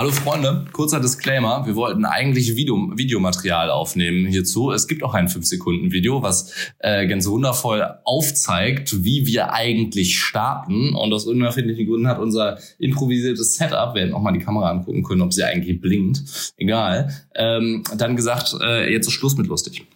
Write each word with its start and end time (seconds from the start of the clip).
Hallo 0.00 0.12
Freunde, 0.12 0.64
kurzer 0.72 0.98
Disclaimer. 0.98 1.66
Wir 1.66 1.76
wollten 1.76 2.06
eigentlich 2.06 2.56
Video, 2.56 2.90
Videomaterial 2.94 3.68
aufnehmen 3.68 4.26
hierzu. 4.26 4.72
Es 4.72 4.88
gibt 4.88 5.02
auch 5.02 5.12
ein 5.12 5.28
5-Sekunden-Video, 5.28 6.22
was 6.22 6.54
äh, 6.78 7.06
ganz 7.06 7.28
wundervoll 7.28 7.86
aufzeigt, 8.04 9.04
wie 9.04 9.26
wir 9.26 9.52
eigentlich 9.52 10.18
starten. 10.18 10.94
Und 10.94 11.12
aus 11.12 11.26
unerfindlichen 11.26 11.86
Gründen 11.86 12.08
hat 12.08 12.18
unser 12.18 12.58
improvisiertes 12.78 13.56
Setup, 13.56 13.94
wir 13.94 14.00
hätten 14.00 14.14
auch 14.14 14.22
mal 14.22 14.32
die 14.32 14.38
Kamera 14.38 14.70
angucken 14.70 15.02
können, 15.02 15.20
ob 15.20 15.34
sie 15.34 15.44
eigentlich 15.44 15.78
blinkt, 15.82 16.22
egal, 16.56 17.14
ähm, 17.34 17.84
dann 17.94 18.16
gesagt, 18.16 18.56
äh, 18.58 18.90
jetzt 18.90 19.06
ist 19.06 19.12
Schluss 19.12 19.36
mit 19.36 19.48
lustig. 19.48 19.86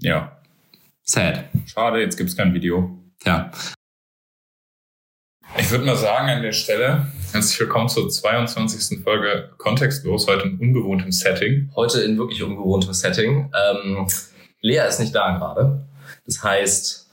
Ja. 0.00 0.36
Sad. 1.02 1.46
Schade, 1.64 2.02
jetzt 2.02 2.18
gibt's 2.18 2.36
kein 2.36 2.52
Video. 2.52 2.90
Ja. 3.24 3.52
Ich 5.56 5.70
würde 5.70 5.86
mal 5.86 5.96
sagen 5.96 6.28
an 6.28 6.42
der 6.42 6.52
Stelle, 6.52 7.06
herzlich 7.32 7.60
willkommen 7.60 7.88
zur 7.88 8.08
22. 8.08 9.02
Folge 9.02 9.50
Kontextlos, 9.58 10.26
heute 10.26 10.48
in 10.48 10.58
ungewohntem 10.58 11.12
Setting. 11.12 11.70
Heute 11.76 12.00
in 12.00 12.16
wirklich 12.16 12.42
ungewohntem 12.42 12.92
Setting. 12.92 13.52
Ähm, 13.54 14.06
Lea 14.60 14.82
ist 14.88 15.00
nicht 15.00 15.14
da 15.14 15.36
gerade. 15.36 15.86
Das 16.26 16.42
heißt, 16.42 17.10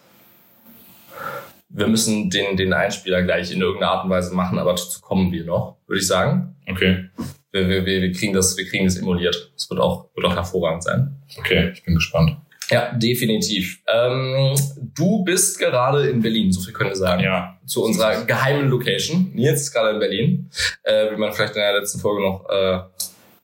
wir 1.70 1.87
müssen 1.87 2.29
den, 2.29 2.55
den 2.55 2.73
Einspieler 2.73 3.23
gleich 3.23 3.51
in 3.51 3.61
irgendeiner 3.61 3.91
Art 3.91 4.05
und 4.05 4.09
Weise 4.09 4.33
machen, 4.33 4.57
aber 4.57 4.71
dazu 4.71 5.01
kommen 5.01 5.31
wir 5.31 5.45
noch, 5.45 5.77
würde 5.87 5.99
ich 5.99 6.07
sagen. 6.07 6.55
Okay, 6.67 7.09
Wir, 7.51 7.67
wir, 7.67 7.85
wir, 7.85 8.11
kriegen 8.13 8.34
das, 8.34 8.57
wir 8.57 8.67
kriegen 8.67 8.85
das 8.85 8.97
emuliert. 8.97 9.51
Das 9.53 9.70
wird 9.70 9.79
auch, 9.79 10.09
wird 10.15 10.25
auch 10.25 10.35
hervorragend 10.35 10.84
sein. 10.84 11.21
okay, 11.37 11.71
ich 11.73 11.84
bin 11.84 11.95
gespannt. 11.95 12.37
Ja, 12.69 12.91
definitiv. 12.93 13.79
Ähm, 13.87 14.55
du 14.95 15.23
bist 15.23 15.59
gerade 15.59 16.07
in 16.07 16.21
Berlin, 16.21 16.51
so 16.51 16.61
viel 16.61 16.73
können 16.73 16.89
wir 16.89 16.95
sagen. 16.95 17.23
Ja, 17.23 17.59
Zu 17.65 17.83
unserer 17.83 18.25
geheimen 18.25 18.69
Location. 18.69 19.31
Nils 19.33 19.61
ist 19.61 19.71
gerade 19.71 19.91
in 19.91 19.99
Berlin, 19.99 20.49
äh, 20.83 21.11
wie 21.11 21.17
man 21.17 21.31
vielleicht 21.31 21.55
in 21.55 21.61
der 21.61 21.79
letzten 21.79 21.99
Folge 21.99 22.23
noch 22.23 22.45
äh, 22.49 22.53
haben 22.53 22.89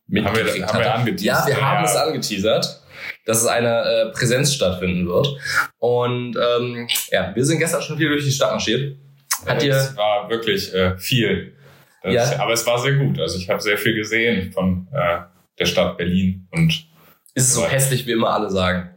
wir, 0.08 0.24
mitgekriegt 0.24 0.68
haben 0.68 0.80
wir 0.80 0.86
hatte. 0.86 0.94
angeteasert. 0.94 1.50
Ja, 1.50 1.56
wir 1.56 1.62
haben 1.62 1.84
ja. 1.84 1.90
es 1.90 1.96
angeteasert, 1.96 2.82
dass 3.26 3.42
es 3.42 3.46
eine 3.46 3.84
äh, 3.84 4.12
Präsenz 4.12 4.54
stattfinden 4.54 5.08
wird. 5.08 5.28
Und 5.78 6.36
ähm, 6.36 6.88
ja, 7.12 7.32
wir 7.36 7.46
sind 7.46 7.60
gestern 7.60 7.82
schon 7.82 7.98
viel 7.98 8.10
durch 8.10 8.26
die 8.26 8.32
Stadt 8.32 8.52
marschiert. 8.52 8.98
Hat 9.46 9.62
dir, 9.62 9.76
Es 9.76 9.96
war 9.96 10.30
wirklich 10.30 10.74
äh, 10.74 10.98
viel. 10.98 11.54
Das, 12.04 12.14
Ja. 12.32 12.40
Aber 12.40 12.54
es 12.54 12.66
war 12.66 12.80
sehr 12.80 12.94
gut. 12.94 13.20
Also 13.20 13.38
ich 13.38 13.50
habe 13.50 13.62
sehr 13.62 13.78
viel 13.78 13.96
gesehen 13.96 14.52
von 14.52 14.88
äh, 14.92 15.20
der 15.60 15.66
Stadt 15.66 15.98
Berlin 15.98 16.48
und 16.52 16.88
ist 17.34 17.48
es 17.48 17.54
so 17.54 17.66
hässlich, 17.66 18.06
wie 18.08 18.12
immer 18.12 18.32
alle 18.32 18.50
sagen. 18.50 18.91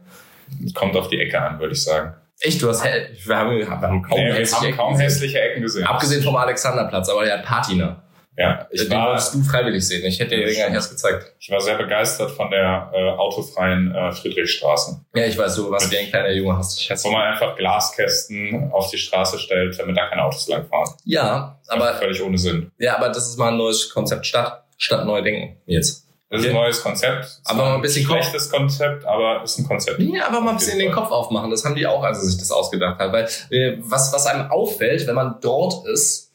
Kommt 0.73 0.95
auf 0.95 1.07
die 1.09 1.19
Ecke 1.19 1.39
an, 1.41 1.59
würde 1.59 1.73
ich 1.73 1.83
sagen. 1.83 2.13
Echt, 2.39 2.61
du 2.61 2.67
hast, 2.69 2.83
wir 2.83 3.37
haben, 3.37 3.57
wir 3.57 3.69
haben 3.69 4.01
kaum 4.01 4.19
Nee, 4.19 4.31
hässliche 4.33 4.55
haben 4.55 4.65
Ecken 4.65 4.77
kaum 4.77 4.97
hässliche 4.97 5.39
Ecken 5.39 5.61
gesehen. 5.61 5.85
Abgesehen 5.85 6.21
vom 6.21 6.35
Alexanderplatz, 6.35 7.09
aber 7.09 7.23
der 7.23 7.37
hat 7.39 7.45
Patina. 7.45 8.01
Ja, 8.37 8.67
ich 8.69 8.81
Den 8.81 8.91
war, 8.91 9.07
wolltest 9.11 9.33
du 9.33 9.41
freiwillig 9.43 9.87
sehen. 9.87 10.05
Ich 10.05 10.19
hätte 10.19 10.35
dir 10.35 10.45
den 10.45 10.57
gar 10.57 10.65
nicht 10.65 10.75
erst 10.75 10.91
gezeigt. 10.91 11.33
ich 11.39 11.49
war 11.49 11.61
sehr 11.61 11.77
begeistert 11.77 12.31
von 12.31 12.51
der 12.51 12.91
äh, 12.93 13.11
autofreien 13.11 13.95
äh, 13.95 14.11
Friedrichstraße. 14.11 14.99
Ja, 15.15 15.25
ich 15.25 15.37
weiß, 15.37 15.55
du, 15.55 15.71
was 15.71 15.89
wie 15.89 15.97
ein 15.97 16.09
kleiner 16.09 16.31
Junge 16.31 16.57
hast. 16.57 16.77
Ich 16.77 16.89
Wo 17.05 17.11
man 17.11 17.21
einfach 17.31 17.55
Glaskästen 17.55 18.71
auf 18.73 18.89
die 18.91 18.97
Straße 18.97 19.39
stellt, 19.39 19.79
damit 19.79 19.95
da 19.95 20.09
keine 20.09 20.23
Autos 20.23 20.49
langfahren. 20.49 20.93
Ja, 21.05 21.57
Aber 21.69 21.89
aber, 21.89 21.97
völlig 21.97 22.21
ohne 22.21 22.37
Sinn. 22.37 22.71
ja, 22.77 22.97
aber 22.97 23.07
das 23.07 23.29
ist 23.29 23.37
mal 23.37 23.51
ein 23.53 23.57
neues 23.57 23.89
Konzept. 23.89 24.25
Stadt, 24.25 24.65
Stadt 24.77 25.05
neu 25.05 25.21
denken. 25.21 25.57
Jetzt. 25.65 26.04
Das 26.29 26.41
ist 26.41 26.47
ein 26.47 26.53
neues 26.53 26.81
Konzept. 26.81 27.39
Aber 27.45 27.75
ein 27.75 27.81
bisschen 27.81 28.05
Kopf. 28.05 28.17
schlechtes 28.17 28.49
Konzept, 28.49 29.05
aber 29.05 29.43
ist 29.43 29.59
ein 29.59 29.67
Konzept. 29.67 29.99
Ja, 29.99 30.27
aber 30.27 30.41
mal 30.41 30.51
ein 30.51 30.57
bisschen 30.57 30.79
den. 30.79 30.91
Kopf 30.91 31.11
aufmachen. 31.11 31.51
Das 31.51 31.63
haben 31.63 31.75
die 31.75 31.85
auch, 31.85 32.03
als 32.03 32.21
sie 32.21 32.27
sich 32.27 32.39
das 32.39 32.51
ausgedacht 32.51 32.99
haben. 32.99 33.13
Weil 33.13 33.29
äh, 33.51 33.77
was, 33.79 34.11
was 34.11 34.25
einem 34.25 34.49
auffällt, 34.49 35.05
wenn 35.07 35.15
man 35.15 35.37
dort 35.41 35.87
ist, 35.87 36.25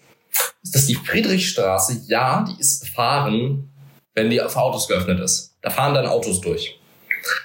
ist, 0.63 0.75
dass 0.75 0.87
die 0.87 0.95
Friedrichstraße, 0.95 2.03
ja, 2.07 2.45
die 2.49 2.61
ist 2.61 2.81
befahren, 2.81 3.73
wenn 4.15 4.31
die 4.31 4.39
für 4.39 4.61
Autos 4.61 4.89
geöffnet 4.89 5.21
ist. 5.21 5.57
Da 5.63 5.71
fahren 5.71 5.95
dann 5.95 6.07
Autos 6.07 6.41
durch. 6.41 6.79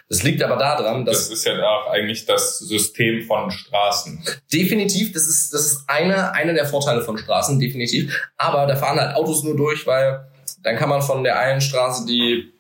Das 0.08 0.23
liegt 0.23 0.42
aber 0.42 0.56
daran, 0.56 1.04
dass 1.04 1.28
Das 1.30 1.40
ist 1.40 1.46
ja 1.46 1.54
auch 1.62 1.88
eigentlich 1.92 2.26
das 2.26 2.60
System 2.60 3.23
von 3.23 3.52
Straßen. 3.52 4.23
Definitiv, 4.52 5.11
das 5.11 5.28
ist, 5.28 5.54
das 5.54 5.66
ist 5.66 5.84
eine, 5.88 6.32
eine 6.32 6.54
der 6.54 6.66
Vorteile 6.66 7.02
von 7.02 7.17
Straßen, 7.17 7.60
definitiv. 7.60 8.14
Aber 8.38 8.66
da 8.67 8.76
fahren 8.76 9.00
halt 9.00 9.16
Autos 9.16 9.44
nur 9.44 9.58
durch, 9.58 9.86
weil 9.86 10.28
dann 10.65 10.77
kann 10.77 10.89
man 10.89 11.03
von 11.03 11.23
der 11.23 11.37
einen 11.37 11.61
Straße, 11.61 12.08
die 12.08 12.52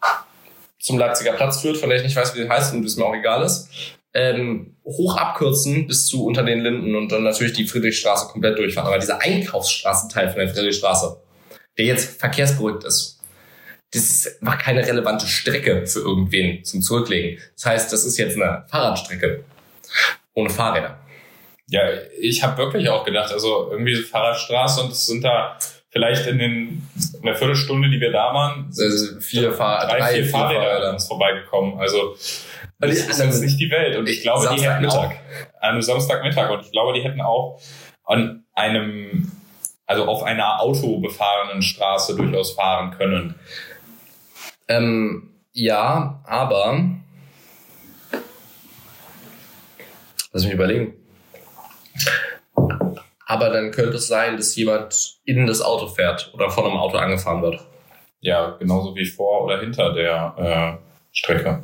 zum 0.79 0.99
Leipziger 0.99 1.33
Platz 1.33 1.61
führt, 1.61 1.77
von 1.77 1.89
der 1.89 1.97
ich 1.97 2.03
nicht 2.03 2.15
weiß, 2.15 2.35
wie 2.35 2.43
die 2.43 2.49
heißt 2.49 2.71
und 2.75 2.83
das 2.83 2.97
mir 2.97 3.05
auch 3.05 3.15
egal 3.15 3.43
ist, 3.43 3.67
ähm, 4.13 4.77
hoch 4.85 5.17
abkürzen 5.17 5.87
bis 5.87 6.05
zu 6.05 6.23
unter 6.23 6.43
den 6.43 6.59
Linden 6.59 6.95
und 6.95 7.11
dann 7.11 7.23
natürlich 7.23 7.53
die 7.53 7.67
Friedrichstraße 7.67 8.27
komplett 8.27 8.59
durchfahren. 8.59 8.87
Aber 8.87 8.99
dieser 8.99 9.21
Einkaufsstraßenteil 9.21 10.29
von 10.29 10.37
der 10.37 10.49
Friedrichstraße, 10.49 11.19
der 11.79 11.85
jetzt 11.85 12.19
verkehrsberuhigt 12.19 12.83
ist, 12.83 13.19
das 13.91 14.37
einfach 14.39 14.59
keine 14.59 14.85
relevante 14.85 15.25
Strecke 15.25 15.87
für 15.87 15.99
irgendwen 15.99 16.63
zum 16.63 16.83
Zurücklegen. 16.83 17.41
Das 17.55 17.65
heißt, 17.65 17.91
das 17.91 18.05
ist 18.05 18.17
jetzt 18.17 18.35
eine 18.35 18.65
Fahrradstrecke 18.67 19.43
ohne 20.35 20.51
Fahrräder. 20.51 20.99
Ja, 21.69 21.81
ich 22.19 22.43
habe 22.43 22.57
wirklich 22.59 22.87
auch 22.89 23.03
gedacht, 23.03 23.33
also 23.33 23.71
irgendwie 23.71 23.95
Fahrradstraße 23.95 24.81
und 24.81 24.91
es 24.91 25.07
sind 25.07 25.23
da 25.23 25.57
vielleicht 25.95 26.27
in, 26.27 26.37
den, 26.39 26.89
in 27.13 27.21
der 27.23 27.35
Viertelstunde, 27.37 27.89
die 27.89 28.01
wir 28.01 28.11
da 28.11 28.33
waren, 28.33 28.65
Also 28.67 29.17
vier 29.21 29.53
Fahr 29.53 29.87
drei, 29.87 29.97
drei, 29.97 30.13
vier, 30.15 30.23
vier 30.23 30.31
Fahrräder 30.31 30.59
an 30.59 30.67
Fahrräder. 30.67 30.93
uns 30.93 31.07
vorbeigekommen. 31.07 31.79
Also 31.79 32.15
das 32.79 32.89
die 32.91 32.97
ist 32.97 33.07
jetzt 33.07 33.17
sind- 33.31 33.45
nicht 33.45 33.57
die 33.61 33.71
Welt. 33.71 33.95
Und 33.95 34.09
ich 34.09 34.21
glaube, 34.21 34.49
die 34.53 34.61
hätten 34.61 34.85
auch 34.87 34.91
Samstagmittag. 34.91 35.61
an 35.61 35.81
Samstagmittag 35.81 36.49
und 36.51 36.65
ich 36.65 36.71
glaube, 36.73 36.91
die 36.93 37.01
hätten 37.01 37.21
auch 37.21 37.61
an 38.03 38.43
einem, 38.53 39.31
also 39.85 40.03
auf 40.05 40.23
einer 40.23 40.59
autobefahrenen 40.59 41.61
Straße 41.61 42.17
durchaus 42.17 42.51
fahren 42.51 42.91
können. 42.97 43.35
Ähm, 44.67 45.29
ja, 45.53 46.21
aber 46.25 46.77
lass 50.33 50.43
mich 50.43 50.53
überlegen. 50.53 50.93
Aber 53.25 53.49
dann 53.49 53.71
könnte 53.71 53.97
es 53.97 54.07
sein, 54.07 54.37
dass 54.37 54.55
jemand 54.55 55.17
in 55.25 55.47
das 55.47 55.61
Auto 55.61 55.87
fährt 55.87 56.31
oder 56.33 56.49
von 56.49 56.65
einem 56.65 56.77
Auto 56.77 56.97
angefahren 56.97 57.41
wird. 57.41 57.59
Ja, 58.21 58.55
genauso 58.59 58.95
wie 58.95 59.05
vor 59.05 59.43
oder 59.43 59.59
hinter 59.59 59.93
der 59.93 60.79
äh, 60.81 60.87
Strecke. 61.11 61.61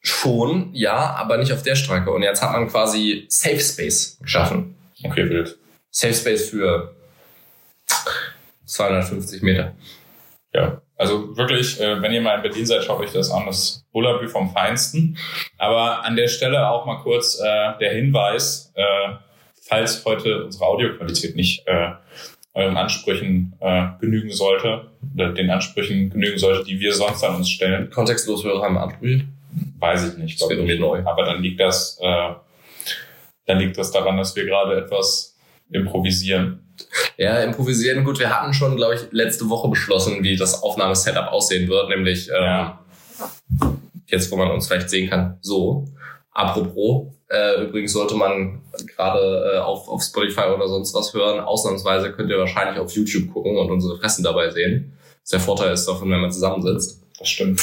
Schon, 0.00 0.70
ja, 0.72 1.14
aber 1.16 1.36
nicht 1.36 1.52
auf 1.52 1.62
der 1.62 1.74
Strecke. 1.74 2.10
Und 2.10 2.22
jetzt 2.22 2.42
hat 2.42 2.52
man 2.52 2.68
quasi 2.68 3.26
Safe 3.28 3.60
Space 3.60 4.18
geschaffen. 4.20 4.76
Okay, 5.04 5.28
wild. 5.28 5.58
Safe 5.90 6.14
Space 6.14 6.50
für 6.50 6.94
250 8.66 9.42
Meter. 9.42 9.74
Ja, 10.52 10.80
also 10.98 11.36
wirklich, 11.36 11.80
äh, 11.80 12.02
wenn 12.02 12.12
ihr 12.12 12.20
mal 12.20 12.34
in 12.34 12.42
Berlin 12.42 12.66
seid, 12.66 12.82
schaut 12.82 13.00
euch 13.00 13.12
das 13.12 13.30
an. 13.30 13.46
Das 13.46 13.86
Bullabü 13.92 14.28
vom 14.28 14.50
Feinsten. 14.50 15.16
Aber 15.56 16.04
an 16.04 16.16
der 16.16 16.26
Stelle 16.26 16.68
auch 16.68 16.86
mal 16.86 16.96
kurz 16.96 17.38
äh, 17.40 17.78
der 17.80 17.94
Hinweis, 17.94 18.72
äh, 18.74 18.82
falls 19.62 20.04
heute 20.04 20.44
unsere 20.44 20.66
Audioqualität 20.66 21.36
nicht 21.36 21.66
äh, 21.66 21.92
euren 22.54 22.76
Ansprüchen 22.76 23.54
äh, 23.60 23.86
genügen 24.00 24.32
sollte, 24.32 24.90
oder 25.14 25.32
den 25.32 25.50
Ansprüchen 25.50 26.10
genügen 26.10 26.38
sollte, 26.38 26.64
die 26.64 26.80
wir 26.80 26.92
sonst 26.92 27.22
an 27.22 27.36
uns 27.36 27.48
stellen, 27.48 27.90
Kontextlos 27.90 28.44
wäre 28.44 28.60
haben 28.60 28.76
Ansprüche. 28.76 29.24
weiß 29.78 30.12
ich 30.12 30.18
nicht. 30.18 30.40
Das 30.40 30.48
wäre 30.48 30.64
glaub 30.64 30.74
ich. 30.74 30.80
neu. 30.80 31.02
Aber 31.08 31.24
dann 31.24 31.40
liegt 31.40 31.60
das, 31.60 31.98
äh, 32.02 32.34
dann 33.46 33.58
liegt 33.58 33.78
das 33.78 33.92
daran, 33.92 34.16
dass 34.16 34.34
wir 34.34 34.44
gerade 34.44 34.76
etwas 34.76 35.36
improvisieren. 35.70 36.67
Ja, 37.16 37.40
improvisieren. 37.40 38.04
Gut, 38.04 38.18
wir 38.18 38.30
hatten 38.30 38.52
schon, 38.54 38.76
glaube 38.76 38.94
ich, 38.94 39.00
letzte 39.10 39.48
Woche 39.48 39.68
beschlossen, 39.68 40.22
wie 40.22 40.36
das 40.36 40.62
Aufnahmesetup 40.62 41.28
aussehen 41.32 41.68
wird, 41.68 41.88
nämlich 41.88 42.28
ähm, 42.28 42.34
Ja. 42.44 42.78
jetzt, 44.06 44.30
wo 44.30 44.36
man 44.36 44.50
uns 44.50 44.66
vielleicht 44.68 44.90
sehen 44.90 45.10
kann, 45.10 45.38
so. 45.40 45.84
Apropos, 46.32 47.06
äh, 47.30 47.62
übrigens 47.64 47.92
sollte 47.92 48.14
man 48.14 48.62
gerade 48.96 49.52
äh, 49.54 49.58
auf, 49.58 49.88
auf 49.88 50.02
Spotify 50.02 50.46
oder 50.54 50.68
sonst 50.68 50.94
was 50.94 51.12
hören. 51.12 51.40
Ausnahmsweise 51.40 52.12
könnt 52.12 52.30
ihr 52.30 52.38
wahrscheinlich 52.38 52.78
auf 52.78 52.92
YouTube 52.92 53.32
gucken 53.32 53.56
und 53.56 53.70
unsere 53.70 53.98
Fressen 53.98 54.22
dabei 54.22 54.50
sehen. 54.50 54.92
Das 55.22 55.30
der 55.30 55.40
Vorteil 55.40 55.72
ist 55.72 55.86
davon, 55.86 56.10
wenn 56.10 56.20
man 56.20 56.30
zusammensitzt. 56.30 57.02
Das 57.18 57.28
stimmt. 57.28 57.60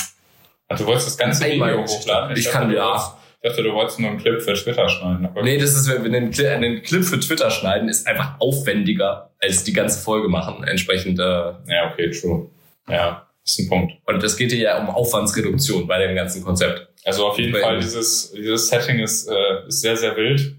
Ach, 0.67 0.77
du 0.77 0.85
wolltest 0.85 1.07
das 1.07 1.17
ganze 1.17 1.45
Einmal 1.45 1.71
Video 1.73 1.85
hochladen? 1.87 2.35
Ich 2.35 2.45
dachte, 2.45 2.57
kann, 2.57 2.71
ja. 2.73 3.17
Ich 3.45 3.51
dachte, 3.51 3.61
du 3.61 3.73
wolltest 3.75 3.99
nur 3.99 4.09
einen 4.09 4.17
Clip 4.17 4.41
für 4.41 4.55
Twitter 4.55 4.89
schneiden. 4.89 5.27
Aber 5.27 5.43
Nee, 5.43 5.59
das 5.59 5.75
ist, 5.75 5.87
Cli- 5.87 6.59
den 6.59 6.81
Clip 6.81 7.03
für 7.05 7.19
Twitter 7.19 7.51
schneiden, 7.51 7.89
ist 7.89 8.07
einfach 8.07 8.39
aufwendiger 8.39 9.29
als 9.39 9.63
die 9.63 9.71
ganze 9.71 9.99
Folge 10.03 10.27
machen. 10.29 10.63
Entsprechend, 10.63 11.19
äh, 11.19 11.23
Ja, 11.23 11.91
okay, 11.93 12.09
true. 12.09 12.49
Ja, 12.89 13.27
ist 13.45 13.59
ein 13.59 13.69
Punkt. 13.69 13.93
und 14.07 14.23
es 14.23 14.35
geht 14.35 14.51
hier 14.51 14.61
ja 14.61 14.79
um 14.81 14.89
Aufwandsreduktion 14.89 15.85
bei 15.85 15.99
dem 16.07 16.15
ganzen 16.15 16.43
Konzept. 16.43 16.87
Also 17.03 17.27
auf 17.27 17.37
jeden 17.37 17.51
Bei- 17.53 17.61
Fall, 17.61 17.79
dieses, 17.79 18.31
dieses 18.31 18.67
Setting 18.67 18.97
ist, 18.97 19.27
äh, 19.27 19.67
ist 19.67 19.81
sehr, 19.81 19.95
sehr 19.95 20.15
wild. 20.17 20.55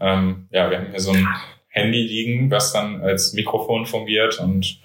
Ähm, 0.00 0.48
ja, 0.50 0.70
wir 0.70 0.78
haben 0.78 0.90
hier 0.90 1.00
so 1.00 1.10
ein 1.12 1.28
Handy 1.68 2.00
liegen, 2.00 2.50
was 2.50 2.72
dann 2.72 3.02
als 3.02 3.34
Mikrofon 3.34 3.84
fungiert 3.84 4.38
und 4.40 4.78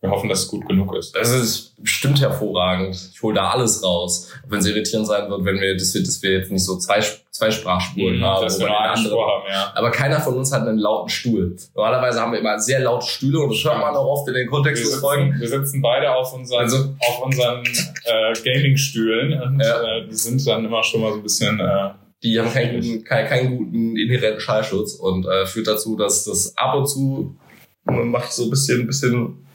wir 0.00 0.10
hoffen, 0.10 0.28
dass 0.28 0.42
es 0.42 0.48
gut 0.48 0.68
genug 0.68 0.94
ist. 0.94 1.16
Das 1.16 1.30
ist 1.32 1.67
bestimmt 1.88 2.20
hervorragend. 2.20 2.94
Ich 3.14 3.22
hole 3.22 3.34
da 3.34 3.50
alles 3.50 3.82
raus. 3.82 4.30
Auch 4.44 4.50
wenn 4.50 4.58
es 4.60 4.66
irritierend 4.66 5.06
sein 5.06 5.28
wird, 5.30 5.44
wenn 5.44 5.58
wir, 5.58 5.74
dass 5.76 5.94
wir, 5.94 6.02
dass 6.02 6.22
wir 6.22 6.32
jetzt 6.32 6.50
nicht 6.52 6.64
so 6.64 6.76
zwei, 6.76 7.00
zwei 7.30 7.50
Sprachspuren 7.50 8.18
Mhm, 8.18 8.24
haben. 8.24 8.44
dass 8.44 8.58
wir 8.60 8.66
eine 8.80 8.96
Spur 8.96 9.26
haben, 9.26 9.44
ja. 9.50 9.72
Aber 9.74 9.90
keiner 9.90 10.20
von 10.20 10.36
uns 10.36 10.52
hat 10.52 10.66
einen 10.68 10.78
lauten 10.78 11.08
Stuhl. 11.08 11.56
Normalerweise 11.74 12.20
haben 12.20 12.32
wir 12.32 12.40
immer 12.40 12.58
sehr 12.58 12.80
laute 12.80 13.06
Stühle 13.06 13.38
und 13.40 13.50
das 13.54 13.64
hört 13.64 13.78
man 13.80 13.94
auch 13.96 14.06
oft 14.06 14.28
in 14.28 14.34
den 14.34 14.44
Wir 14.44 14.50
Kontextfolgen. 14.50 15.32
sitzen, 15.32 15.40
wir 15.40 15.48
sitzen 15.48 15.82
beide 15.82 16.14
auf 16.14 16.32
unseren, 16.34 16.60
Also- 16.60 16.94
auf 17.00 17.22
unseren 17.24 17.62
äh, 17.64 18.32
Gaming-Stühlen 18.44 19.40
und 19.40 19.60
Ja. 19.60 19.82
äh, 19.98 20.06
die 20.08 20.14
sind 20.14 20.46
dann 20.46 20.64
immer 20.64 20.82
schon 20.82 21.00
mal 21.00 21.10
so 21.12 21.16
ein 21.16 21.22
bisschen 21.22 21.58
äh, 21.60 21.90
Die 22.22 22.38
haben 22.38 22.52
keinen 22.52 22.74
guten, 22.80 23.04
keinen, 23.04 23.28
keinen 23.28 23.56
guten 23.56 23.96
inhärenten 23.96 24.40
Schallschutz 24.40 24.94
und 24.94 25.24
äh, 25.26 25.46
führt 25.46 25.68
dazu, 25.68 25.96
dass 25.96 26.24
das 26.24 26.52
ab 26.56 26.74
und 26.74 26.86
zu 26.86 27.36
mache 27.84 28.24
ich 28.26 28.32
so 28.32 28.44
ein 28.44 28.50
bisschen, 28.50 28.80
ein 28.80 28.86
bisschen 28.86 29.46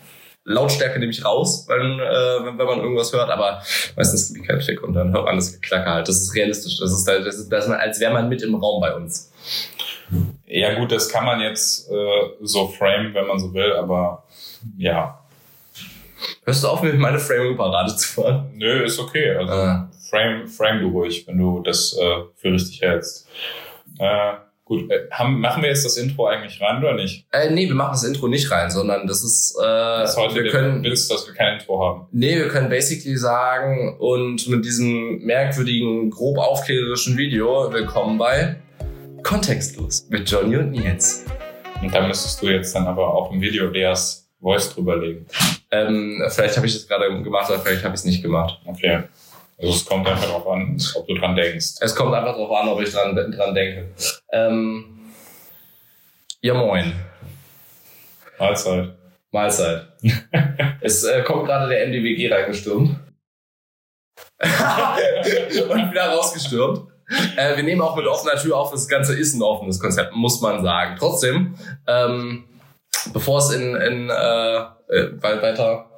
Lautstärke 0.45 0.99
nehme 0.99 1.11
ich 1.11 1.23
raus, 1.23 1.65
wenn, 1.69 1.99
äh, 1.99 2.45
wenn, 2.45 2.57
wenn 2.57 2.65
man 2.65 2.79
irgendwas 2.79 3.13
hört, 3.13 3.29
aber 3.29 3.61
meistens 3.95 4.35
ich 4.35 4.45
keinen 4.45 4.61
Fick 4.61 4.83
und 4.83 4.93
dann 4.93 5.13
hört 5.13 5.25
man 5.25 5.35
das 5.37 5.53
Geklacker 5.53 5.91
halt. 5.93 6.07
Das 6.07 6.17
ist 6.21 6.35
realistisch. 6.35 6.79
Das 6.79 6.91
ist, 6.91 7.07
das 7.07 7.35
ist, 7.35 7.49
das 7.49 7.65
ist 7.65 7.71
als 7.71 7.99
wäre 7.99 8.11
man 8.13 8.27
mit 8.27 8.41
im 8.41 8.55
Raum 8.55 8.81
bei 8.81 8.93
uns. 8.93 9.31
Ja 10.45 10.77
gut, 10.77 10.91
das 10.91 11.07
kann 11.09 11.25
man 11.25 11.39
jetzt 11.39 11.89
äh, 11.89 12.21
so 12.41 12.67
frame, 12.67 13.13
wenn 13.13 13.25
man 13.27 13.39
so 13.39 13.53
will, 13.53 13.73
aber 13.73 14.23
ja, 14.77 15.19
Hörst 16.45 16.63
du 16.63 16.67
auf, 16.69 16.81
mir 16.83 16.93
meine 16.93 17.19
Framing-Parade 17.19 17.95
zu 17.95 18.07
fahren? 18.21 18.51
nö, 18.55 18.83
ist 18.83 18.99
okay. 18.99 19.35
Also 19.35 19.51
Ah. 19.53 19.89
frame, 20.09 20.47
frame 20.47 20.79
du 20.81 20.89
ruhig, 20.89 21.25
wenn 21.27 21.37
du 21.37 21.61
das 21.61 21.97
äh, 21.97 22.23
für 22.35 22.51
richtig 22.51 22.81
hältst. 22.81 23.27
Äh, 23.99 24.33
gut, 24.73 24.91
äh, 24.91 25.07
haben, 25.11 25.39
machen 25.39 25.61
wir 25.63 25.69
jetzt 25.69 25.85
das 25.85 25.97
Intro 25.97 26.25
eigentlich 26.27 26.59
rein 26.61 26.77
oder 26.83 26.93
nicht? 26.95 27.25
Äh, 27.31 27.51
nee, 27.51 27.67
wir 27.67 27.75
machen 27.75 27.91
das 27.93 28.03
Intro 28.03 28.27
nicht 28.27 28.49
rein, 28.51 28.71
sondern 28.71 29.07
das 29.07 29.23
ist, 29.23 29.55
äh, 29.59 29.63
Das 29.63 30.17
heute 30.17 30.35
wir 30.43 30.51
können, 30.51 30.83
Witz, 30.83 31.07
dass 31.07 31.27
wir 31.27 31.33
kein 31.33 31.59
Intro 31.59 31.83
haben. 31.83 32.07
nee, 32.11 32.35
wir 32.35 32.47
können 32.47 32.69
basically 32.69 33.15
sagen 33.17 33.97
und 33.99 34.47
mit 34.47 34.65
diesem 34.65 35.19
merkwürdigen, 35.23 36.09
grob 36.09 36.37
aufklärerischen 36.37 37.17
Video 37.17 37.71
willkommen 37.71 38.17
bei 38.17 38.55
Kontextlos 39.23 40.07
mit 40.09 40.29
Johnny 40.29 40.57
und 40.57 40.71
Nils. 40.71 41.25
Und 41.81 41.93
da 41.93 42.05
müsstest 42.07 42.41
du 42.41 42.47
jetzt 42.47 42.73
dann 42.75 42.87
aber 42.87 43.13
auch 43.13 43.31
im 43.31 43.41
Video 43.41 43.67
Leas 43.69 44.29
Voice 44.41 44.73
drüberlegen. 44.73 45.25
Ähm, 45.71 46.21
vielleicht 46.29 46.57
habe 46.57 46.67
ich 46.67 46.73
das 46.73 46.87
gerade 46.87 47.07
gemacht, 47.23 47.49
oder 47.49 47.59
vielleicht 47.59 47.83
habe 47.83 47.95
ich 47.95 48.01
es 48.01 48.05
nicht 48.05 48.21
gemacht. 48.21 48.59
Okay. 48.65 49.03
Also 49.63 49.75
es 49.75 49.85
kommt 49.85 50.05
einfach 50.05 50.25
darauf 50.25 50.47
an, 50.47 50.77
ob 50.95 51.07
du 51.07 51.13
dran 51.15 51.35
denkst. 51.37 51.75
Es 51.79 51.95
kommt 51.95 52.13
einfach 52.13 52.33
darauf 52.33 52.51
an, 52.51 52.67
ob 52.67 52.81
ich 52.81 52.91
dran, 52.91 53.15
dran 53.15 53.55
denke. 53.55 53.93
Ähm, 54.31 54.99
ja, 56.41 56.53
moin. 56.53 56.93
Mahlzeit. 58.37 58.89
Mahlzeit. 59.31 59.87
es 60.81 61.05
äh, 61.05 61.23
kommt 61.23 61.45
gerade 61.45 61.69
der 61.69 61.87
MDWG 61.87 62.29
reingestürmt. 62.33 62.99
und 64.41 65.91
wieder 65.91 66.09
rausgestürmt. 66.13 66.89
Äh, 67.37 67.55
wir 67.55 67.63
nehmen 67.63 67.81
auch 67.81 67.95
mit 67.95 68.05
offener 68.05 68.35
Tür 68.35 68.57
auf. 68.57 68.71
Das 68.71 68.87
Ganze 68.89 69.17
ist 69.17 69.33
ein 69.33 69.41
offenes 69.41 69.79
Konzept, 69.79 70.13
muss 70.13 70.41
man 70.41 70.61
sagen. 70.61 70.97
Trotzdem, 70.99 71.55
ähm, 71.87 72.43
bevor 73.13 73.39
es 73.39 73.51
in, 73.51 73.75
in 73.75 74.09
äh, 74.09 74.57
äh, 74.57 75.21
wei- 75.21 75.41
weiter, 75.41 75.89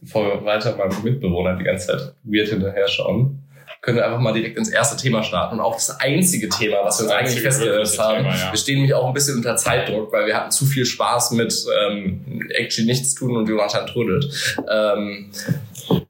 bevor 0.00 0.24
wir 0.26 0.44
weiter 0.44 0.76
meinem 0.76 1.02
Mitbewohner 1.02 1.56
die 1.56 1.64
ganze 1.64 1.88
Zeit 1.88 2.14
weird 2.24 2.48
hinterher 2.48 2.88
schauen, 2.88 3.38
können 3.82 3.96
wir 3.96 4.04
einfach 4.04 4.20
mal 4.20 4.32
direkt 4.34 4.58
ins 4.58 4.68
erste 4.68 4.96
Thema 5.00 5.22
starten. 5.22 5.54
Und 5.54 5.60
auch 5.64 5.74
das 5.74 6.00
einzige 6.00 6.48
Thema, 6.50 6.78
was 6.84 6.98
wir 7.00 7.04
uns 7.06 7.12
eigentlich 7.14 7.40
festgesetzt 7.40 7.98
haben. 7.98 8.24
Thema, 8.24 8.36
ja. 8.36 8.52
Wir 8.52 8.58
stehen 8.58 8.74
nämlich 8.76 8.92
auch 8.92 9.06
ein 9.06 9.14
bisschen 9.14 9.36
unter 9.38 9.56
Zeitdruck, 9.56 10.12
weil 10.12 10.26
wir 10.26 10.36
hatten 10.36 10.50
zu 10.50 10.66
viel 10.66 10.84
Spaß 10.84 11.30
mit 11.30 11.54
ähm, 11.88 12.42
actually 12.50 12.86
nichts 12.86 13.14
tun 13.14 13.36
und 13.36 13.48
Jonathan 13.48 13.86
trödelt. 13.86 14.56
Ähm, 14.70 15.30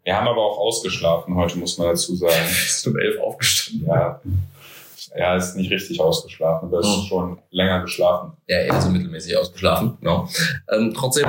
Wir 0.05 0.17
haben 0.17 0.27
aber 0.27 0.43
auch 0.45 0.59
ausgeschlafen 0.59 1.37
heute, 1.37 1.59
muss 1.59 1.79
man 1.79 1.89
dazu 1.89 2.17
sagen. 2.17 2.35
ist 2.51 2.85
um 2.89 2.99
elf 2.99 3.21
aufgestanden. 3.21 3.87
Ja. 3.87 4.21
Er 5.13 5.37
ist 5.37 5.57
nicht 5.57 5.71
richtig 5.73 6.01
ausgeschlafen, 6.01 6.69
aber 6.69 6.81
ist 6.81 6.87
Hm. 6.87 7.03
schon 7.09 7.39
länger 7.51 7.81
geschlafen. 7.83 8.33
Ja, 8.49 8.59
eher 8.59 8.81
so 8.81 8.91
mittelmäßig 8.91 9.37
ausgeschlafen. 9.37 9.97
Genau. 10.01 10.29
Ähm, 10.73 10.93
trotzdem, 10.97 11.27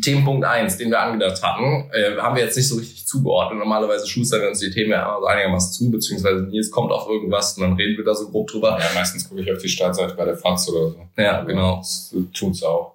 Themenpunkt 0.00 0.44
eins, 0.44 0.76
den 0.76 0.90
wir 0.90 1.00
angedacht 1.00 1.42
hatten, 1.42 1.90
äh, 1.92 2.16
haben 2.18 2.36
wir 2.36 2.44
jetzt 2.44 2.56
nicht 2.56 2.68
so 2.68 2.76
richtig 2.76 3.06
zugeordnet. 3.06 3.58
Normalerweise 3.58 4.06
schustern 4.06 4.40
wir 4.40 4.48
uns 4.48 4.60
die 4.60 4.70
Themen 4.70 4.90
ja 4.90 5.02
immer 5.02 5.20
so 5.20 5.26
einigermaßen 5.26 5.72
zu, 5.72 5.90
beziehungsweise 5.90 6.42
Nils 6.42 6.70
kommt 6.70 6.92
auf 6.92 7.08
irgendwas 7.08 7.56
und 7.56 7.62
dann 7.62 7.74
reden 7.74 7.96
wir 7.96 8.04
da 8.04 8.14
so 8.14 8.28
grob 8.30 8.48
drüber. 8.48 8.78
Ja, 8.80 8.86
meistens 8.94 9.28
gucke 9.28 9.42
ich 9.42 9.52
auf 9.52 9.58
die 9.58 9.68
Startseite 9.68 10.14
bei 10.14 10.24
der 10.24 10.36
Fratz 10.36 10.68
oder 10.68 10.90
so. 10.90 11.08
Ja, 11.16 11.42
genau. 11.42 11.76
Das 11.76 12.14
tut's 12.32 12.62
auch. 12.62 12.94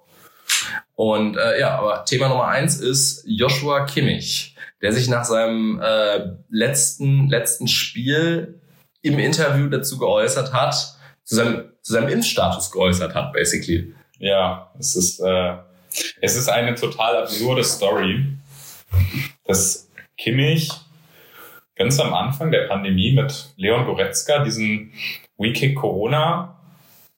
Und 0.94 1.36
äh, 1.36 1.60
ja, 1.60 1.78
aber 1.78 2.04
Thema 2.04 2.28
Nummer 2.28 2.48
eins 2.48 2.80
ist 2.80 3.24
Joshua 3.26 3.86
Kimmich, 3.86 4.54
der 4.82 4.92
sich 4.92 5.08
nach 5.08 5.24
seinem 5.24 5.80
äh, 5.82 6.32
letzten, 6.50 7.28
letzten 7.28 7.68
Spiel 7.68 8.60
im 9.02 9.18
Interview 9.18 9.68
dazu 9.68 9.98
geäußert 9.98 10.52
hat, 10.52 10.74
zu 11.24 11.36
seinem, 11.36 11.70
zu 11.80 11.92
seinem 11.92 12.08
Impfstatus 12.08 12.70
geäußert 12.70 13.14
hat, 13.14 13.32
basically. 13.32 13.94
Ja, 14.18 14.70
es 14.78 14.96
ist, 14.96 15.20
äh, 15.20 15.56
es 16.20 16.36
ist 16.36 16.48
eine 16.48 16.74
total 16.74 17.16
absurde 17.16 17.64
Story, 17.64 18.26
dass 19.44 19.90
Kimmich 20.16 20.70
ganz 21.76 21.98
am 21.98 22.12
Anfang 22.12 22.50
der 22.50 22.68
Pandemie 22.68 23.12
mit 23.12 23.52
Leon 23.56 23.86
Goretzka 23.86 24.44
diesen 24.44 24.92
We 25.38 25.52
Kick 25.52 25.76
Corona, 25.76 26.58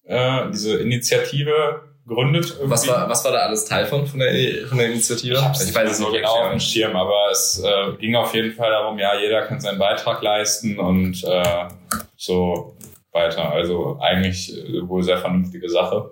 äh, 0.04 0.50
diese 0.52 0.78
Initiative 0.78 1.82
gründet. 2.06 2.50
Irgendwie. 2.50 2.70
Was 2.70 2.88
war, 2.88 3.08
was 3.08 3.24
war 3.24 3.32
da 3.32 3.38
alles 3.38 3.64
Teil 3.64 3.86
von, 3.86 4.06
von 4.06 4.20
der, 4.20 4.66
von 4.68 4.78
der 4.78 4.88
Initiative? 4.88 5.34
Ich, 5.34 5.42
hab's 5.42 5.64
nicht 5.64 5.74
mehr 5.74 5.92
so 5.92 6.10
genau 6.10 6.44
auf 6.44 6.50
dem. 6.50 6.60
Schirm, 6.60 6.96
aber 6.96 7.30
es 7.30 7.62
äh, 7.64 7.96
ging 7.98 8.14
auf 8.14 8.34
jeden 8.34 8.52
Fall 8.52 8.70
darum, 8.70 8.98
ja, 8.98 9.18
jeder 9.18 9.42
kann 9.42 9.60
seinen 9.60 9.78
Beitrag 9.78 10.22
leisten 10.22 10.78
und 10.78 11.22
äh, 11.24 11.68
so 12.16 12.76
weiter. 13.12 13.50
Also 13.50 13.98
eigentlich 14.00 14.56
äh, 14.56 14.88
wohl 14.88 15.02
sehr 15.02 15.18
vernünftige 15.18 15.68
Sache. 15.68 16.10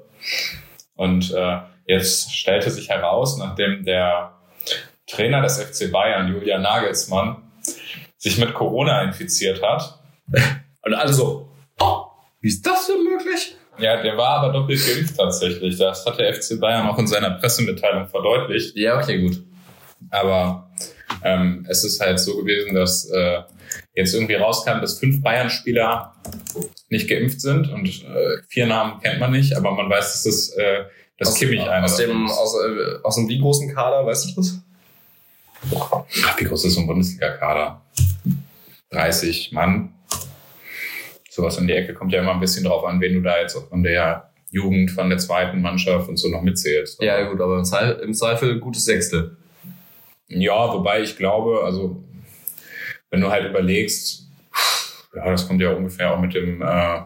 Und 0.96 1.32
äh, 1.32 1.58
jetzt 1.90 2.32
stellte 2.32 2.70
sich 2.70 2.88
heraus, 2.88 3.36
nachdem 3.36 3.84
der 3.84 4.32
Trainer 5.06 5.42
des 5.42 5.60
FC 5.60 5.90
Bayern, 5.90 6.32
Julian 6.32 6.62
Nagelsmann, 6.62 7.42
sich 8.16 8.38
mit 8.38 8.54
Corona 8.54 9.02
infiziert 9.02 9.62
hat. 9.62 9.98
Und 10.82 10.94
alle 10.94 11.12
so, 11.12 11.48
oh, 11.78 12.04
wie 12.40 12.48
ist 12.48 12.64
das 12.64 12.86
denn 12.86 13.02
möglich? 13.04 13.56
Ja, 13.78 14.02
der 14.02 14.16
war 14.16 14.40
aber 14.40 14.52
doppelt 14.52 14.80
geimpft 14.86 15.16
tatsächlich. 15.16 15.78
Das 15.78 16.06
hat 16.06 16.18
der 16.18 16.34
FC 16.34 16.60
Bayern 16.60 16.86
auch 16.86 16.98
in 16.98 17.06
seiner 17.06 17.30
Pressemitteilung 17.30 18.06
verdeutlicht. 18.06 18.76
Ja, 18.76 18.98
okay, 18.98 19.20
gut. 19.20 19.42
Aber 20.10 20.70
ähm, 21.24 21.66
es 21.68 21.84
ist 21.84 22.00
halt 22.00 22.20
so 22.20 22.36
gewesen, 22.38 22.74
dass 22.74 23.10
äh, 23.10 23.42
jetzt 23.94 24.14
irgendwie 24.14 24.34
rauskam, 24.34 24.80
dass 24.80 24.98
fünf 24.98 25.22
Bayern-Spieler 25.22 26.14
nicht 26.88 27.08
geimpft 27.08 27.40
sind 27.40 27.68
und 27.70 27.86
äh, 27.86 28.42
vier 28.48 28.66
Namen 28.66 29.00
kennt 29.00 29.20
man 29.20 29.32
nicht, 29.32 29.56
aber 29.56 29.72
man 29.72 29.88
weiß, 29.88 30.12
dass 30.12 30.22
das 30.24 30.50
äh, 30.56 30.84
dass 31.20 31.28
aus, 31.28 31.38
Kimmich 31.38 31.60
einer 31.60 31.84
aus 31.84 31.96
dem, 31.96 32.26
aus, 32.28 32.54
äh, 32.54 32.98
aus 33.02 33.16
dem 33.16 33.28
wie 33.28 33.38
großen 33.38 33.72
Kader, 33.72 34.04
weißt 34.06 34.30
du 34.30 34.36
das? 34.36 34.58
Ach, 36.24 36.40
wie 36.40 36.44
groß 36.44 36.64
ist 36.64 36.74
so 36.74 36.80
ein 36.80 36.86
Bundesliga-Kader? 36.86 37.82
30 38.90 39.52
Mann. 39.52 39.92
Sowas 41.28 41.58
in 41.58 41.66
die 41.66 41.74
Ecke 41.74 41.92
kommt 41.92 42.12
ja 42.12 42.20
immer 42.20 42.32
ein 42.32 42.40
bisschen 42.40 42.64
drauf 42.64 42.84
an, 42.84 43.00
wen 43.02 43.14
du 43.14 43.20
da 43.20 43.38
jetzt 43.38 43.54
auch 43.54 43.68
von 43.68 43.82
der 43.82 44.30
Jugend, 44.50 44.90
von 44.90 45.10
der 45.10 45.18
zweiten 45.18 45.60
Mannschaft 45.60 46.08
und 46.08 46.16
so 46.16 46.28
noch 46.28 46.40
mitzählst. 46.40 47.00
Ja, 47.02 47.22
gut, 47.28 47.40
aber 47.40 47.58
im 47.58 47.64
Zweifel, 47.64 48.00
im 48.02 48.14
Zweifel 48.14 48.58
gutes 48.58 48.86
Sechstel. 48.86 49.36
Ja, 50.26 50.72
wobei 50.72 51.02
ich 51.02 51.18
glaube, 51.18 51.60
also 51.64 52.02
wenn 53.10 53.20
du 53.20 53.30
halt 53.30 53.48
überlegst, 53.48 54.29
ja, 55.14 55.30
das 55.30 55.46
kommt 55.46 55.60
ja 55.60 55.70
ungefähr 55.72 56.14
auch 56.14 56.20
mit 56.20 56.34
dem, 56.34 56.62
äh, 56.62 57.00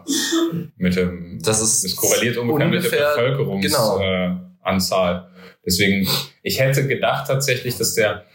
mit 0.77 0.95
dem, 0.95 1.39
Das 1.43 1.61
ist 1.61 1.83
das 1.83 1.95
korreliert 1.95 2.37
ungefähr, 2.37 2.67
mit 2.67 2.83
der 2.83 2.91
genau. 2.91 3.15
Bevölkerungsanzahl. 3.15 4.01
Äh, 4.01 4.45
Anzahl. 4.65 5.29
Deswegen, 5.65 6.07
ich 6.43 6.59
hätte 6.59 6.87
gedacht 6.87 7.27
tatsächlich, 7.27 7.77
dass 7.77 7.95
der, 7.95 8.25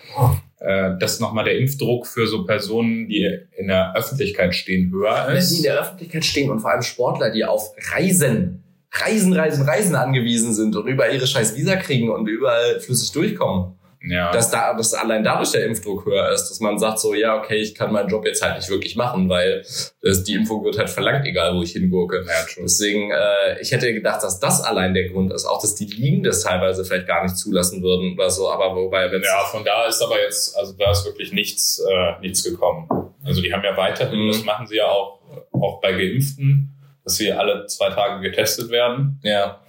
äh, 0.58 0.92
dass 0.98 1.20
nochmal 1.20 1.44
der 1.44 1.58
Impfdruck 1.58 2.06
für 2.06 2.26
so 2.26 2.44
Personen, 2.44 3.08
die 3.08 3.28
in 3.56 3.68
der 3.68 3.94
Öffentlichkeit 3.96 4.54
stehen, 4.54 4.90
höher 4.90 5.26
Wenn 5.26 5.34
die 5.34 5.38
in 5.38 5.38
ist. 5.38 5.64
der 5.64 5.80
Öffentlichkeit 5.80 6.24
stehen 6.24 6.50
und 6.50 6.60
vor 6.60 6.72
allem 6.72 6.82
Sportler, 6.82 7.30
die 7.30 7.44
auf 7.44 7.72
Reisen, 7.92 8.64
Reisen, 8.92 9.32
Reisen, 9.32 9.64
Reisen 9.64 9.94
angewiesen 9.94 10.52
sind 10.52 10.74
und 10.74 10.86
überall 10.88 11.14
ihre 11.14 11.26
scheiß 11.26 11.56
Visa 11.56 11.76
kriegen 11.76 12.10
und 12.10 12.26
überall 12.26 12.80
flüssig 12.80 13.12
durchkommen. 13.12 13.74
Ja. 14.02 14.30
Dass 14.32 14.50
da, 14.50 14.72
dass 14.72 14.94
allein 14.94 15.22
dadurch 15.22 15.50
der 15.52 15.66
Impfdruck 15.66 16.06
höher 16.06 16.30
ist, 16.30 16.48
dass 16.48 16.58
man 16.60 16.78
sagt 16.78 16.98
so, 17.00 17.12
ja, 17.12 17.36
okay, 17.36 17.56
ich 17.56 17.74
kann 17.74 17.92
meinen 17.92 18.08
Job 18.08 18.24
jetzt 18.24 18.42
halt 18.42 18.56
nicht 18.56 18.70
wirklich 18.70 18.96
machen, 18.96 19.28
weil 19.28 19.60
das, 20.00 20.24
die 20.24 20.32
Impfung 20.34 20.64
wird 20.64 20.78
halt 20.78 20.88
verlangt, 20.88 21.26
egal 21.26 21.54
wo 21.54 21.62
ich 21.62 21.72
hingurke. 21.72 22.24
ja. 22.26 22.32
Deswegen, 22.62 23.10
äh, 23.10 23.60
ich 23.60 23.72
hätte 23.72 23.92
gedacht, 23.92 24.22
dass 24.22 24.40
das 24.40 24.62
allein 24.62 24.94
der 24.94 25.10
Grund 25.10 25.32
ist. 25.34 25.44
Auch, 25.44 25.60
dass 25.60 25.74
die 25.74 25.84
Ligen 25.84 26.22
das 26.22 26.42
teilweise 26.42 26.82
vielleicht 26.84 27.06
gar 27.08 27.22
nicht 27.24 27.36
zulassen 27.36 27.82
würden 27.82 28.14
oder 28.14 28.30
so. 28.30 28.50
Aber 28.50 28.74
wobei, 28.74 29.12
wenn 29.12 29.22
Ja, 29.22 29.44
von 29.50 29.64
da 29.64 29.84
ist 29.86 30.00
aber 30.00 30.18
jetzt, 30.18 30.56
also 30.56 30.72
da 30.78 30.90
ist 30.92 31.04
wirklich 31.04 31.32
nichts, 31.32 31.78
äh, 31.86 32.18
nichts 32.22 32.42
gekommen. 32.42 32.88
Also 33.22 33.42
die 33.42 33.52
haben 33.52 33.62
ja 33.64 33.76
weiterhin, 33.76 34.18
Mhm. 34.24 34.28
das 34.28 34.44
machen 34.44 34.66
sie 34.66 34.76
ja 34.76 34.86
auch, 34.86 35.20
auch 35.52 35.78
bei 35.82 35.92
Geimpften, 35.92 36.74
dass 37.04 37.16
sie 37.16 37.30
alle 37.30 37.66
zwei 37.66 37.90
Tage 37.90 38.22
getestet 38.22 38.70
werden. 38.70 39.20
ja, 39.22 39.60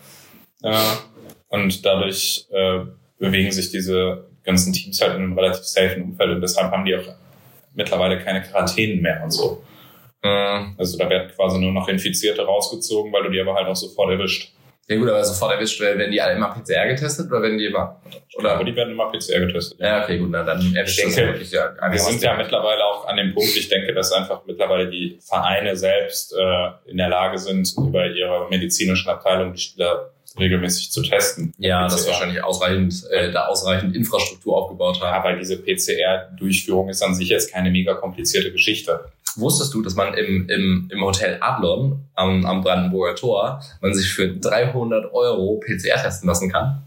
Äh, 0.63 0.73
und 1.49 1.85
dadurch 1.85 2.47
äh, 2.51 2.79
bewegen 3.21 3.51
sich 3.51 3.69
diese 3.69 4.25
ganzen 4.43 4.73
Teams 4.73 4.99
halt 4.99 5.15
in 5.15 5.23
einem 5.23 5.37
relativ 5.37 5.63
safen 5.63 6.03
Umfeld 6.03 6.31
und 6.31 6.41
deshalb 6.41 6.71
haben 6.71 6.83
die 6.83 6.95
auch 6.95 7.13
mittlerweile 7.75 8.19
keine 8.19 8.41
Quarantänen 8.41 9.01
mehr 9.01 9.21
und 9.23 9.31
so. 9.31 9.63
Mhm. 10.23 10.75
Also 10.77 10.97
da 10.97 11.09
werden 11.09 11.31
quasi 11.33 11.59
nur 11.59 11.71
noch 11.71 11.87
Infizierte 11.87 12.43
rausgezogen, 12.43 13.13
weil 13.13 13.23
du 13.23 13.29
die 13.29 13.39
aber 13.39 13.53
halt 13.53 13.67
auch 13.67 13.75
sofort 13.75 14.11
erwischt. 14.11 14.51
Ja 14.87 14.97
gut, 14.97 15.07
aber 15.07 15.23
sofort 15.23 15.53
erwischt, 15.53 15.79
werden 15.79 16.11
die 16.11 16.19
alle 16.19 16.33
immer 16.33 16.49
PCR 16.49 16.87
getestet 16.87 17.31
oder 17.31 17.43
werden 17.43 17.57
die 17.57 17.67
immer... 17.67 18.01
Oder? 18.37 18.55
Aber 18.55 18.63
die 18.63 18.75
werden 18.75 18.91
immer 18.91 19.09
PCR 19.09 19.39
getestet. 19.39 19.79
Ja, 19.79 20.03
okay, 20.03 20.17
gut, 20.17 20.29
na, 20.31 20.43
dann 20.43 20.75
erwischt 20.75 20.99
Ich 20.99 21.05
denke, 21.05 21.21
ja 21.21 21.27
wirklich 21.27 21.51
ja 21.51 21.91
Wir 21.91 21.99
sind 21.99 22.21
ja 22.21 22.35
mittlerweile 22.35 22.83
auch 22.83 23.07
an 23.07 23.15
dem 23.15 23.33
Punkt, 23.33 23.55
ich 23.55 23.69
denke, 23.69 23.93
dass 23.93 24.11
einfach 24.11 24.41
mittlerweile 24.45 24.89
die 24.89 25.19
Vereine 25.21 25.77
selbst 25.77 26.33
äh, 26.33 26.89
in 26.89 26.97
der 26.97 27.07
Lage 27.07 27.37
sind, 27.37 27.71
über 27.77 28.07
ihre 28.07 28.49
medizinischen 28.49 29.09
Abteilung 29.09 29.53
die 29.53 29.61
Spieler 29.61 30.11
regelmäßig 30.39 30.91
zu 30.91 31.01
testen. 31.01 31.53
Ja, 31.57 31.83
das 31.83 32.03
PCR. 32.03 32.11
wahrscheinlich 32.11 32.43
ausreichend, 32.43 33.03
äh, 33.11 33.31
da 33.31 33.47
ausreichend 33.47 33.95
Infrastruktur 33.95 34.57
aufgebaut 34.57 35.01
haben. 35.01 35.13
Ja, 35.13 35.23
weil 35.23 35.39
diese 35.39 35.57
PCR-Durchführung 35.57 36.89
ist 36.89 37.01
an 37.01 37.15
sich 37.15 37.29
jetzt 37.29 37.51
keine 37.51 37.71
mega 37.71 37.93
komplizierte 37.93 38.51
Geschichte. 38.51 39.11
Wusstest 39.35 39.73
du, 39.73 39.81
dass 39.81 39.95
man 39.95 40.13
im, 40.13 40.49
im, 40.49 40.89
im 40.91 41.01
Hotel 41.01 41.37
Adlon 41.39 42.05
am, 42.15 42.45
am 42.45 42.61
Brandenburger 42.61 43.15
Tor 43.15 43.63
man 43.81 43.93
sich 43.93 44.09
für 44.09 44.27
300 44.27 45.13
Euro 45.13 45.59
PCR 45.59 46.01
testen 46.01 46.27
lassen 46.27 46.51
kann? 46.51 46.81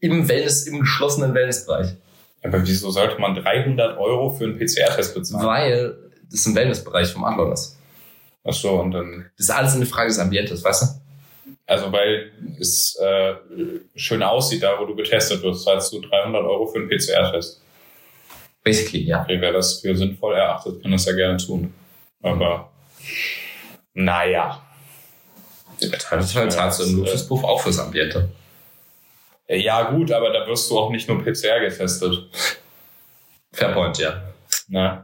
Im 0.00 0.28
Wellness, 0.28 0.66
im 0.66 0.80
geschlossenen 0.80 1.34
Wellnessbereich. 1.34 1.94
Aber 2.42 2.66
wieso 2.66 2.90
sollte 2.90 3.20
man 3.20 3.34
300 3.34 3.96
Euro 3.96 4.30
für 4.30 4.44
einen 4.44 4.58
PCR-Test 4.58 5.14
bezahlen? 5.14 5.46
Weil 5.46 5.96
das 6.30 6.46
im 6.46 6.54
Wellnessbereich 6.54 7.12
vom 7.12 7.24
Adlon 7.24 7.52
ist. 7.52 7.78
Ach 8.44 8.52
so, 8.52 8.72
und 8.80 8.90
dann, 8.90 9.26
Das 9.36 9.46
ist 9.46 9.50
alles 9.50 9.74
eine 9.74 9.86
Frage 9.86 10.08
des 10.08 10.18
Ambientes, 10.18 10.62
weißt 10.62 10.82
du? 10.82 10.86
Also 11.66 11.90
weil 11.92 12.32
es 12.60 12.96
äh, 13.00 13.34
schön 13.94 14.22
aussieht, 14.22 14.62
da 14.62 14.78
wo 14.78 14.84
du 14.84 14.94
getestet 14.94 15.42
wirst, 15.42 15.64
zahlst 15.64 15.92
du 15.92 16.00
300 16.00 16.44
Euro 16.44 16.66
für 16.66 16.78
einen 16.78 16.88
PCR-Test. 16.88 17.62
Basically, 18.62 19.04
ja. 19.04 19.22
Okay, 19.22 19.40
wer 19.40 19.52
das 19.52 19.80
für 19.80 19.96
sinnvoll 19.96 20.34
erachtet, 20.34 20.82
kann 20.82 20.92
das 20.92 21.04
ja 21.06 21.12
gerne 21.12 21.36
tun. 21.36 21.72
Aber 22.22 22.70
naja. 23.94 24.60
Teilweise 25.80 26.48
zahlst 26.48 26.80
du 26.80 26.84
im 26.84 26.96
Luxuspuff 26.98 27.44
auch 27.44 27.60
fürs 27.60 27.78
Ambiente. 27.78 28.30
Ja 29.48 29.90
gut, 29.90 30.10
aber 30.10 30.32
da 30.32 30.46
wirst 30.46 30.70
du 30.70 30.78
auch 30.78 30.90
nicht 30.90 31.08
nur 31.08 31.22
PCR 31.22 31.60
getestet. 31.60 32.30
Fairpoint, 33.52 33.98
ja. 33.98 34.22
Na. 34.68 35.03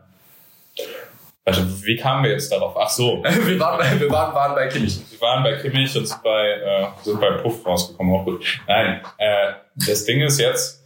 Warte, 1.45 1.67
wie 1.85 1.97
kamen 1.97 2.25
wir 2.25 2.33
jetzt 2.33 2.53
darauf? 2.53 2.77
Ach 2.79 2.89
so, 2.89 3.23
wir 3.25 3.59
waren 3.59 3.79
bei, 3.79 3.99
wir 3.99 4.11
waren, 4.11 4.35
waren 4.35 4.55
bei 4.55 4.69
Kimmich. 4.69 5.01
wir 5.11 5.21
waren 5.21 5.43
bei 5.43 5.57
Kimmich 5.57 5.97
und 5.97 6.07
sind 6.07 6.23
bei, 6.23 6.51
äh, 6.51 6.87
sind 7.03 7.21
bei 7.21 7.31
Puff 7.39 7.65
rausgekommen. 7.65 8.15
Auch 8.15 8.25
gut. 8.25 8.45
Nein, 8.67 9.01
äh, 9.19 9.53
das 9.75 10.05
Ding 10.05 10.21
ist 10.21 10.39
jetzt, 10.39 10.85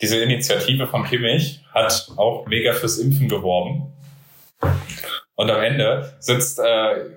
diese 0.00 0.20
Initiative 0.20 0.86
von 0.86 1.04
Kimmich 1.04 1.60
hat 1.72 2.08
auch 2.16 2.46
mega 2.46 2.72
fürs 2.72 2.98
Impfen 2.98 3.28
geworben. 3.28 3.92
Und 5.36 5.50
am 5.50 5.62
Ende 5.62 6.16
sitzt, 6.18 6.58
äh, 6.58 7.10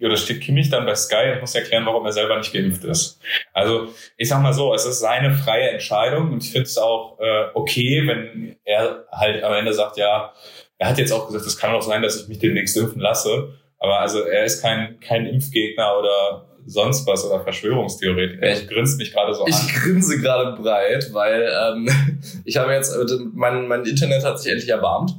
oder 0.00 0.16
steht 0.16 0.40
Kimmich 0.40 0.70
dann 0.70 0.86
bei 0.86 0.94
Sky 0.94 1.32
und 1.32 1.40
muss 1.40 1.54
erklären, 1.54 1.86
warum 1.86 2.04
er 2.06 2.12
selber 2.12 2.36
nicht 2.38 2.52
geimpft 2.52 2.84
ist. 2.84 3.20
Also 3.52 3.92
ich 4.16 4.28
sag 4.28 4.42
mal 4.42 4.52
so, 4.52 4.74
es 4.74 4.84
ist 4.84 5.00
seine 5.00 5.32
freie 5.32 5.70
Entscheidung 5.70 6.32
und 6.32 6.44
ich 6.44 6.52
finde 6.52 6.66
es 6.66 6.78
auch 6.78 7.18
äh, 7.20 7.46
okay, 7.54 8.04
wenn 8.06 8.56
er 8.64 9.04
halt 9.12 9.42
am 9.42 9.52
Ende 9.52 9.72
sagt, 9.72 9.96
ja, 9.96 10.32
er 10.78 10.88
hat 10.88 10.98
jetzt 10.98 11.12
auch 11.12 11.26
gesagt, 11.26 11.46
es 11.46 11.58
kann 11.58 11.74
auch 11.74 11.82
sein, 11.82 12.02
dass 12.02 12.20
ich 12.20 12.28
mich 12.28 12.38
demnächst 12.38 12.76
impfen 12.76 13.00
lasse. 13.00 13.52
Aber 13.78 14.00
also 14.00 14.20
er 14.20 14.44
ist 14.44 14.62
kein, 14.62 14.98
kein 15.00 15.26
Impfgegner 15.26 15.98
oder 15.98 16.46
sonst 16.66 17.06
was 17.06 17.24
oder 17.24 17.40
Verschwörungstheoretiker. 17.40 18.46
Ja. 18.46 18.52
Ich 18.54 18.68
grinst 18.68 18.98
mich 18.98 19.12
gerade 19.12 19.34
so 19.34 19.44
an. 19.44 19.50
Ich 19.50 19.74
grinse 19.74 20.20
gerade 20.20 20.60
breit, 20.60 21.12
weil 21.12 21.50
ähm, 21.62 21.88
ich 22.44 22.56
habe 22.56 22.72
jetzt, 22.72 22.94
äh, 22.94 23.04
mein, 23.32 23.68
mein 23.68 23.84
Internet 23.84 24.24
hat 24.24 24.40
sich 24.40 24.50
endlich 24.50 24.70
erbarmt. 24.70 25.14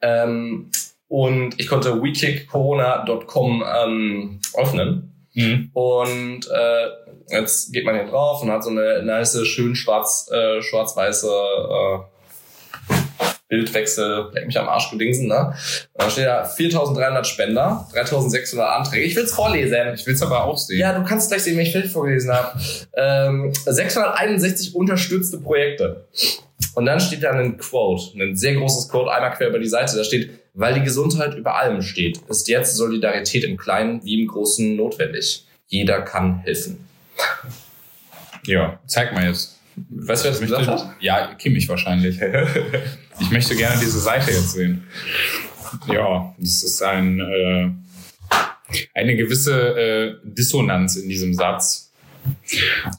Ähm, 0.00 0.70
und 1.08 1.58
ich 1.58 1.68
konnte 1.68 2.02
wekickcorona.com 2.02 3.64
ähm, 3.64 4.40
öffnen. 4.54 5.28
Mhm. 5.34 5.70
Und 5.72 6.48
äh, 6.50 6.88
jetzt 7.28 7.72
geht 7.72 7.84
man 7.84 7.94
hier 7.94 8.06
drauf 8.06 8.42
und 8.42 8.50
hat 8.50 8.64
so 8.64 8.70
eine 8.70 9.02
nice, 9.02 9.46
schön 9.46 9.76
schwarz, 9.76 10.28
äh, 10.32 10.62
schwarz-weiße 10.62 11.28
äh, 11.28 12.15
Bildwechsel, 13.48 14.30
leck 14.32 14.46
mich 14.46 14.58
am 14.58 14.68
Arsch 14.68 14.90
gedingsen, 14.90 15.28
ne? 15.28 15.54
Und 15.92 16.02
da 16.02 16.10
steht 16.10 16.26
da 16.26 16.44
4300 16.44 17.26
Spender, 17.26 17.86
3600 17.92 18.68
Anträge. 18.68 19.04
Ich 19.04 19.14
will's 19.14 19.32
vorlesen. 19.32 19.94
Ich 19.94 20.04
will 20.06 20.14
es 20.14 20.22
aber 20.22 20.44
auch 20.44 20.58
sehen. 20.58 20.78
Ja, 20.80 20.98
du 20.98 21.04
kannst 21.04 21.28
gleich 21.30 21.42
sehen, 21.44 21.56
wenn 21.56 21.64
ich 21.66 21.72
Feld 21.72 21.86
vorgelesen 21.86 22.32
habe. 22.32 22.58
Ähm, 22.96 23.52
661 23.64 24.74
unterstützte 24.74 25.38
Projekte. 25.38 26.06
Und 26.74 26.86
dann 26.86 26.98
steht 27.00 27.22
da 27.22 27.30
ein 27.30 27.56
Quote, 27.58 28.18
ein 28.18 28.34
sehr 28.36 28.54
großes 28.54 28.88
Quote, 28.88 29.10
einmal 29.12 29.32
quer 29.32 29.48
über 29.48 29.58
die 29.58 29.68
Seite. 29.68 29.96
Da 29.96 30.04
steht, 30.04 30.30
weil 30.54 30.74
die 30.74 30.82
Gesundheit 30.82 31.34
über 31.34 31.56
allem 31.56 31.82
steht, 31.82 32.18
ist 32.28 32.48
jetzt 32.48 32.74
Solidarität 32.76 33.44
im 33.44 33.56
Kleinen 33.56 34.04
wie 34.04 34.22
im 34.22 34.28
Großen 34.28 34.74
notwendig. 34.74 35.46
Jeder 35.68 36.02
kann 36.02 36.40
helfen. 36.40 36.86
Ja, 38.46 38.78
zeig 38.86 39.12
mal 39.14 39.26
jetzt. 39.26 39.58
Weißt 39.90 40.24
du, 40.24 40.26
wer 40.26 40.32
das 40.32 40.40
Ich 40.40 40.46
gesagt 40.48 40.66
hat? 40.66 40.86
ja, 41.00 41.34
Kimmich 41.34 41.68
wahrscheinlich. 41.68 42.18
ich 43.20 43.30
möchte 43.30 43.56
gerne 43.56 43.80
diese 43.80 44.00
Seite 44.00 44.30
jetzt 44.30 44.52
sehen. 44.52 44.86
Ja, 45.92 46.34
das 46.38 46.62
ist 46.62 46.82
ein, 46.82 47.20
äh, 47.20 47.70
eine 48.94 49.16
gewisse 49.16 49.52
äh, 49.52 50.14
Dissonanz 50.24 50.96
in 50.96 51.08
diesem 51.08 51.34
Satz. 51.34 51.92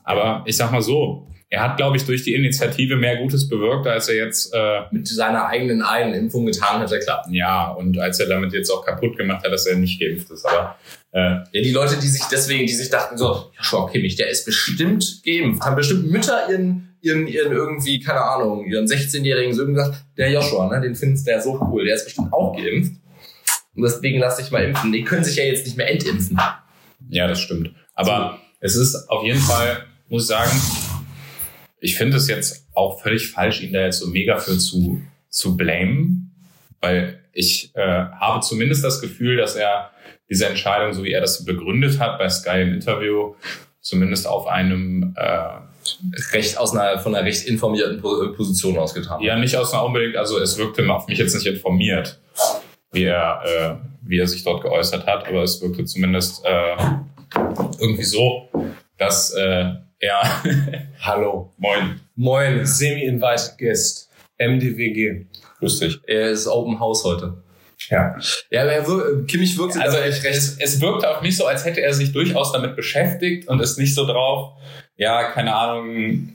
Aber 0.04 0.44
ich 0.46 0.56
sag 0.56 0.72
mal 0.72 0.82
so, 0.82 1.28
er 1.50 1.62
hat, 1.64 1.78
glaube 1.78 1.96
ich, 1.96 2.06
durch 2.06 2.24
die 2.24 2.34
Initiative 2.34 2.98
mehr 2.98 3.18
Gutes 3.18 3.48
bewirkt, 3.48 3.88
als 3.88 4.10
er 4.10 4.16
jetzt, 4.16 4.54
äh, 4.54 4.82
Mit 4.92 5.08
seiner 5.08 5.48
eigenen 5.48 5.82
Einimpfung 5.82 6.46
getan 6.46 6.82
hat, 6.82 6.92
er 6.92 7.00
klar. 7.00 7.26
ja, 7.32 7.70
und 7.72 7.98
als 7.98 8.20
er 8.20 8.28
damit 8.28 8.52
jetzt 8.52 8.70
auch 8.70 8.86
kaputt 8.86 9.18
gemacht 9.18 9.46
hat, 9.46 9.52
dass 9.52 9.66
er 9.66 9.78
nicht 9.78 10.00
geimpft 10.00 10.30
ist. 10.30 10.46
Aber 10.46 10.78
äh, 11.14 11.20
Ja, 11.54 11.62
die 11.62 11.72
Leute, 11.72 11.96
die 11.98 12.08
sich 12.08 12.24
deswegen, 12.30 12.68
die 12.68 12.74
sich 12.74 12.90
dachten 12.90 13.18
so, 13.18 13.26
ja, 13.28 13.62
schau, 13.62 13.86
Kimmich, 13.86 14.18
der 14.18 14.30
ist 14.30 14.46
bestimmt 14.46 15.22
geimpft, 15.26 15.64
haben 15.64 15.78
bestimmt 15.78 16.12
Mütter 16.12 16.50
ihren, 16.50 16.87
ihren, 17.01 17.27
ihren 17.27 17.51
irgendwie, 17.51 18.00
keine 18.00 18.22
Ahnung, 18.22 18.66
ihren 18.66 18.86
16-jährigen 18.86 19.54
Sohn 19.54 19.74
gesagt, 19.74 20.06
der 20.18 20.32
Joshua, 20.32 20.68
ne, 20.68 20.82
den 20.82 20.96
findest 20.96 21.27
du 21.27 21.32
ja 21.32 21.42
so 21.42 21.60
cool, 21.62 21.86
der 21.86 21.96
ist 21.96 22.06
bestimmt 22.06 22.34
auch 22.34 22.56
geimpft. 22.56 22.94
Und 23.75 23.84
deswegen 23.84 24.20
lass 24.20 24.38
dich 24.38 24.50
mal 24.50 24.63
impfen. 24.63 24.92
Die 24.92 25.04
können 25.04 25.24
sich 25.24 25.36
ja 25.36 25.44
jetzt 25.44 25.66
nicht 25.66 25.77
mehr 25.77 25.89
entimpfen. 25.89 26.39
Ja, 27.10 27.27
das 27.27 27.39
stimmt. 27.39 27.72
Aber 27.94 28.39
es 28.60 28.75
ist 28.75 29.10
auf 29.10 29.24
jeden 29.24 29.39
Fall, 29.39 29.86
muss 30.10 30.24
ich 30.24 30.30
sagen, 30.30 30.51
ich 31.80 31.96
finde 31.96 32.18
es 32.18 32.27
jetzt 32.27 32.68
auch 32.74 33.01
völlig 33.01 33.32
falsch, 33.32 33.62
ihn 33.62 33.74
da 33.74 33.86
jetzt 33.86 34.00
so 34.00 34.08
mega 34.08 34.38
für 34.38 34.58
zu, 34.58 35.01
zu 35.30 35.56
blamen, 35.56 36.32
weil 36.82 37.24
ich 37.34 37.75
äh, 37.75 37.82
habe 37.82 38.42
zumindest 38.42 38.84
das 38.84 39.00
Gefühl, 39.00 39.38
dass 39.38 39.56
er 39.56 39.92
diese 40.30 40.48
Entscheidung, 40.48 40.94
so 40.94 41.04
wie 41.04 41.12
er 41.12 41.22
das 41.22 41.46
begründet 41.46 42.00
hat 42.00 42.18
bei 42.18 42.30
Sky 42.30 42.62
im 42.63 42.74
Interview, 42.74 43.36
zumindest 43.80 44.27
auf 44.27 44.48
einem, 44.48 45.13
äh, 45.16 45.50
Recht 46.34 46.58
aus 46.58 46.75
einer, 46.75 47.00
von 47.00 47.13
einer 47.15 47.25
recht 47.25 47.48
informierten 47.48 48.01
Po- 48.01 48.32
Position 48.34 48.77
ausgetan. 48.77 49.22
ja 49.22 49.38
nicht 49.38 49.56
aus 49.56 49.74
einer 49.74 49.86
unbedingt, 49.86 50.15
also 50.15 50.39
es 50.39 50.58
wirkte 50.58 50.88
auf 50.91 51.08
mich 51.08 51.17
jetzt 51.20 51.34
nicht 51.36 51.46
informiert, 51.48 52.20
wie 52.91 53.03
er, 53.03 53.41
äh, 53.46 53.75
wie 54.01 54.20
er 54.20 54.27
sich 54.27 54.44
dort 54.44 54.62
geäußert 54.63 55.06
hat, 55.06 55.27
aber 55.27 55.44
es 55.44 55.62
wirkte 55.62 55.86
zumindest 55.86 56.44
äh, 56.46 56.75
irgendwie 57.79 58.03
so, 58.03 58.50
dass 58.98 59.32
äh, 59.34 59.72
er, 60.00 60.24
Hallo. 61.01 61.53
moin, 61.58 62.00
Moin, 62.15 62.65
Semi-invited 62.65 63.58
guest. 63.58 64.10
MDWG. 64.39 65.25
grüß 65.60 65.79
dich. 65.79 66.00
er 66.06 66.29
ist 66.29 66.48
Open 66.48 66.79
House 66.79 67.03
heute. 67.03 67.34
Ja. 67.89 68.15
Ja, 68.50 68.62
aber 68.63 68.72
er 68.74 68.88
wir 68.88 69.25
Kimmich 69.25 69.58
wirkt 69.58 69.77
Also 69.77 69.98
dadurch 69.98 70.24
es, 70.24 70.58
es 70.60 70.82
wirkte 70.82 71.10
auf 71.10 71.22
mich 71.22 71.38
so, 71.38 71.46
als 71.46 71.65
hätte 71.65 71.82
er 71.82 71.94
sich 71.94 72.12
durchaus 72.12 72.51
damit 72.51 72.75
beschäftigt 72.75 73.48
und 73.48 73.62
ist 73.62 73.77
nicht 73.77 73.96
so 73.96 74.06
drauf, 74.06 74.53
ja, 74.98 75.32
keine 75.32 75.53
Ahnung, 75.56 76.29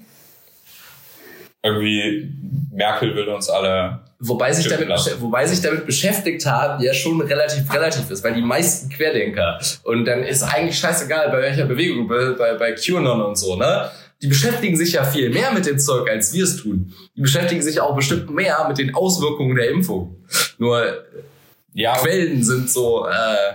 irgendwie 1.63 2.33
Merkel 2.73 3.15
will 3.15 3.29
uns 3.29 3.49
alle. 3.49 4.01
Wobei 4.25 4.53
sich, 4.53 4.69
damit, 4.69 4.89
wobei 5.21 5.47
sich 5.47 5.61
damit 5.61 5.85
beschäftigt 5.85 6.47
haben, 6.47 6.83
ja 6.83 6.95
schon 6.95 7.21
relativ 7.21 7.73
relativ 7.75 8.09
ist, 8.09 8.23
weil 8.23 8.35
die 8.35 8.43
meisten 8.43 8.89
Querdenker 8.89 9.61
und 9.83 10.05
dann 10.05 10.23
ist 10.23 10.45
eigentlich 10.45 10.79
scheißegal, 10.79 11.31
bei 11.31 11.43
welcher 11.43 11.65
Bewegung, 11.65 12.07
bei, 12.07 12.31
bei, 12.31 12.55
bei 12.55 12.73
QAnon 12.73 13.21
und 13.21 13.37
so, 13.37 13.57
ne? 13.57 13.91
Die 14.23 14.29
beschäftigen 14.29 14.77
sich 14.77 14.93
ja 14.93 15.03
viel 15.03 15.31
mehr 15.31 15.51
mit 15.51 15.67
dem 15.67 15.81
Zeug, 15.81 16.09
als 16.09 16.33
wir 16.33 16.45
es 16.45 16.57
tun. 16.57 16.95
Die 17.17 17.21
beschäftigen 17.21 17.61
sich 17.61 17.81
auch 17.81 17.97
bestimmt 17.97 18.31
mehr 18.31 18.65
mit 18.69 18.79
den 18.79 18.95
Auswirkungen 18.95 19.57
der 19.57 19.71
Impfung. 19.71 20.25
Nur 20.59 21.03
Ja, 21.75 21.97
Quellen 21.97 22.43
sind 22.43 22.71
so, 22.71 23.07
äh, 23.07 23.55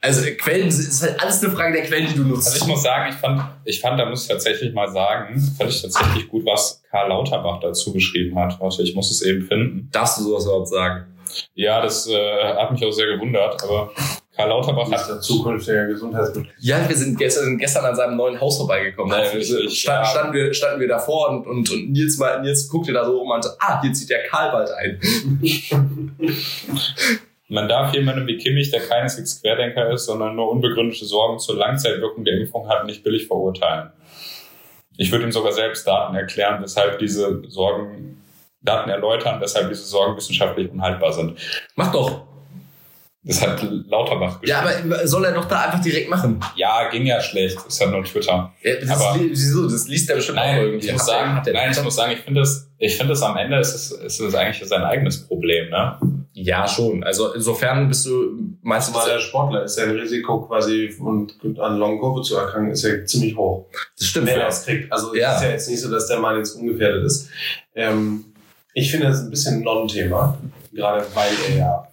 also 0.00 0.22
Quellen 0.38 0.68
ist 0.68 1.02
halt 1.02 1.20
alles 1.20 1.42
eine 1.42 1.52
Frage 1.52 1.76
der 1.76 1.86
Quellen, 1.86 2.06
die 2.08 2.14
du 2.14 2.24
nutzt. 2.24 2.46
also 2.46 2.64
ich 2.64 2.66
muss 2.66 2.82
sagen, 2.82 3.10
ich 3.10 3.16
fand, 3.16 3.42
ich 3.64 3.80
fand, 3.80 3.98
da 3.98 4.06
muss 4.06 4.22
ich 4.22 4.28
tatsächlich 4.28 4.72
mal 4.72 4.88
sagen, 4.88 5.38
fand 5.58 5.70
ich 5.70 5.82
tatsächlich 5.82 6.28
gut, 6.28 6.46
was 6.46 6.82
Karl 6.90 7.08
Lauterbach 7.08 7.60
dazu 7.60 7.92
geschrieben 7.92 8.38
hat. 8.38 8.58
Warte, 8.60 8.82
ich 8.82 8.94
muss 8.94 9.10
es 9.10 9.22
eben 9.22 9.42
finden. 9.42 9.88
Darfst 9.92 10.18
du 10.18 10.22
sowas 10.22 10.44
überhaupt 10.44 10.68
sagen? 10.68 11.06
Ja, 11.54 11.82
das 11.82 12.06
äh, 12.06 12.54
hat 12.54 12.70
mich 12.70 12.84
auch 12.84 12.92
sehr 12.92 13.06
gewundert, 13.06 13.62
aber 13.62 13.92
Karl 14.36 14.50
Lauterbach 14.50 14.92
ist 14.92 15.06
der 15.06 15.20
zukünftige 15.20 15.86
Gesundheitsminister. 15.88 16.54
Ja, 16.60 16.86
wir 16.86 16.94
sind 16.94 17.18
gestern, 17.18 17.56
gestern 17.56 17.86
an 17.86 17.96
seinem 17.96 18.16
neuen 18.16 18.38
Haus 18.38 18.58
vorbeigekommen. 18.58 19.10
Da 19.10 19.22
richtig, 19.22 19.80
stand, 19.80 20.04
ja. 20.04 20.06
standen, 20.10 20.34
wir, 20.34 20.52
standen 20.52 20.80
wir 20.80 20.88
davor 20.88 21.30
und, 21.30 21.46
und, 21.46 21.70
und 21.70 21.90
Nils, 21.90 22.18
mal, 22.18 22.42
Nils 22.42 22.68
guckte 22.68 22.92
da 22.92 23.06
so 23.06 23.14
um 23.14 23.22
und 23.22 23.28
meinte, 23.28 23.48
ah, 23.58 23.80
hier 23.80 23.94
zieht 23.94 24.10
der 24.10 24.24
Karl 24.24 24.52
bald 24.52 24.70
ein. 24.72 25.00
Man 27.48 27.68
darf 27.68 27.94
jemandem 27.94 28.26
wie 28.26 28.36
Kimmich, 28.36 28.70
der 28.70 28.80
keineswegs 28.80 29.40
Querdenker 29.40 29.90
ist, 29.90 30.06
sondern 30.06 30.34
nur 30.34 30.50
unbegründete 30.50 31.04
Sorgen 31.04 31.38
zur 31.38 31.56
Langzeitwirkung 31.56 32.24
der 32.24 32.38
Impfung 32.38 32.68
hat, 32.68 32.84
nicht 32.84 33.04
billig 33.04 33.28
verurteilen. 33.28 33.92
Ich 34.98 35.12
würde 35.12 35.24
ihm 35.24 35.32
sogar 35.32 35.52
selbst 35.52 35.86
Daten 35.86 36.14
erklären, 36.14 36.60
weshalb 36.60 36.98
diese 36.98 37.42
Sorgen, 37.48 38.22
Daten 38.62 38.90
erläutern, 38.90 39.40
weshalb 39.40 39.68
diese 39.68 39.84
Sorgen 39.84 40.16
wissenschaftlich 40.16 40.70
unhaltbar 40.70 41.12
sind. 41.12 41.38
Mach 41.76 41.92
doch. 41.92 42.26
Das 43.28 43.42
hat 43.42 43.60
Lauterbach 43.88 44.38
Ja, 44.44 44.62
geschrieben. 44.62 44.92
aber 44.92 45.06
soll 45.08 45.24
er 45.24 45.32
doch 45.32 45.46
da 45.46 45.62
einfach 45.62 45.80
direkt 45.82 46.08
machen? 46.08 46.38
Ja, 46.54 46.88
ging 46.90 47.04
ja 47.06 47.20
schlecht. 47.20 47.58
Ist 47.66 47.80
ja 47.80 47.88
nur 47.90 48.04
Twitter. 48.04 48.52
Ja, 48.62 48.74
das, 48.80 48.88
Aber- 48.90 49.18
li- 49.18 49.30
wieso? 49.30 49.68
das 49.68 49.88
liest 49.88 50.08
er 50.10 50.14
bestimmt 50.16 50.38
auch 50.38 50.44
Nein, 50.44 50.60
irgendwie. 50.62 50.86
ich 50.86 50.92
muss 50.92 51.06
sagen, 51.06 51.34
hat 51.34 51.46
er- 51.48 51.54
nein, 51.54 51.70
ich 51.72 51.82
muss 51.82 51.96
sagen, 51.96 52.12
ich 52.12 52.20
finde 52.20 52.42
es, 52.42 52.70
ich 52.78 52.96
finde 52.96 53.14
es 53.14 53.22
am 53.22 53.36
Ende 53.36 53.58
ist 53.58 53.74
es, 53.74 53.90
ist 53.90 54.20
es 54.20 54.34
eigentlich 54.36 54.68
sein 54.68 54.82
eigenes 54.82 55.26
Problem, 55.26 55.70
ne? 55.70 55.98
Ja, 56.34 56.68
schon. 56.68 57.02
Also 57.02 57.32
insofern 57.32 57.88
bist 57.88 58.06
du, 58.06 58.38
meinst 58.62 58.90
du, 58.90 58.92
der 59.04 59.14
das, 59.14 59.22
Sportler 59.24 59.64
ist 59.64 59.76
ja 59.76 59.84
ein 59.86 59.90
Risiko 59.98 60.42
quasi 60.42 60.94
und 61.00 61.34
an 61.58 61.78
Long-Covid 61.78 62.24
zu 62.24 62.36
erkranken, 62.36 62.72
ist 62.72 62.84
ja 62.84 63.04
ziemlich 63.06 63.36
hoch. 63.36 63.66
das 63.98 64.06
stimmt. 64.06 64.26
Wenn 64.28 64.34
er 64.34 64.40
Ja. 64.42 64.48
es 64.48 64.64
kriegt. 64.64 64.92
Also 64.92 65.12
es 65.14 65.18
Ja. 65.18 65.34
ist 65.36 65.42
ja 65.42 65.48
jetzt 65.50 65.68
nicht 65.68 65.80
so, 65.80 65.90
dass 65.90 66.06
der 66.06 66.18
Mann 66.20 66.36
jetzt 66.36 66.52
ungefährdet 66.52 67.04
ist. 67.04 67.28
Ähm, 67.74 68.26
ich 68.74 68.90
finde, 68.90 69.06
das 69.08 69.16
ist 69.18 69.24
ein 69.24 69.30
bisschen 69.30 69.54
ein 69.56 69.62
Non-Thema, 69.62 70.38
gerade 70.72 71.04
weil 71.14 71.30
er 71.50 71.56
ja 71.56 71.88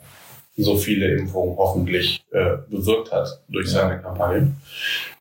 so 0.57 0.77
viele 0.77 1.15
Impfungen 1.15 1.57
hoffentlich 1.57 2.23
äh, 2.31 2.57
bewirkt 2.69 3.11
hat 3.11 3.41
durch 3.49 3.69
seine 3.69 3.99
Kampagne. 3.99 4.53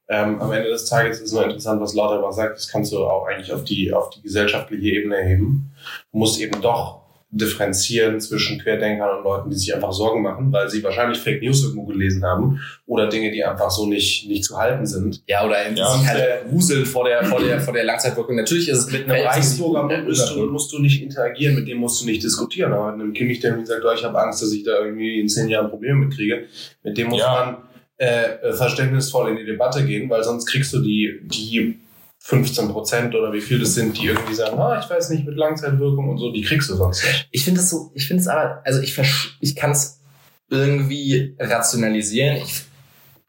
Ähm, 0.09 0.41
am 0.43 0.53
Ende 0.53 0.69
des 0.69 0.85
Tages 0.87 1.21
ist 1.21 1.33
nur 1.33 1.45
interessant, 1.45 1.81
was 1.81 1.95
Lauterbach 1.95 2.33
sagt. 2.33 2.57
Das 2.57 2.69
kannst 2.69 2.93
du 2.93 3.07
auch 3.07 3.27
eigentlich 3.27 3.53
auf 3.53 3.65
die, 3.65 3.93
auf 3.95 4.11
die 4.11 4.21
gesellschaftliche 4.21 4.89
Ebene 4.97 5.17
erheben. 5.17 5.73
Du 6.13 6.19
musst 6.19 6.39
eben 6.41 6.61
doch 6.61 7.02
differenzieren 7.35 8.21
zwischen 8.21 8.61
Querdenkern 8.61 9.19
und 9.19 9.25
Leuten, 9.25 9.49
die 9.51 9.57
sich 9.57 9.75
einfach 9.75 9.93
Sorgen 9.93 10.21
machen, 10.23 10.53
weil 10.53 10.69
sie 10.69 10.83
wahrscheinlich 10.85 11.19
Fake 11.19 11.43
News 11.43 11.65
irgendwo 11.65 11.87
gelesen 11.87 12.23
haben 12.23 12.61
oder 12.87 13.09
Dinge, 13.09 13.31
die 13.31 13.43
einfach 13.43 13.71
so 13.71 13.87
nicht, 13.87 14.29
nicht 14.29 14.45
zu 14.45 14.57
halten 14.59 14.87
sind. 14.87 15.23
Ja, 15.27 15.45
oder 15.47 15.57
Ja, 15.73 15.97
sich 15.99 16.07
halt 16.07 16.49
gruseln 16.51 16.85
vor 16.85 17.05
der, 17.09 17.25
vor 17.25 17.41
der, 17.41 17.59
vor 17.59 17.73
der 17.73 17.85
Langzeitwirkung. 17.85 18.37
Natürlich 18.37 18.69
ist 18.69 18.79
es 18.79 18.93
Mit 18.93 19.09
einem 19.09 19.27
Reichsbürger 19.27 20.03
musst 20.03 20.31
du, 20.37 20.47
musst 20.47 20.73
du 20.73 20.79
nicht 20.79 21.03
interagieren, 21.03 21.55
mit 21.55 21.67
dem 21.67 21.79
musst 21.79 22.03
du 22.03 22.07
nicht 22.07 22.23
diskutieren. 22.23 22.73
Aber 22.75 22.93
mit 22.93 23.01
einem 23.03 23.15
Kimmich, 23.15 23.41
der 23.41 23.57
mir 23.57 23.65
sagt, 23.65 23.83
oh, 23.83 23.93
ich 23.97 24.05
habe 24.05 24.21
Angst, 24.21 24.43
dass 24.43 24.53
ich 24.53 24.63
da 24.65 24.85
irgendwie 24.85 25.19
in 25.19 25.29
zehn 25.29 25.49
Jahren 25.49 25.71
Probleme 25.71 26.01
mitkriege, 26.01 26.45
mit 26.85 26.99
dem 26.99 27.09
muss 27.09 27.21
Ja. 27.21 27.33
man 27.47 27.57
äh, 27.97 28.53
verständnisvoll 28.53 29.31
in 29.31 29.37
die 29.39 29.45
Debatte 29.47 29.85
gehen, 29.87 30.11
weil 30.11 30.23
sonst 30.23 30.47
kriegst 30.47 30.73
du 30.75 30.81
die, 30.81 31.21
die 31.23 31.79
15 32.25 32.69
Prozent 32.69 33.15
oder 33.17 33.33
wie 33.33 33.41
viel 33.41 33.59
das 33.59 33.75
sind, 33.75 33.99
die 33.99 34.07
irgendwie 34.07 34.35
sagen, 34.35 34.57
ah, 34.59 34.79
ich 34.79 34.89
weiß 34.89 35.11
nicht, 35.11 35.27
mit 35.27 35.37
Langzeitwirkung 35.37 36.09
und 36.09 36.19
so, 36.19 36.31
die 36.33 36.43
kriegst 36.43 36.71
du 36.71 36.77
sonst 36.77 37.05
nicht. 37.05 37.29
Ich 37.33 37.45
finde 37.45 37.61
es 37.61 37.69
so, 37.69 37.91
ich 37.95 38.07
finde 38.07 38.21
es 38.21 38.29
aber, 38.29 38.63
also 38.65 38.81
ich, 38.81 38.97
ich 39.41 39.57
kann 39.57 39.73
es 39.73 40.01
irgendwie 40.49 41.35
rationalisieren. 41.39 42.37
Ich, 42.37 42.63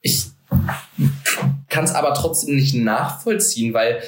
ich 0.01 0.25
kann 1.69 1.85
es 1.85 1.95
aber 1.95 2.13
trotzdem 2.13 2.55
nicht 2.55 2.75
nachvollziehen, 2.75 3.73
weil 3.73 4.03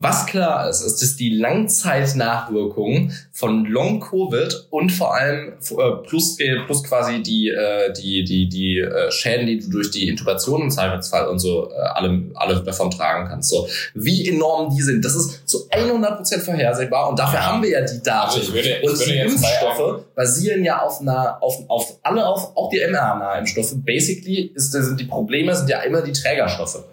was 0.00 0.26
klar 0.26 0.68
ist, 0.68 0.80
ist, 0.82 1.02
dass 1.02 1.16
die 1.16 1.30
Langzeitnachwirkungen 1.30 3.12
von 3.32 3.64
Long 3.66 3.98
Covid 3.98 4.68
und 4.70 4.90
vor 4.92 5.14
allem 5.14 5.54
äh, 5.54 5.90
plus 6.06 6.38
äh, 6.38 6.56
plus 6.66 6.84
quasi 6.84 7.20
die 7.22 7.48
äh, 7.48 7.92
die 7.92 8.22
die 8.22 8.48
die 8.48 8.78
äh, 8.78 9.10
Schäden, 9.10 9.46
die 9.48 9.58
du 9.58 9.70
durch 9.70 9.90
die 9.90 10.08
Intubation 10.08 10.62
im 10.62 10.70
Zweifelsfall 10.70 11.26
und 11.26 11.40
so 11.40 11.70
äh, 11.70 11.74
alle 11.74 12.30
alle 12.34 12.62
davon 12.62 12.90
tragen 12.92 13.28
kannst. 13.28 13.50
So 13.50 13.68
wie 13.94 14.28
enorm 14.28 14.74
die 14.74 14.82
sind, 14.82 15.04
das 15.04 15.16
ist 15.16 15.48
zu 15.48 15.68
100% 15.68 16.40
vorhersehbar 16.44 17.08
und 17.08 17.18
dafür 17.18 17.40
Ja. 17.40 17.46
haben 17.46 17.62
wir 17.62 17.70
ja 17.70 17.80
die 17.80 18.00
Daten. 18.02 18.28
Also 18.36 18.40
ich 18.40 18.52
würde, 18.52 18.68
ich 18.80 18.88
Und 18.88 19.04
die 19.06 19.16
Impfstoffe 19.16 20.04
basieren 20.14 20.64
ja 20.64 20.80
auf 20.80 21.00
einer, 21.00 21.42
auf, 21.42 21.56
auf 21.68 21.98
alle, 22.02 22.24
auf, 22.26 22.56
auch 22.56 22.70
die 22.70 22.78
mRNA-Impfstoffe. 22.78 23.74
Basically 23.84 24.52
ist, 24.54 24.70
sind 24.72 25.00
die 25.00 25.04
Probleme 25.06 25.54
sind 25.56 25.68
ja 25.68 25.80
immer 25.80 26.02
die 26.02 26.12
Trägerstoffe. 26.12 26.84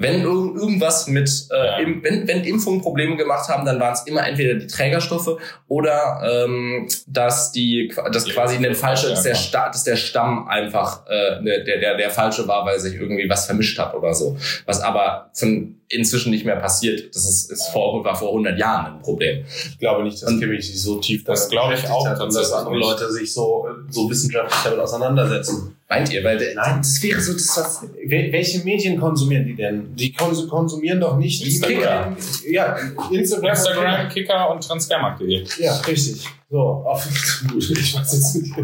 Wenn 0.00 0.22
irgend, 0.22 0.56
irgendwas 0.56 1.06
mit, 1.08 1.28
äh, 1.50 1.82
Ja. 1.82 1.86
wenn, 2.02 2.28
wenn 2.28 2.44
Impfungen 2.44 2.80
Probleme 2.80 3.16
gemacht 3.16 3.48
haben, 3.48 3.66
dann 3.66 3.80
waren 3.80 3.94
es 3.94 4.02
immer 4.02 4.26
entweder 4.26 4.54
die 4.54 4.66
Trägerstoffe 4.66 5.38
oder 5.66 6.20
ähm, 6.24 6.88
dass 7.06 7.52
die, 7.52 7.92
dass 8.12 8.24
Die 8.24 8.32
quasi 8.32 8.56
eine 8.56 8.74
falsche, 8.74 9.08
dass 9.08 9.22
der, 9.22 9.32
ja. 9.32 9.38
Sta 9.38 9.68
dass 9.68 9.84
der 9.84 9.96
Stamm 9.96 10.46
einfach 10.48 11.06
äh, 11.08 11.40
ne, 11.40 11.64
der, 11.64 11.80
der, 11.80 11.96
der 11.96 12.10
falsche 12.10 12.46
war, 12.46 12.64
weil 12.64 12.78
sich 12.78 12.94
irgendwie 12.94 13.28
was 13.28 13.46
vermischt 13.46 13.78
hat 13.78 13.94
oder 13.94 14.14
so. 14.14 14.36
Was 14.66 14.80
aber 14.80 15.30
von 15.34 15.74
inzwischen 15.88 16.30
nicht 16.30 16.44
mehr 16.44 16.56
passiert. 16.56 17.14
Das 17.14 17.28
ist, 17.28 17.50
ist 17.50 17.68
vor, 17.68 18.04
war 18.04 18.14
vor 18.14 18.28
100 18.28 18.58
Jahren 18.58 18.96
ein 18.96 19.02
Problem. 19.02 19.44
Ich 19.70 19.78
glaube 19.78 20.02
nicht, 20.02 20.22
dass 20.22 20.28
Kimmich 20.38 20.66
sich 20.66 20.82
so 20.82 20.96
tief 21.00 21.24
Das 21.24 21.48
glaube 21.48 21.74
ich 21.74 21.88
auch 21.88 22.06
hat 22.06 22.20
dass 22.20 22.52
andere. 22.52 22.76
Leute 22.76 23.10
sich 23.10 23.32
so, 23.32 23.66
so 23.88 24.08
wissenschaftlich 24.10 24.60
damit 24.64 24.80
auseinandersetzen. 24.80 25.77
Meint 25.90 26.12
ihr? 26.12 26.22
Weil 26.22 26.36
der- 26.36 26.54
Nein. 26.54 26.78
das 26.78 27.02
wäre 27.02 27.18
so 27.20 27.32
das, 27.32 27.56
was 27.56 27.82
Wel- 28.06 28.30
Welche 28.30 28.58
Medien 28.62 29.00
konsumieren 29.00 29.46
die 29.46 29.54
denn? 29.54 29.94
Die 29.96 30.12
kons 30.12 30.46
konsumieren 30.46 31.00
doch 31.00 31.16
nicht 31.16 31.42
die 31.42 31.48
Instagram. 31.48 32.10
Medien- 32.14 32.52
Ja, 32.52 32.76
Instagram. 33.10 33.50
Instagram, 33.50 34.08
Kicker 34.10 34.50
und 34.52 34.62
Transfermarkt.de. 34.62 35.44
Ja, 35.58 35.76
richtig. 35.80 36.26
So, 36.50 36.58
auf, 36.58 37.06
ich 37.58 37.94
weiß 37.96 38.12
jetzt 38.12 38.34
nicht. 38.36 38.54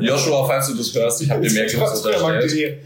Joshua, 0.00 0.44
falls 0.46 0.68
du 0.68 0.74
das 0.76 0.94
hörst, 0.94 1.22
ich 1.22 1.30
habe 1.30 1.42
dir 1.46 1.52
mehr 1.52 1.64
unterstellt. 1.64 2.78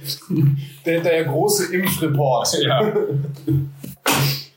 Der, 0.86 1.00
der 1.00 1.24
große 1.24 1.74
Impfreport. 1.74 2.48
Ja. 2.62 2.92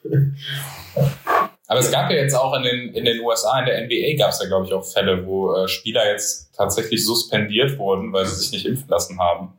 Aber 1.72 1.80
es 1.80 1.90
gab 1.90 2.12
ja 2.12 2.18
jetzt 2.18 2.34
auch 2.36 2.54
in 2.58 2.64
den, 2.64 2.94
in 2.94 3.06
den 3.06 3.22
USA, 3.22 3.60
in 3.60 3.66
der 3.66 3.82
NBA 3.86 4.18
gab 4.18 4.32
es 4.32 4.42
ja, 4.42 4.48
glaube 4.48 4.66
ich, 4.66 4.74
auch 4.74 4.84
Fälle, 4.86 5.26
wo 5.26 5.56
äh, 5.56 5.70
Spieler 5.70 6.06
jetzt 6.12 6.54
tatsächlich 6.54 7.06
suspendiert 7.06 7.78
wurden, 7.78 8.12
weil 8.12 8.26
sie 8.26 8.36
sich 8.36 8.52
nicht 8.52 8.66
impfen 8.66 8.90
lassen 8.90 9.18
haben. 9.18 9.54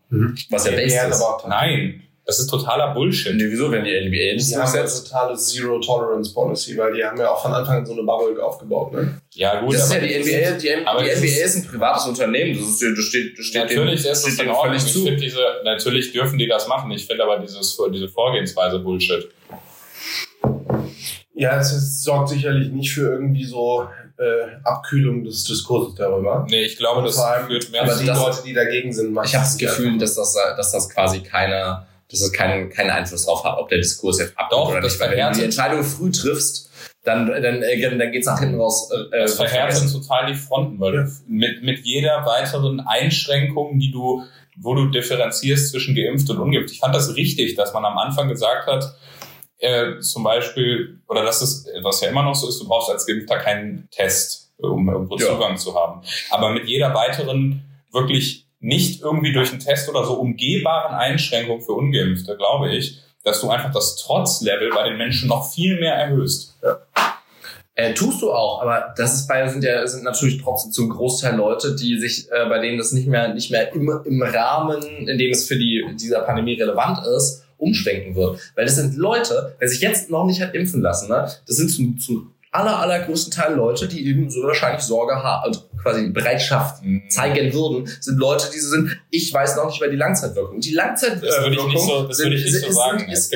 Was 0.51 0.66
ja 0.66 0.72
best 0.72 0.98
hat 1.01 1.09
ist. 1.09 1.22
aber 1.22 1.48
Nein, 1.48 2.03
das 2.27 2.38
ist 2.38 2.48
totaler 2.48 2.92
Bullshit. 2.92 3.35
Nee, 3.35 3.44
wieso, 3.48 3.70
wenn 3.72 3.83
die 3.85 3.90
NBA 3.98 4.35
das 4.37 4.46
Die 4.46 4.55
haben 4.57 4.75
ja 4.75 4.81
eine 4.83 4.90
totale 4.90 5.37
Zero-Tolerance-Policy, 5.38 6.77
weil 6.77 6.92
die 6.92 7.03
haben 7.03 7.18
ja 7.18 7.31
auch 7.31 7.40
von 7.42 7.55
Anfang 7.55 7.79
an 7.79 7.87
so 7.87 7.94
eine 7.94 8.03
Bubble 8.03 8.44
aufgebaut. 8.44 8.92
Ne? 8.92 9.18
Ja, 9.33 9.61
gut, 9.62 9.72
Das 9.75 9.85
ist 9.85 9.92
ja 9.92 9.98
aber 9.98 10.07
die 10.07 10.18
NBA, 10.18 10.51
die, 10.59 10.68
M- 10.68 10.87
aber 10.87 11.03
die 11.03 11.09
das 11.09 11.18
NBA 11.18 11.27
ist- 11.44 11.57
ein 11.57 11.66
privates 11.66 12.07
Unternehmen. 12.07 12.59
Das, 12.61 12.68
ist, 12.68 12.83
das 12.83 13.05
steht, 13.07 13.38
das 13.38 13.46
steht 13.46 13.62
natürlich 13.62 14.03
denen, 14.03 14.12
ist 14.12 14.27
es 14.27 14.35
steht 14.35 14.44
in 14.44 14.51
Ordnung. 14.53 14.77
völlig 14.79 14.85
Ich 14.96 15.03
finde 15.03 15.16
diese, 15.16 15.40
natürlich 15.64 16.12
dürfen 16.12 16.38
die 16.38 16.46
das 16.46 16.68
machen. 16.68 16.90
Ich 16.92 17.07
finde 17.07 17.25
aber 17.25 17.38
dieses, 17.38 17.79
diese 17.90 18.09
Vorgehensweise 18.09 18.79
Bullshit. 18.81 19.29
Ja, 21.42 21.59
es 21.59 22.02
sorgt 22.02 22.28
sicherlich 22.31 22.68
nicht 22.70 22.92
für 22.92 23.12
irgendwie 23.12 23.44
so 23.44 23.87
äh, 24.18 24.57
Abkühlung 24.64 25.24
des 25.24 25.44
Diskurses 25.44 25.94
darüber. 25.96 26.46
Nee, 26.48 26.62
ich 26.64 26.76
glaube, 26.76 27.02
das 27.02 27.16
vor 27.16 27.26
allem 27.26 27.46
führt 27.46 27.70
mehr 27.70 27.83
Aber 27.83 27.92
Aber 27.92 28.00
die 28.00 28.07
das- 28.07 28.18
Leute, 28.18 28.38
die 28.46 28.52
dagegen 28.52 28.92
sind, 28.92 29.12
machen 29.12 29.26
Ich 29.26 29.35
habe 29.35 29.44
das 29.44 29.59
Gefühl, 29.59 29.98
dass 29.98 30.14
das, 30.14 30.35
dass 30.57 30.72
das 30.72 30.88
quasi 30.90 31.20
keine, 31.20 31.87
dass 32.11 32.20
es 32.20 32.33
keinen, 32.33 32.70
keinen 32.70 32.90
Einfluss 32.90 33.24
drauf 33.26 33.42
hat, 33.44 33.59
ob 33.59 33.68
der 33.68 33.78
Diskurs 33.78 34.18
jetzt 34.20 34.35
Doch, 34.50 34.68
oder 34.70 34.81
das 34.81 34.92
nicht. 34.92 35.00
Weil 35.00 35.16
wenn 35.16 35.33
du 35.33 35.38
die 35.38 35.44
Entscheidung 35.44 35.83
früh 35.83 36.11
triffst, 36.11 36.70
dann, 37.05 37.26
dann, 37.26 37.62
äh, 37.62 37.98
dann 37.98 38.12
geht's 38.12 38.26
nach 38.26 38.38
hinten 38.38 38.61
raus. 38.61 38.88
Äh, 38.92 39.22
Das 39.22 39.33
äh, 39.35 39.37
verhärtet 39.48 39.90
total 39.92 40.26
die 40.26 40.35
Fronten, 40.37 40.78
weil 40.78 40.94
Ja. 40.94 41.07
mit, 41.26 41.62
mit 41.64 41.81
jeder 41.85 42.24
weiteren 42.24 42.78
Einschränkung, 42.81 43.78
die 43.81 43.90
du, 43.90 44.22
wo 44.57 44.74
du 44.74 44.87
differenzierst 44.90 45.70
zwischen 45.72 45.94
geimpft 45.96 46.31
und 46.31 46.38
ungeimpft. 46.38 46.72
Ich 46.72 46.78
fand 46.81 46.94
das 46.94 47.16
richtig, 47.16 47.57
dass 47.57 47.72
man 47.72 47.85
am 47.85 47.98
Anfang 47.98 48.28
gesagt 48.28 48.66
hat, 48.68 48.94
äh, 49.62 50.01
zum 50.01 50.25
Beispiel, 50.25 51.01
oder 51.09 51.25
dass 51.25 51.40
es, 51.40 51.66
was 51.83 52.01
ja 52.01 52.09
immer 52.09 52.25
noch 52.25 52.35
so 52.35 52.48
ist, 52.48 52.61
du 52.61 52.68
brauchst 52.68 52.90
als 52.90 53.07
Geimpfter 53.07 53.38
keinen 53.38 53.88
Test, 53.90 54.53
um 54.59 54.88
irgendwo 54.88 55.16
Ja. 55.16 55.27
Zugang 55.27 55.57
zu 55.57 55.75
haben. 55.75 56.03
Aber 56.31 56.51
mit 56.51 56.68
jeder 56.68 56.92
weiteren 56.94 57.64
wirklich 57.92 58.46
nicht 58.59 59.03
irgendwie 59.03 59.33
durch 59.33 59.51
einen 59.51 59.61
Test 59.61 59.88
oder 59.88 60.05
so 60.05 60.14
umgehbaren 60.14 60.94
Einschränkung 60.94 61.62
für 61.62 61.72
Ungeimpfte, 61.72 62.37
glaube 62.37 62.75
ich, 62.75 62.98
dass 63.25 63.40
du 63.40 63.51
einfach 63.51 63.72
das 63.72 63.96
Trotzlevel 63.96 64.70
bei 64.70 64.88
den 64.88 64.98
Menschen 64.98 65.29
noch 65.29 65.53
viel 65.53 65.79
mehr 65.79 65.94
erhöhst. 65.94 66.57
Äh, 67.75 67.94
tust 67.94 68.20
du 68.20 68.33
auch, 68.33 68.61
aber 68.61 68.92
das 68.96 69.14
ist 69.14 69.29
bei 69.29 69.48
sind 69.48 69.64
ja 69.64 69.87
sind 69.87 70.05
natürlich 70.05 70.42
trotzdem 70.42 70.72
zum 70.72 70.90
Großteil 70.90 71.37
Leute, 71.37 71.75
die 71.75 71.98
sich 71.98 72.31
äh, 72.31 72.46
bei 72.48 72.59
denen 72.59 72.79
das 72.79 72.92
nicht 72.92 73.07
mehr 73.07 73.33
nicht 73.33 73.51
mehr 73.51 73.72
im, 73.72 73.88
im 74.05 74.22
Rahmen, 74.22 74.83
in 74.83 75.18
dem 75.18 75.31
es 75.31 75.46
für 75.48 75.57
die 75.57 75.85
dieser 75.98 76.20
Pandemie 76.20 76.61
relevant 76.61 77.07
ist, 77.16 77.44
umschwenken 77.62 78.14
wird, 78.16 78.40
weil 78.57 78.64
das 78.66 78.77
sind 78.77 78.96
Leute, 78.96 79.55
wer 79.59 79.68
sich 79.68 79.81
jetzt 79.81 80.11
noch 80.11 80.27
nicht 80.27 80.40
hat 80.42 80.55
impfen 80.55 80.83
lassen, 80.83 81.09
ne, 81.09 81.31
das 81.46 81.57
sind 81.57 81.68
zum, 81.70 81.98
zum 81.98 82.35
aller 82.51 82.79
allergrößten 82.81 83.33
Teil 83.33 83.55
Leute, 83.55 83.88
die 83.88 84.07
eben 84.07 84.29
so 84.29 84.42
wahrscheinlich 84.42 84.83
Sorge 84.83 85.14
haben, 85.14 85.44
also 85.44 85.61
quasi 85.81 86.11
Bereitschaft 86.11 86.83
zeigen 87.09 87.55
würden, 87.55 87.88
sind 88.01 88.18
Leute, 88.18 88.48
die 88.53 88.59
so 88.59 88.68
sind, 88.68 88.98
ich 89.11 89.33
weiß 89.33 89.57
noch 89.57 89.66
nicht 89.68 89.79
über 89.79 89.88
die 89.88 89.96
Langzeitwirkung. 89.96 90.61
Die 90.61 90.75
Langzeitwirkung 90.75 91.70
so- 91.79 92.12
so 92.12 92.29
ist, 92.68 92.75
sagen. 92.75 93.11
Ist, 93.11 93.33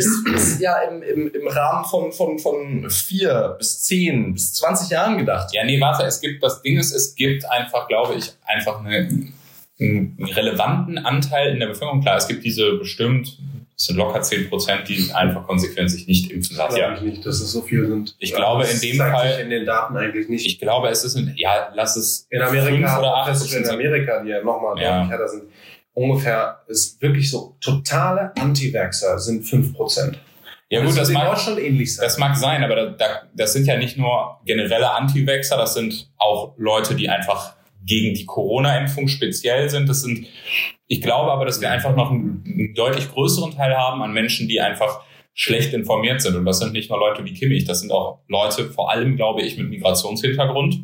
ja 0.61 0.77
im, 0.83 1.03
im, 1.03 1.33
im 1.33 1.49
Rahmen 1.49 1.87
von, 1.87 2.12
von, 2.12 2.39
von 2.39 2.91
vier 2.91 3.55
bis 3.59 3.83
zehn 3.85 4.35
bis 4.35 4.53
20 4.53 4.91
Jahren 4.91 5.17
gedacht. 5.17 5.49
Ja, 5.55 5.65
nee, 5.65 5.81
warte, 5.81 6.05
es 6.05 6.21
gibt, 6.21 6.43
das 6.43 6.61
Ding 6.61 6.79
ist, 6.79 6.93
es 6.93 7.15
gibt 7.15 7.49
einfach, 7.51 7.89
glaube 7.89 8.17
ich, 8.17 8.33
einfach 8.45 8.85
eine, 8.85 9.09
einen 9.81 10.29
relevanten 10.35 10.99
Anteil 10.99 11.53
in 11.55 11.61
der 11.61 11.69
Bevölkerung. 11.69 12.03
Klar, 12.03 12.19
es 12.19 12.29
gibt 12.29 12.45
diese 12.45 12.75
bestimmt, 12.75 13.39
es 13.79 13.85
sind 13.85 13.97
locker 13.97 14.23
10 14.23 14.49
Prozent, 14.49 14.89
die 14.89 15.11
einfach 15.12 15.47
konsequent 15.47 15.91
sich 15.91 16.07
nicht 16.07 16.31
impfen 16.31 16.57
lassen. 16.57 16.77
Glaube 16.77 16.95
ich 16.95 17.03
nicht, 17.03 17.27
dass 17.27 17.41
es 17.41 17.53
so 17.53 17.61
viel 17.62 17.87
sind. 17.87 18.17
Ich 18.19 18.33
glaube, 18.35 18.62
Das 18.62 18.83
in 18.83 18.91
dem 18.93 18.97
Fall- 18.99 19.39
in 19.41 19.51
den 19.51 19.67
Daten 19.67 19.97
eigentlich 19.97 20.29
nicht. 20.29 20.47
Ich 20.47 20.59
glaube, 20.59 20.89
es 20.89 21.05
ist, 21.05 21.15
ein, 21.17 21.35
ja, 21.37 21.71
lass 21.75 21.97
es 21.97 22.27
in 22.31 22.41
Amerika 22.41 22.69
fünf 22.89 22.99
oder 22.99 23.15
acht 23.17 23.29
festgestellt, 23.29 23.65
in 23.65 23.69
Prozent 23.71 23.87
Amerika, 23.87 24.23
die 24.23 24.31
ja 24.31 24.43
nochmal 24.43 24.81
Ja. 24.81 24.95
deutlich 25.01 25.11
härter 25.11 25.29
sind, 25.29 25.43
ungefähr 25.93 26.62
ist 26.69 27.01
wirklich 27.03 27.31
so 27.31 27.57
totale 27.61 28.33
Anti-Vaxxer 28.39 29.19
sind 29.19 29.45
5%. 29.45 30.19
Ja 30.69 30.83
gut, 30.85 30.97
das 30.97 31.09
in 31.11 31.15
mag, 31.15 31.29
Deutschland 31.35 31.61
ähnlich 31.61 31.95
sein. 31.95 32.05
das 32.07 32.19
mag 32.19 32.37
sein, 32.37 32.65
aber 32.65 32.75
da, 32.77 32.87
da, 32.87 33.07
das 33.35 33.53
sind 33.53 33.67
ja 33.67 33.77
nicht 33.77 33.97
nur 33.97 34.41
generelle 34.45 34.91
Anti-Vaxxer, 34.93 35.57
das 35.57 35.75
sind 35.75 36.11
auch 36.17 36.55
Leute, 36.57 36.95
die 36.97 37.09
einfach 37.09 37.55
gegen 37.85 38.15
die 38.15 38.25
Corona-Impfung 38.27 39.07
speziell 39.07 39.71
sind. 39.71 39.89
Das 39.89 40.03
sind, 40.03 40.27
ich 40.88 41.01
glaube 41.01 41.33
aber, 41.33 41.44
dass 41.44 41.61
wir 41.61 41.70
einfach 41.70 41.96
noch 41.96 42.11
einen, 42.11 42.44
einen 42.46 42.75
deutlich 42.75 43.11
größeren 43.12 43.53
Teil 43.53 43.77
haben 43.77 44.03
an 44.03 44.12
Menschen, 44.12 44.49
die 44.49 44.61
einfach 44.61 45.03
schlecht 45.35 45.75
informiert 45.75 46.22
sind. 46.22 46.35
Und 46.35 46.44
das 46.44 46.59
sind 46.59 46.72
nicht 46.72 46.88
nur 46.90 46.99
Leute 46.99 47.25
wie 47.25 47.35
Kimmich, 47.35 47.64
das 47.64 47.81
sind 47.81 47.92
auch 47.92 48.20
Leute, 48.29 48.70
vor 48.70 48.90
allem 48.90 49.16
glaube 49.16 49.42
ich, 49.42 49.59
mit 49.59 49.68
Migrationshintergrund, 49.68 50.79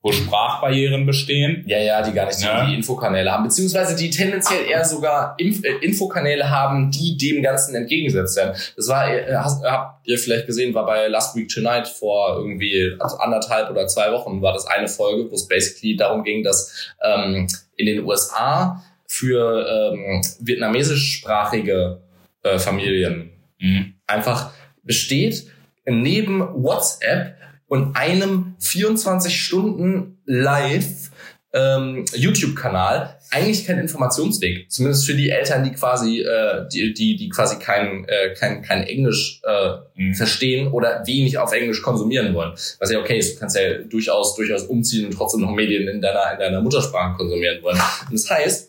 wo 0.00 0.12
Sprachbarrieren 0.12 1.04
bestehen. 1.04 1.64
Ja, 1.66 1.78
ja, 1.78 2.02
die 2.02 2.12
gar 2.12 2.26
nicht 2.26 2.40
Ja. 2.40 2.64
die, 2.64 2.74
Infokanäle 2.74 3.30
haben, 3.32 3.44
beziehungsweise 3.44 3.96
die 3.96 4.08
tendenziell 4.10 4.64
eher 4.64 4.84
sogar 4.84 5.34
Inf 5.38 5.62
äh, 5.64 5.84
Infokanäle 5.84 6.48
haben, 6.48 6.90
die 6.90 7.16
dem 7.16 7.42
Ganzen 7.42 7.74
entgegengesetzt 7.74 8.36
werden. 8.36 8.56
Das 8.76 8.88
war, 8.88 9.12
äh, 9.12 9.34
hast, 9.34 9.62
habt 9.64 10.06
ihr 10.06 10.16
vielleicht 10.16 10.46
gesehen, 10.46 10.72
war 10.72 10.86
bei 10.86 11.08
Last 11.08 11.36
Week 11.36 11.48
Tonight 11.48 11.88
vor 11.88 12.36
irgendwie 12.38 12.96
anderthalb 13.18 13.70
oder 13.70 13.88
zwei 13.88 14.12
Wochen 14.12 14.40
war 14.40 14.52
das 14.52 14.66
eine 14.66 14.88
Folge, 14.88 15.28
wo 15.30 15.34
es 15.34 15.48
basically 15.48 15.96
darum 15.96 16.22
ging, 16.22 16.44
dass 16.44 16.92
ähm, 17.02 17.48
in 17.76 17.86
den 17.86 18.04
USA 18.04 18.82
für 19.08 19.66
ähm, 19.92 20.22
vietnamesischsprachige 20.40 22.02
äh, 22.42 22.58
Familien 22.58 23.30
Mhm. 23.60 23.94
einfach 24.06 24.52
besteht 24.84 25.48
neben 25.84 26.38
WhatsApp 26.62 27.34
und 27.66 27.96
einem 27.96 28.54
24 28.60 29.34
Stunden 29.42 30.18
live 30.26 31.10
ähm, 31.52 32.04
YouTube-Kanal 32.14 33.16
eigentlich 33.30 33.66
kein 33.66 33.78
Informationsweg. 33.78 34.70
Zumindest 34.70 35.06
für 35.06 35.14
die 35.14 35.30
Eltern, 35.30 35.64
die 35.64 35.72
quasi, 35.72 36.20
äh, 36.20 36.68
die, 36.72 36.92
die, 36.94 37.16
die 37.16 37.28
quasi 37.30 37.58
kein, 37.58 38.04
äh, 38.06 38.34
kein, 38.34 38.62
kein 38.62 38.84
Englisch 38.84 39.40
äh, 39.44 39.70
Mhm. 39.96 40.14
verstehen 40.14 40.68
oder 40.68 41.02
wenig 41.06 41.36
auf 41.38 41.52
Englisch 41.52 41.82
konsumieren 41.82 42.32
wollen. 42.34 42.52
Was 42.78 42.90
ja 42.92 43.00
okay 43.00 43.18
ist, 43.18 43.34
du 43.34 43.40
kannst 43.40 43.56
ja 43.56 43.78
durchaus, 43.78 44.36
durchaus 44.36 44.62
umziehen 44.64 45.06
und 45.06 45.12
trotzdem 45.12 45.40
noch 45.40 45.50
Medien 45.50 45.88
in 45.88 46.00
deiner, 46.00 46.32
in 46.34 46.38
deiner 46.38 46.60
Muttersprache 46.60 47.16
konsumieren 47.16 47.60
wollen. 47.62 47.78
Und 48.08 48.12
das 48.12 48.30
heißt, 48.30 48.68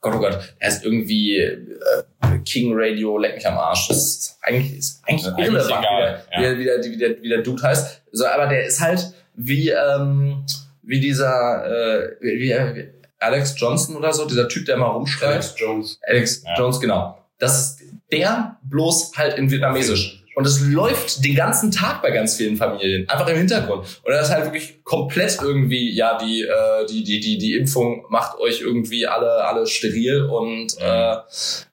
Gott, 0.00 0.14
oh 0.14 0.18
Gott, 0.18 0.54
er 0.58 0.68
ist 0.68 0.84
irgendwie 0.84 1.36
äh, 1.36 2.38
King 2.44 2.72
Radio, 2.74 3.18
leck 3.18 3.34
mich 3.34 3.46
am 3.46 3.58
Arsch. 3.58 3.88
Das 3.88 3.98
ist 3.98 4.38
eigentlich, 4.40 4.78
ist 4.78 5.02
eigentlich 5.06 5.26
ist 5.26 5.28
eigentlich 5.28 5.46
irrelevant, 5.46 5.84
egal, 5.84 6.24
wie, 6.36 6.42
der, 6.42 6.58
wie, 6.58 6.64
der, 6.64 6.78
wie, 6.78 6.80
der, 6.80 6.92
wie, 6.92 6.96
der, 6.96 7.22
wie 7.22 7.28
der 7.28 7.42
Dude 7.42 7.62
heißt. 7.62 8.02
So, 8.12 8.26
aber 8.26 8.46
der 8.46 8.64
ist 8.64 8.80
halt 8.80 9.12
wie, 9.34 9.68
ähm, 9.68 10.44
wie 10.82 11.00
dieser, 11.00 11.66
äh, 11.66 12.16
wie, 12.20 12.50
wie 12.50 12.88
Alex 13.18 13.54
Johnson 13.58 13.96
oder 13.96 14.12
so, 14.12 14.26
dieser 14.26 14.48
Typ, 14.48 14.64
der 14.64 14.76
immer 14.76 14.86
rumschreit. 14.86 15.32
Alex 15.32 15.54
Jones. 15.58 15.98
Alex 16.06 16.42
Ja. 16.44 16.54
Jones, 16.58 16.80
genau. 16.80 17.18
Das 17.38 17.58
ist 17.58 17.80
der 18.10 18.56
bloß 18.62 19.12
halt 19.16 19.38
in 19.38 19.50
Vietnamesisch. 19.50 20.19
Und 20.40 20.46
es 20.46 20.62
läuft 20.62 21.22
den 21.22 21.34
ganzen 21.34 21.70
Tag 21.70 22.00
bei 22.00 22.10
ganz 22.12 22.34
vielen 22.34 22.56
Familien, 22.56 23.06
einfach 23.10 23.28
im 23.28 23.36
Hintergrund. 23.36 23.80
Und 24.02 24.10
das 24.10 24.28
ist 24.28 24.34
halt 24.34 24.46
wirklich 24.46 24.82
komplett 24.84 25.36
irgendwie, 25.42 25.94
ja, 25.94 26.16
die, 26.16 26.44
äh, 26.44 26.86
die, 26.88 27.04
die, 27.04 27.20
die, 27.20 27.36
die 27.36 27.56
Impfung 27.56 28.06
macht 28.08 28.38
euch 28.38 28.62
irgendwie 28.62 29.06
alle, 29.06 29.44
alle 29.44 29.66
steril 29.66 30.22
und 30.22 30.78
äh, 30.78 31.16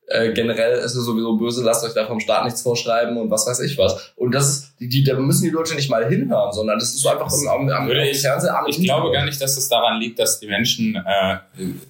äh, 0.10 0.32
generell 0.32 0.78
ist 0.80 0.96
es 0.96 1.04
sowieso 1.06 1.36
böse, 1.36 1.64
lasst 1.64 1.84
euch 1.84 1.94
da 1.94 2.06
vom 2.08 2.20
Staat 2.22 2.46
nichts 2.46 2.62
vorschreiben 2.62 3.18
und 3.18 3.30
was 3.30 3.46
weiß 3.46 3.60
ich 3.60 3.78
was. 3.78 4.14
Und 4.16 4.32
das 4.34 4.48
ist, 4.50 4.74
die, 4.80 4.88
die, 4.88 5.04
da 5.04 5.16
müssen 5.16 5.44
die 5.44 5.50
Leute 5.50 5.76
nicht 5.76 5.90
mal 5.90 6.08
hinhören, 6.08 6.54
sondern 6.54 6.80
das 6.80 6.90
ist 6.90 7.00
so 7.02 7.10
einfach 7.10 7.26
am, 7.30 7.48
am, 7.48 7.70
am, 7.70 7.92
ich- 7.92 8.22
Fernseher 8.22 8.58
am 8.58 8.66
Ich 8.68 8.82
glaube 8.82 9.12
gar 9.12 9.26
nicht, 9.26 9.42
dass 9.42 9.58
es 9.58 9.68
daran 9.68 10.00
liegt, 10.00 10.18
dass 10.20 10.40
die 10.40 10.48
Menschen 10.48 10.96
äh, 10.96 11.38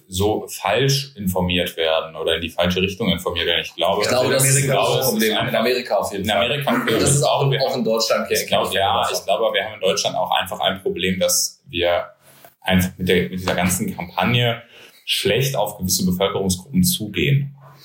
so 0.08 0.46
falsch 0.48 1.12
informiert 1.16 1.76
werden 1.76 2.16
oder 2.16 2.34
in 2.36 2.40
die 2.40 2.48
falsche 2.48 2.82
Richtung 2.82 3.08
informiert 3.08 3.46
werden. 3.46 3.62
Ich 3.64 3.74
glaube, 3.76 4.02
Ich 4.02 4.08
glaube, 4.08 4.30
das 4.32 4.44
ist 4.44 4.68
ein 4.68 4.76
Problem. 4.76 5.36
In 5.48 5.54
Amerika 5.54 5.96
auf 5.96 6.10
jeden 6.10 6.24
in 6.24 6.30
Fall. 6.30 6.44
Amerika. 6.44 6.72
Und 6.74 6.90
das 6.90 7.14
ist 7.14 7.22
auch, 7.22 7.44
auch 7.46 7.76
in 7.76 7.84
Deutschland. 7.84 8.28
Ich 8.30 8.46
glaube, 8.48 8.74
ja, 8.74 9.08
ich 9.12 9.24
glaube, 9.24 9.54
wir 9.54 9.64
haben 9.64 9.74
in 9.74 9.80
Deutschland 9.80 10.16
auch 10.16 10.32
einfach 10.32 10.58
ein 10.60 10.82
Problem, 10.82 11.20
dass 11.20 11.62
wir 11.68 12.06
einfach 12.62 12.90
mit, 12.98 13.08
der, 13.08 13.22
mit 13.30 13.32
dieser 13.34 13.54
ganzen 13.54 13.94
Kampagne 13.94 14.60
schlecht 15.04 15.54
auf 15.56 15.78
gewisse 15.78 16.04
Bevölkerungsgruppen 16.04 16.82
zugehen. 16.82 17.54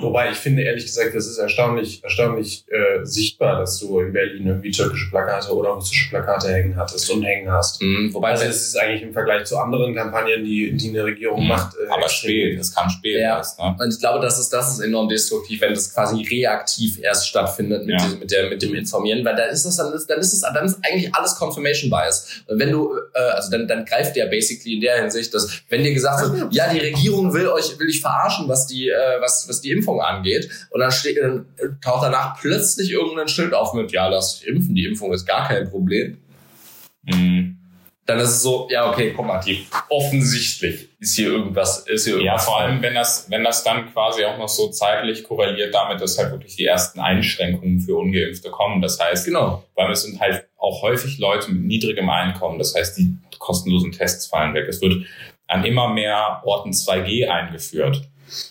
Wobei 0.00 0.30
ich 0.30 0.36
finde 0.36 0.62
ehrlich 0.62 0.84
gesagt, 0.86 1.14
das 1.14 1.26
ist 1.26 1.38
erstaunlich, 1.38 2.02
erstaunlich 2.02 2.64
äh, 2.68 3.04
sichtbar, 3.04 3.58
dass 3.60 3.78
du 3.78 4.00
in 4.00 4.12
Berlin 4.12 4.46
irgendwie 4.46 4.70
türkische 4.70 5.10
Plakate 5.10 5.52
oder 5.54 5.70
russische 5.70 6.08
Plakate 6.08 6.48
hängen 6.52 6.76
hattest 6.76 7.10
und 7.10 7.22
hängen 7.22 7.50
hast. 7.50 7.80
Mhm, 7.82 8.12
wobei 8.14 8.30
Also 8.30 8.44
das 8.44 8.56
es 8.56 8.66
ist 8.68 8.76
eigentlich 8.78 9.02
im 9.02 9.12
Vergleich 9.12 9.44
zu 9.44 9.58
anderen 9.58 9.94
Kampagnen, 9.94 10.44
die, 10.44 10.72
die 10.76 10.88
eine 10.90 11.04
Regierung 11.04 11.42
Mhm. 11.42 11.48
macht. 11.48 11.74
äh, 11.76 11.88
Aber 11.90 12.08
spät, 12.08 12.58
es 12.58 12.74
kam 12.74 12.88
spät 12.88 13.20
Ja. 13.20 13.38
erst. 13.38 13.58
Ne? 13.58 13.76
Und 13.78 13.92
ich 13.92 14.00
glaube, 14.00 14.20
das 14.24 14.38
ist, 14.38 14.50
das 14.50 14.72
ist 14.72 14.80
enorm 14.80 15.08
destruktiv, 15.08 15.60
wenn 15.60 15.74
das 15.74 15.92
quasi 15.94 16.22
reaktiv 16.22 16.98
erst 17.02 17.28
stattfindet 17.28 17.84
mit, 17.86 17.98
Ja. 17.98 18.04
diesem, 18.06 18.18
mit, 18.20 18.30
der, 18.30 18.48
mit 18.48 18.62
dem 18.62 18.74
Informieren, 18.74 19.24
weil 19.24 19.36
dann 19.36 19.50
ist 19.50 19.64
es, 19.64 19.76
dann 19.76 19.92
ist, 19.92 20.06
dann 20.08 20.18
ist 20.20 20.32
es, 20.32 20.40
dann 20.40 20.64
ist 20.64 20.78
eigentlich 20.82 21.14
alles 21.14 21.34
Confirmation 21.36 21.90
Bias. 21.90 22.42
Und 22.46 22.58
wenn 22.58 22.70
du, 22.70 22.92
äh, 23.14 23.18
also 23.18 23.50
dann, 23.50 23.66
dann 23.68 23.84
greift 23.84 24.16
der 24.16 24.26
basically 24.26 24.74
in 24.76 24.80
der 24.80 25.00
Hinsicht, 25.00 25.32
dass, 25.34 25.62
wenn 25.68 25.82
dir 25.82 25.92
gesagt 25.92 26.32
wird, 26.32 26.52
ja, 26.54 26.72
die 26.72 26.78
Regierung 26.78 27.32
will 27.34 27.48
euch, 27.48 27.78
will 27.78 27.86
dich 27.86 28.00
verarschen, 28.00 28.48
was 28.48 28.66
die, 28.66 28.88
äh, 28.88 29.20
was, 29.20 29.48
was 29.48 29.60
die 29.60 29.70
Impfung 29.70 29.89
angeht, 29.98 30.48
und 30.70 30.80
dann 30.80 30.92
steht, 30.92 31.16
dann 31.18 31.46
taucht 31.82 32.04
danach 32.04 32.38
plötzlich 32.40 32.92
irgendein 32.92 33.26
Schild 33.28 33.54
auf 33.54 33.72
mit, 33.74 33.90
ja, 33.90 34.06
lass 34.06 34.38
dich 34.38 34.48
impfen, 34.48 34.74
die 34.74 34.84
Impfung 34.84 35.12
ist 35.12 35.26
gar 35.26 35.48
kein 35.48 35.68
Problem. 35.68 36.18
Mhm. 37.02 37.56
Dann 38.06 38.18
ist 38.18 38.30
es 38.30 38.42
so, 38.42 38.66
ja, 38.70 38.90
okay, 38.90 39.12
guck 39.16 39.26
mal, 39.26 39.40
die, 39.40 39.66
offensichtlich 39.88 40.88
ist 40.98 41.14
hier 41.16 41.28
irgendwas, 41.28 41.86
ist 41.86 42.04
hier 42.04 42.14
Ja, 42.14 42.20
irgendwas. 42.22 42.44
vor 42.44 42.60
allem, 42.60 42.82
wenn 42.82 42.94
das, 42.94 43.26
wenn 43.30 43.44
das 43.44 43.62
dann 43.62 43.92
quasi 43.92 44.24
auch 44.24 44.36
noch 44.36 44.48
so 44.48 44.68
zeitlich 44.68 45.22
korreliert 45.22 45.72
damit, 45.74 46.00
dass 46.00 46.18
halt 46.18 46.32
wirklich 46.32 46.56
die 46.56 46.64
ersten 46.66 46.98
Einschränkungen 47.00 47.80
für 47.80 47.96
Ungeimpfte 47.96 48.50
kommen. 48.50 48.82
Das 48.82 48.98
heißt, 48.98 49.26
Genau. 49.26 49.64
weil 49.76 49.92
es 49.92 50.02
sind 50.02 50.20
halt 50.20 50.44
auch 50.58 50.82
häufig 50.82 51.18
Leute 51.18 51.52
mit 51.52 51.62
niedrigem 51.64 52.10
Einkommen. 52.10 52.58
Das 52.58 52.74
heißt, 52.74 52.98
die 52.98 53.16
kostenlosen 53.38 53.92
Tests 53.92 54.26
fallen 54.26 54.54
weg. 54.54 54.66
Es 54.68 54.80
wird 54.82 55.04
an 55.46 55.64
immer 55.64 55.88
mehr 55.92 56.42
Orten 56.44 56.70
2G 56.72 57.28
eingeführt. 57.28 58.02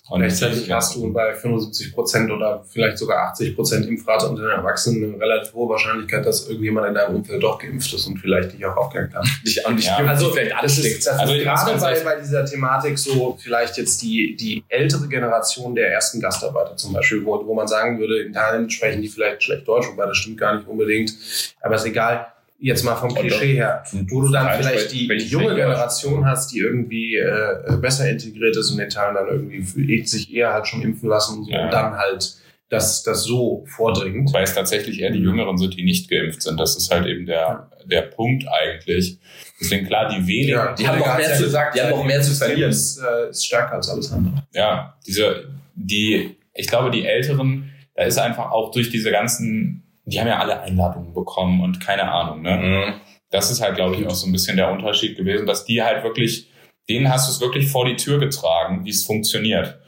Und 0.09 0.19
Gleichzeitig 0.19 0.71
hast 0.71 0.95
du 0.95 1.11
bei 1.13 1.33
75 1.33 1.93
Prozent 1.93 2.31
oder 2.31 2.63
vielleicht 2.69 2.97
sogar 2.97 3.29
80 3.29 3.55
Prozent 3.55 3.87
Impfrate 3.87 4.27
unter 4.27 4.43
den 4.43 4.51
Erwachsenen 4.51 5.13
eine 5.13 5.21
relativ 5.21 5.53
hohe 5.53 5.69
Wahrscheinlichkeit, 5.69 6.25
dass 6.25 6.47
irgendjemand 6.47 6.87
in 6.87 6.93
deinem 6.95 7.15
Umfeld 7.15 7.41
doch 7.43 7.59
geimpft 7.59 7.93
ist 7.93 8.05
und 8.07 8.17
vielleicht 8.17 8.53
dich 8.53 8.65
auch 8.65 8.75
aufklären 8.75 9.09
kann. 9.11 9.23
Dich, 9.45 9.65
und 9.65 9.77
dich 9.77 9.85
Ja. 9.85 9.97
also 9.97 10.31
vielleicht 10.31 10.55
alles 10.55 10.77
ist, 10.79 11.07
das 11.07 11.19
Also 11.19 11.33
ist 11.33 11.41
ich 11.41 11.47
muss 11.47 11.65
gerade 11.65 11.79
bei, 11.79 11.99
bei 12.01 12.19
dieser 12.19 12.45
Thematik 12.45 12.97
so 12.97 13.37
vielleicht 13.41 13.77
jetzt 13.77 14.01
die, 14.01 14.35
die 14.35 14.63
ältere 14.67 15.07
Generation 15.07 15.75
der 15.75 15.91
ersten 15.91 16.19
Gastarbeiter 16.19 16.75
zum 16.75 16.93
Beispiel, 16.93 17.23
wo, 17.25 17.45
wo 17.45 17.53
man 17.53 17.67
sagen 17.67 17.99
würde, 17.99 18.21
in 18.21 18.33
Teilen 18.33 18.69
sprechen 18.69 19.01
die 19.01 19.07
vielleicht 19.07 19.43
schlecht 19.43 19.67
Deutsch, 19.67 19.87
wobei 19.87 20.05
das 20.05 20.17
stimmt 20.17 20.39
gar 20.39 20.55
nicht 20.55 20.67
unbedingt. 20.67 21.13
Aber 21.61 21.75
ist 21.75 21.85
egal. 21.85 22.27
Jetzt 22.61 22.83
mal 22.83 22.95
vom 22.95 23.13
Klischee 23.15 23.53
her, 23.53 23.83
wo 24.09 24.19
du 24.21 24.29
dann 24.31 24.57
vielleicht 24.61 24.91
die, 24.91 25.07
junge. 25.07 25.55
Generation 25.55 26.25
hast, 26.25 26.51
die 26.51 26.59
irgendwie 26.59 27.15
äh, 27.15 27.77
besser 27.81 28.09
integriert 28.09 28.55
ist 28.57 28.71
und 28.71 28.79
in 28.79 28.89
Teilen 28.89 29.15
dann 29.15 29.27
irgendwie 29.27 30.05
sich 30.05 30.33
eher 30.33 30.51
halt 30.53 30.67
schon 30.67 30.81
impfen 30.81 31.07
lassen 31.07 31.37
und 31.39 31.45
so 31.45 31.51
Ja. 31.51 31.63
und 31.65 31.71
dann 31.73 31.93
halt 31.97 32.35
das, 32.67 33.01
das 33.03 33.23
so 33.23 33.63
vordringt. 33.65 34.27
Wobei 34.29 34.41
es 34.43 34.53
tatsächlich 34.53 34.99
eher 34.99 35.09
die 35.11 35.19
Jüngeren 35.19 35.57
sind, 35.57 35.75
die 35.75 35.83
nicht 35.83 36.09
geimpft 36.09 36.41
sind. 36.43 36.59
Das 36.59 36.75
ist 36.75 36.91
halt 36.91 37.07
eben 37.07 37.25
der, 37.25 37.69
der 37.85 38.01
Punkt 38.03 38.43
eigentlich. 38.47 39.17
Deswegen 39.59 39.87
klar, 39.87 40.09
die 40.09 40.27
wenigen, 40.27 40.49
Ja, 40.49 40.75
die 40.75 40.87
haben 40.87 40.99
noch 40.99 41.05
Kollege 41.07 41.29
mehr 41.29 41.37
zu- 41.37 41.43
gesagt, 41.45 41.75
die 41.75 41.81
haben 41.81 41.89
noch 41.91 42.03
mehr 42.05 42.21
zu 42.21 42.31
verlieren. 42.35 42.69
Ist, 42.69 42.99
äh, 42.99 43.29
ist 43.29 43.45
stärker 43.45 43.75
als 43.75 43.89
alles 43.89 44.11
andere. 44.11 44.43
ja, 44.53 44.97
diese, 45.07 45.45
die, 45.75 46.35
ich 46.53 46.67
glaube, 46.67 46.91
die 46.91 47.05
Älteren, 47.05 47.71
da 47.95 48.03
ist 48.03 48.19
einfach 48.19 48.51
auch 48.51 48.71
durch 48.71 48.89
diese 48.91 49.11
ganzen, 49.11 49.83
die 50.09 50.19
haben 50.19 50.27
ja 50.27 50.39
alle 50.39 50.61
Einladungen 50.61 51.13
bekommen 51.13 51.61
und 51.63 51.79
keine 51.79 52.11
Ahnung, 52.11 52.41
ne? 52.41 52.57
Mhm. 52.57 52.93
Das 53.31 53.51
ist 53.51 53.61
halt, 53.61 53.75
glaube 53.75 53.95
ich, 53.95 54.07
auch 54.07 54.15
so 54.15 54.25
ein 54.27 54.31
bisschen 54.31 54.57
der 54.57 54.71
Unterschied 54.71 55.15
gewesen, 55.17 55.45
dass 55.45 55.65
die 55.65 55.83
halt 55.83 56.03
wirklich, 56.03 56.49
denen 56.89 57.09
hast 57.11 57.27
du 57.27 57.31
es 57.33 57.41
wirklich 57.41 57.67
vor 57.71 57.85
die 57.85 57.95
Tür 57.95 58.19
getragen, 58.19 58.83
wie 58.85 58.89
es 58.89 59.03
funktioniert. 59.03 59.79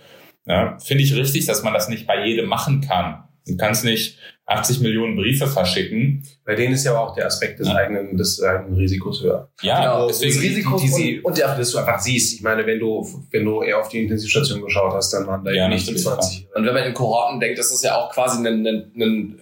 Ja, 0.46 0.78
Finde 0.80 1.04
ich 1.04 1.16
richtig, 1.16 1.46
dass 1.46 1.64
man 1.64 1.74
das 1.74 1.90
nicht 1.90 2.06
bei 2.08 2.26
jedem 2.26 2.46
machen 2.48 2.82
kann. 2.82 3.24
Du 3.48 3.58
kannst 3.58 3.84
nicht 3.84 4.18
80 4.46 4.82
Millionen 4.82 5.16
Briefe 5.16 5.48
verschicken. 5.48 6.24
Bei 6.46 6.54
denen 6.56 6.74
ist 6.74 6.84
ja 6.84 6.96
auch 7.00 7.16
der 7.16 7.26
Aspekt 7.26 7.60
des 7.60 7.68
Ja. 7.70 7.76
eigenen, 7.76 8.18
des 8.18 8.42
eigenen 8.44 8.76
Risikos 8.76 9.24
höher. 9.24 9.50
Ja, 9.62 9.80
Genau, 9.82 10.08
deswegen, 10.08 10.34
das 10.34 10.42
Risiko 10.44 10.76
die, 10.78 10.82
die 10.84 10.88
sie, 10.90 11.20
und- 11.20 11.26
und 11.26 11.38
der- 11.38 11.56
dass 11.58 11.72
du 11.72 11.78
einfach 11.80 12.00
siehst. 12.00 12.34
Ich 12.36 12.42
meine, 12.42 12.66
wenn 12.68 12.80
du, 12.80 13.08
wenn 13.32 13.46
du 13.46 13.62
eher 13.64 13.80
auf 13.80 13.90
die 13.90 14.04
Intensivstation 14.04 14.62
geschaut 14.62 14.94
hast, 14.94 15.12
dann 15.14 15.26
waren 15.26 15.44
da 15.44 15.52
Ja, 15.52 15.68
nicht 15.68 15.88
die 15.88 15.92
natürlich, 15.94 16.04
20. 16.06 16.48
Und 16.54 16.66
wenn 16.66 16.74
man 16.74 16.84
in 16.84 16.94
Kohorten 16.94 17.40
denkt, 17.40 17.58
das 17.58 17.72
ist 17.72 17.84
ja 17.84 17.96
auch 17.98 18.12
quasi 18.14 18.46
ein, 18.46 18.68
ein, 18.68 18.92
ein 18.96 19.40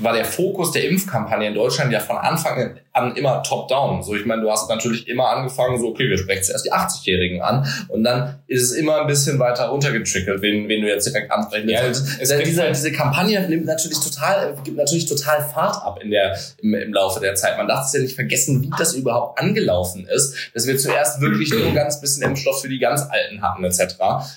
war 0.00 0.14
der 0.14 0.24
Fokus 0.24 0.72
der 0.72 0.88
Impfkampagne 0.88 1.48
in 1.48 1.54
Deutschland 1.54 1.92
ja 1.92 2.00
von 2.00 2.16
Anfang 2.16 2.78
an 2.92 3.14
immer 3.16 3.42
top-down. 3.42 4.02
So, 4.02 4.14
ich 4.14 4.24
meine, 4.24 4.40
du 4.42 4.50
hast 4.50 4.68
natürlich 4.70 5.08
immer 5.08 5.28
angefangen, 5.28 5.78
so, 5.80 5.88
okay, 5.88 6.08
wir 6.08 6.16
sprechen 6.16 6.42
zuerst 6.44 6.64
die 6.64 6.72
80-Jährigen 6.72 7.42
an 7.42 7.66
und 7.88 8.02
dann 8.04 8.38
ist 8.46 8.62
es 8.62 8.72
immer 8.72 9.00
ein 9.02 9.06
bisschen 9.08 9.38
weiter 9.40 9.64
runtergetrickelt, 9.66 10.40
wen, 10.42 10.68
wen 10.68 10.80
du 10.80 10.88
jetzt 10.88 11.06
direkt 11.06 11.30
ansprechen 11.30 11.68
Ja, 11.68 11.82
willst. 11.84 12.06
es 12.20 12.30
Also, 12.30 12.42
diese, 12.44 12.68
diese 12.68 12.92
Kampagne 12.92 13.46
nimmt 13.48 13.66
natürlich 13.66 13.98
total, 14.00 14.56
gibt 14.64 14.76
natürlich 14.78 15.06
total 15.06 15.42
Fahrt 15.42 15.76
ab 15.84 15.98
in 16.02 16.10
der, 16.10 16.38
im, 16.62 16.72
im 16.74 16.92
Laufe 16.94 17.20
der 17.20 17.34
Zeit. 17.34 17.58
Man 17.58 17.68
darf 17.68 17.84
es 17.86 17.92
ja 17.92 18.00
nicht 18.00 18.14
vergessen, 18.14 18.62
wie 18.62 18.70
das 18.78 18.94
überhaupt 18.94 19.38
angelaufen 19.40 20.06
ist, 20.08 20.34
dass 20.54 20.66
wir 20.66 20.78
zuerst 20.78 21.20
wirklich 21.20 21.50
nur 21.52 21.66
ein 21.66 21.74
ganz 21.74 22.00
bisschen 22.00 22.22
Impfstoff 22.22 22.62
für 22.62 22.68
die 22.68 22.78
ganz 22.78 23.02
Alten 23.10 23.42
hatten, 23.42 23.64
etc. 23.64 23.96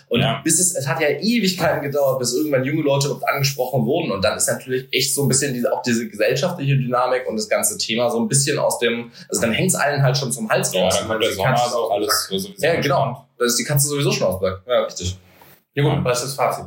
Und 0.09 0.19
Ja. 0.21 0.41
bis 0.43 0.59
es, 0.59 0.75
es 0.75 0.87
hat 0.87 0.99
ja 0.99 1.07
Ewigkeiten 1.09 1.83
gedauert, 1.83 2.19
bis 2.19 2.33
irgendwann 2.33 2.63
junge 2.65 2.81
Leute 2.81 3.05
überhaupt 3.07 3.29
angesprochen 3.29 3.85
wurden. 3.85 4.11
Und 4.11 4.23
dann 4.25 4.35
ist 4.35 4.47
natürlich 4.49 4.87
echt 4.91 5.13
so 5.13 5.21
ein 5.23 5.27
bisschen 5.27 5.36
diese, 5.41 5.71
auch 5.73 5.81
diese 5.81 6.09
gesellschaftliche 6.09 6.75
Dynamik 6.77 7.27
und 7.27 7.35
das 7.35 7.47
ganze 7.49 7.77
Thema 7.77 8.09
so 8.09 8.19
ein 8.19 8.27
bisschen 8.27 8.59
aus 8.59 8.79
dem, 8.79 9.11
also 9.29 9.41
dann 9.41 9.51
hängt 9.51 9.69
es 9.69 9.75
allen 9.75 10.01
halt 10.03 10.17
schon 10.17 10.31
zum 10.31 10.49
Hals 10.49 10.73
Ja, 10.73 10.83
raus. 10.83 10.99
dann 10.99 11.07
kommt 11.07 11.23
der 11.23 11.33
Sommer 11.33 11.57
so 11.57 11.77
auch 11.77 11.91
alles 11.91 12.27
so 12.29 12.49
Ja, 12.57 12.79
genau. 12.79 13.25
Da 13.37 13.45
ist 13.45 13.57
die 13.57 13.63
Katze 13.63 13.87
sowieso 13.87 14.11
schon 14.11 14.27
aus. 14.27 14.41
Ja, 14.67 14.83
richtig. 14.83 15.17
Ja 15.75 15.83
gut, 15.83 16.03
was 16.03 16.23
ist 16.23 16.29
das 16.29 16.35
Fazit? 16.35 16.65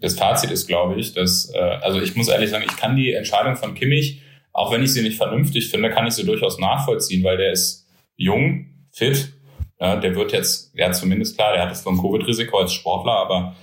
Das 0.00 0.14
Fazit 0.14 0.50
ist, 0.50 0.66
glaube 0.66 0.98
ich, 0.98 1.14
dass, 1.14 1.50
äh, 1.54 1.58
also 1.58 2.00
ich 2.00 2.16
muss 2.16 2.28
ehrlich 2.28 2.50
sagen, 2.50 2.64
ich 2.66 2.76
kann 2.76 2.96
die 2.96 3.12
Entscheidung 3.12 3.56
von 3.56 3.74
Kimmich, 3.74 4.22
auch 4.52 4.72
wenn 4.72 4.82
ich 4.82 4.92
sie 4.92 5.02
nicht 5.02 5.16
vernünftig 5.16 5.70
finde, 5.70 5.90
kann 5.90 6.06
ich 6.06 6.14
sie 6.14 6.24
durchaus 6.24 6.58
nachvollziehen, 6.58 7.22
weil 7.24 7.36
der 7.36 7.52
ist 7.52 7.86
jung, 8.16 8.66
fit, 8.92 9.32
ja, 9.78 9.96
der 9.96 10.14
wird 10.14 10.32
jetzt, 10.32 10.72
ja 10.74 10.92
zumindest 10.92 11.36
klar, 11.36 11.52
der 11.54 11.62
hat 11.62 11.70
jetzt 11.70 11.84
so 11.84 11.90
ein 11.90 11.96
Covid-Risiko 11.98 12.58
als 12.58 12.72
Sportler, 12.72 13.12
aber 13.12 13.56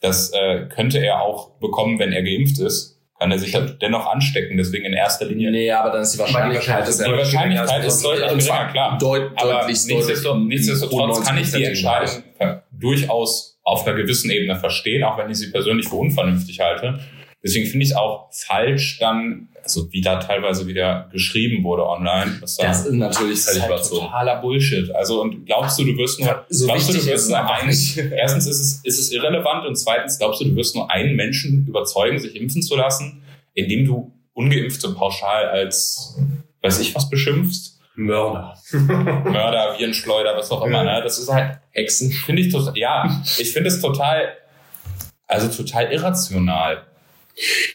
das 0.00 0.30
äh, 0.32 0.66
könnte 0.68 0.98
er 0.98 1.22
auch 1.22 1.50
bekommen, 1.60 1.98
wenn 1.98 2.12
er 2.12 2.22
geimpft 2.22 2.58
ist, 2.58 2.91
kann 3.22 3.30
er 3.30 3.38
sich 3.38 3.54
halt 3.54 3.80
dennoch 3.80 4.06
anstecken, 4.06 4.56
deswegen 4.56 4.84
in 4.84 4.94
erster 4.94 5.26
Linie. 5.26 5.52
Nee, 5.52 5.70
aber 5.70 5.90
dann 5.90 6.02
ist 6.02 6.14
die 6.14 6.18
Wahrscheinlichkeit, 6.18 6.88
Die 6.88 7.00
Wahrscheinlichkeit 7.00 7.84
ist 7.84 8.04
deutlich 8.04 8.32
und 8.32 8.38
geringer, 8.38 8.66
klar. 8.72 8.98
Deut, 8.98 9.30
Aber 9.36 9.52
deutlich, 9.60 9.86
nichtsdestotrotz, 9.86 11.24
kann 11.24 11.38
ich 11.38 11.52
die 11.52 11.58
90% 11.58 11.68
Entscheidung 11.68 12.22
durchaus 12.72 13.60
auf 13.62 13.86
einer 13.86 13.96
gewissen 13.96 14.28
Ebene 14.30 14.56
verstehen, 14.56 15.04
auch 15.04 15.16
wenn 15.18 15.30
ich 15.30 15.38
sie 15.38 15.52
persönlich 15.52 15.88
für 15.88 15.94
unvernünftig 15.94 16.58
halte. 16.58 16.98
Deswegen 17.42 17.66
finde 17.66 17.84
ich 17.84 17.90
es 17.90 17.96
auch 17.96 18.28
falsch, 18.32 18.98
dann, 19.00 19.48
also 19.62 19.92
wie 19.92 20.00
da 20.00 20.20
teilweise 20.20 20.66
wieder 20.66 21.08
geschrieben 21.10 21.64
wurde 21.64 21.84
online, 21.84 22.38
Das 22.40 22.56
ist 22.58 22.92
natürlich 22.92 23.44
das 23.44 23.56
ist 23.56 23.62
halt 23.62 23.88
totaler 23.88 24.40
Bullshit. 24.40 24.94
Also 24.94 25.20
und 25.20 25.44
glaubst 25.44 25.78
du, 25.78 25.84
du 25.84 25.96
wirst 25.96 26.20
nur, 26.20 26.44
So 26.48 26.66
glaubst 26.66 26.88
du, 26.88 26.92
du 26.92 27.04
wirst 27.06 27.30
nur 27.30 27.38
einen, 27.38 27.68
erstens 28.16 28.46
ist 28.46 28.60
es, 28.60 28.80
ist 28.84 28.98
es 29.00 29.12
irrelevant 29.12 29.66
und 29.66 29.74
zweitens 29.76 30.18
glaubst 30.18 30.40
du, 30.40 30.44
du 30.44 30.54
wirst 30.54 30.76
nur 30.76 30.90
einen 30.90 31.16
Menschen 31.16 31.66
überzeugen, 31.66 32.18
sich 32.18 32.36
impfen 32.36 32.62
zu 32.62 32.76
lassen, 32.76 33.22
indem 33.54 33.86
du 33.86 34.12
Ungeimpfte 34.34 34.90
pauschal 34.90 35.46
als, 35.46 36.16
weiß 36.62 36.80
ich 36.80 36.94
was 36.94 37.10
beschimpfst? 37.10 37.78
Mörder. 37.94 38.56
Mörder, 38.72 39.76
Virenschleuder, 39.78 40.36
was 40.36 40.50
auch 40.50 40.64
immer. 40.64 40.84
Ne? 40.84 41.00
Das 41.02 41.18
ist 41.18 41.30
halt, 41.30 41.58
Hexen. 41.72 42.10
finde 42.10 42.42
ich 42.42 42.52
total, 42.52 42.76
ja, 42.76 43.22
ich 43.38 43.52
finde 43.52 43.68
es 43.68 43.80
total, 43.80 44.32
also 45.26 45.48
total 45.48 45.92
irrational. 45.92 46.86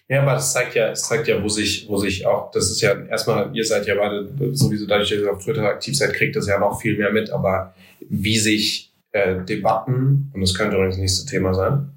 Ja, 0.08 0.22
aber 0.22 0.34
das 0.34 0.54
zeigt 0.54 0.76
ja, 0.76 0.90
es 0.90 1.04
zeigt 1.04 1.28
ja, 1.28 1.42
wo 1.44 1.50
sich, 1.50 1.88
wo 1.90 1.98
sich 1.98 2.26
auch, 2.26 2.52
das 2.52 2.70
ist 2.70 2.82
ja 2.82 2.96
erstmal, 3.06 3.56
ihr 3.56 3.66
seid 3.66 3.86
ja 3.88 3.96
beide 3.96 4.30
sowieso 4.54 4.86
dadurch, 4.86 5.10
dass 5.10 5.20
ihr 5.20 5.32
auf 5.32 5.44
Twitter 5.44 5.64
aktiv 5.64 5.98
seid, 5.98 6.14
kriegt 6.14 6.36
das 6.36 6.48
ja 6.48 6.60
noch 6.60 6.80
viel 6.80 6.98
mehr 6.98 7.12
mit, 7.12 7.30
aber 7.32 7.74
wie 8.10 8.38
sich 8.38 8.94
äh, 9.12 9.44
Debatten, 9.44 10.32
und 10.34 10.42
das 10.42 10.54
könnte 10.54 10.76
übrigens 10.76 10.96
das 10.96 11.02
nächste 11.02 11.30
Thema 11.30 11.54
sein, 11.54 11.90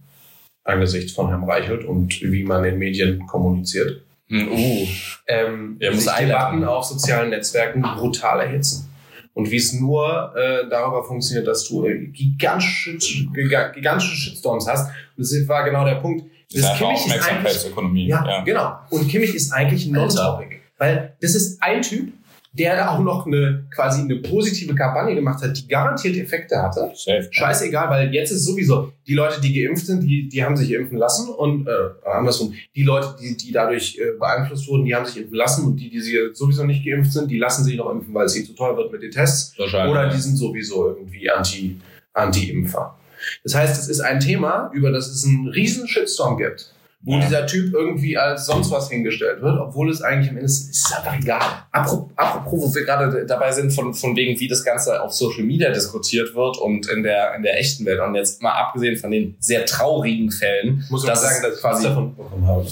angesichts 0.65 1.13
von 1.13 1.29
Herrn 1.29 1.45
Reichelt 1.45 1.85
und 1.85 2.21
wie 2.23 2.45
man 2.45 2.65
in 2.65 2.79
Medien 2.79 3.27
kommuniziert, 3.27 4.03
Uh, 4.33 4.87
ähm, 5.27 5.77
muss 5.91 6.05
sich. 6.05 6.13
Debatten 6.13 6.63
auf 6.63 6.85
sozialen 6.85 7.31
Netzwerken 7.31 7.83
brutal 7.83 8.39
erhitzen. 8.39 8.89
Und 9.35 9.51
wie 9.51 9.57
es 9.57 9.73
nur 9.73 10.33
äh, 10.37 10.69
darüber 10.71 11.03
funktioniert, 11.03 11.49
dass 11.49 11.69
du 11.69 11.85
äh, 11.85 12.07
gigantische, 12.07 12.93
giga- 12.93 13.73
gigantische 13.73 14.15
Shitstorms 14.15 14.69
hast. 14.69 14.89
Und 15.17 15.25
das 15.25 15.49
war 15.49 15.65
genau 15.65 15.85
der 15.85 15.97
Punkt. 15.97 16.31
Das 16.53 16.63
ist 16.63 16.69
einfach 16.69 16.79
Kimmich 16.79 17.07
ist 17.07 17.77
eigentlich 17.77 18.09
ja, 18.09 18.27
Ja. 18.27 18.45
genau. 18.45 18.79
Und 18.91 19.09
Kimmich 19.09 19.35
ist 19.35 19.53
eigentlich 19.53 19.87
ein 19.87 19.93
Non-Topic. 19.93 20.57
Weil 20.79 21.15
das 21.21 21.35
ist 21.35 21.63
ein 21.63 21.83
Typ, 21.83 22.13
der 22.53 22.91
auch 22.91 22.99
noch 22.99 23.27
eine 23.27 23.67
quasi 23.73 24.03
eine 24.03 24.17
positive 24.17 24.75
Kampagne 24.75 25.15
gemacht 25.15 25.43
hat, 25.43 25.57
die 25.57 25.69
garantiert 25.69 26.17
Effekte 26.17 26.61
hatte. 26.61 26.91
Safe. 26.95 27.29
Scheißegal, 27.31 27.89
weil 27.91 28.13
jetzt 28.13 28.33
ist 28.33 28.45
sowieso, 28.45 28.93
die 29.07 29.15
Leute, 29.15 29.41
die 29.41 29.53
geimpft 29.53 29.87
sind, 29.87 30.01
die, 30.03 30.29
die 30.29 30.43
haben 30.43 30.57
sich 30.57 30.73
impfen 30.73 30.99
lassen 30.99 31.29
und 31.29 31.69
äh, 31.69 32.09
andersrum, 32.09 32.53
die 32.75 32.83
Leute, 32.83 33.15
die, 33.21 33.37
die 33.37 33.53
dadurch 33.53 33.97
äh, 33.99 34.19
beeinflusst 34.19 34.67
wurden, 34.67 34.85
die 34.85 34.95
haben 34.95 35.07
sich 35.07 35.19
impfen 35.19 35.37
lassen 35.37 35.65
und 35.67 35.77
die, 35.77 35.91
die 35.91 36.01
sie 36.01 36.19
sowieso 36.33 36.65
nicht 36.65 36.85
geimpft 36.85 37.13
sind, 37.13 37.31
die 37.31 37.39
lassen 37.39 37.63
sich 37.63 37.77
noch 37.77 37.91
impfen, 37.91 38.13
weil 38.13 38.27
es 38.27 38.35
ihnen 38.37 38.47
zu 38.47 38.55
teuer 38.55 38.77
wird 38.77 38.91
mit 38.91 39.03
den 39.03 39.13
Tests. 39.13 39.55
Oder 39.89 40.09
die 40.09 40.19
sind 40.19 40.37
sowieso 40.37 40.89
irgendwie 40.89 41.31
anti, 41.31 41.79
Anti-Impfer. 42.15 42.97
Das 43.45 43.55
heißt, 43.55 43.81
es 43.81 43.89
ist 43.89 44.01
ein 44.01 44.21
Thema, 44.21 44.71
über 44.73 44.91
das 44.91 45.09
es 45.09 45.25
einen 45.25 45.49
riesen 45.49 45.89
Shitstorm 45.89 46.37
gibt, 46.37 46.73
wo 47.03 47.15
Ja. 47.15 47.21
dieser 47.21 47.47
Typ 47.47 47.73
irgendwie 47.73 48.19
als 48.19 48.45
sonst 48.47 48.71
was 48.71 48.91
hingestellt 48.91 49.41
wird, 49.41 49.59
obwohl 49.59 49.89
es 49.91 50.03
eigentlich 50.03 50.29
am 50.31 50.37
Ende 50.37 50.47
ist, 50.47 50.69
ist 50.71 50.95
einfach 50.95 51.17
egal. 51.19 51.41
Apropos, 51.73 52.61
wo 52.61 52.75
wir 52.75 52.85
gerade 52.85 53.25
dabei 53.27 53.53
sind, 53.53 53.73
von, 53.73 53.95
von 53.95 54.15
wegen, 54.17 54.39
wie 54.39 54.49
das 54.49 54.63
Ganze 54.65 55.01
auf 55.03 55.13
Social 55.13 55.45
Media 55.45 55.71
diskutiert 55.71 56.35
wird 56.35 56.59
und 56.59 56.89
in 56.89 57.03
der, 57.03 57.35
in 57.37 57.43
der 57.43 57.59
echten 57.59 57.87
Welt. 57.87 58.01
Und 58.01 58.15
jetzt 58.17 58.43
mal 58.43 58.53
abgesehen 58.53 58.97
von 58.99 59.11
den 59.11 59.35
sehr 59.41 59.65
traurigen 59.65 60.31
Fällen. 60.31 60.85
Muss 60.91 61.09
auch 61.09 61.17
sagen, 61.17 61.43
dass 61.43 61.55
ich 61.55 61.61
quasi- 61.61 61.85
davon 61.85 62.15
bekommen 62.15 62.47
habe. 62.47 62.67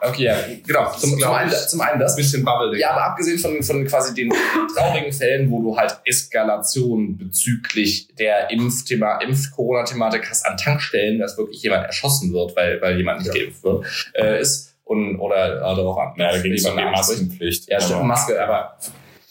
Okay, 0.00 0.24
ja, 0.24 0.36
genau. 0.66 0.90
Zum, 0.98 1.18
zum, 1.18 1.32
einen, 1.32 1.52
zum 1.52 1.80
einen 1.80 2.00
das. 2.00 2.16
bisschen 2.16 2.44
Bubble, 2.44 2.76
Ja, 2.78 2.90
aber 2.90 3.04
abgesehen 3.04 3.38
von, 3.38 3.62
von 3.62 3.84
quasi 3.86 4.12
den 4.14 4.32
traurigen 4.76 5.12
Fällen, 5.12 5.50
wo 5.50 5.62
du 5.62 5.76
halt 5.76 5.98
Eskalation 6.04 7.16
bezüglich 7.16 8.08
der 8.18 8.50
Impfthema, 8.50 9.18
Impf-Corona-Thematik 9.18 10.28
hast 10.30 10.46
an 10.46 10.56
Tankstellen, 10.56 11.18
dass 11.18 11.36
wirklich 11.38 11.62
jemand 11.62 11.86
erschossen 11.86 12.32
wird, 12.32 12.56
weil, 12.56 12.80
weil 12.80 12.96
jemand 12.96 13.20
nicht 13.20 13.34
Ja. 13.34 13.42
geimpft 13.42 13.62
wird, 13.62 13.67
äh, 14.14 14.40
ist 14.40 14.74
und 14.84 15.18
oder 15.18 15.56
äh, 15.56 15.60
darauf 15.76 15.98
an. 15.98 16.12
Ja, 16.16 16.32
da 16.32 16.38
ging 16.40 16.52
es 16.52 16.64
um 16.64 16.76
die. 16.76 16.84
Maskenpflicht. 16.84 17.68
Ja, 17.68 17.80
stimmt, 17.80 18.04
Maske, 18.04 18.42
aber 18.42 18.78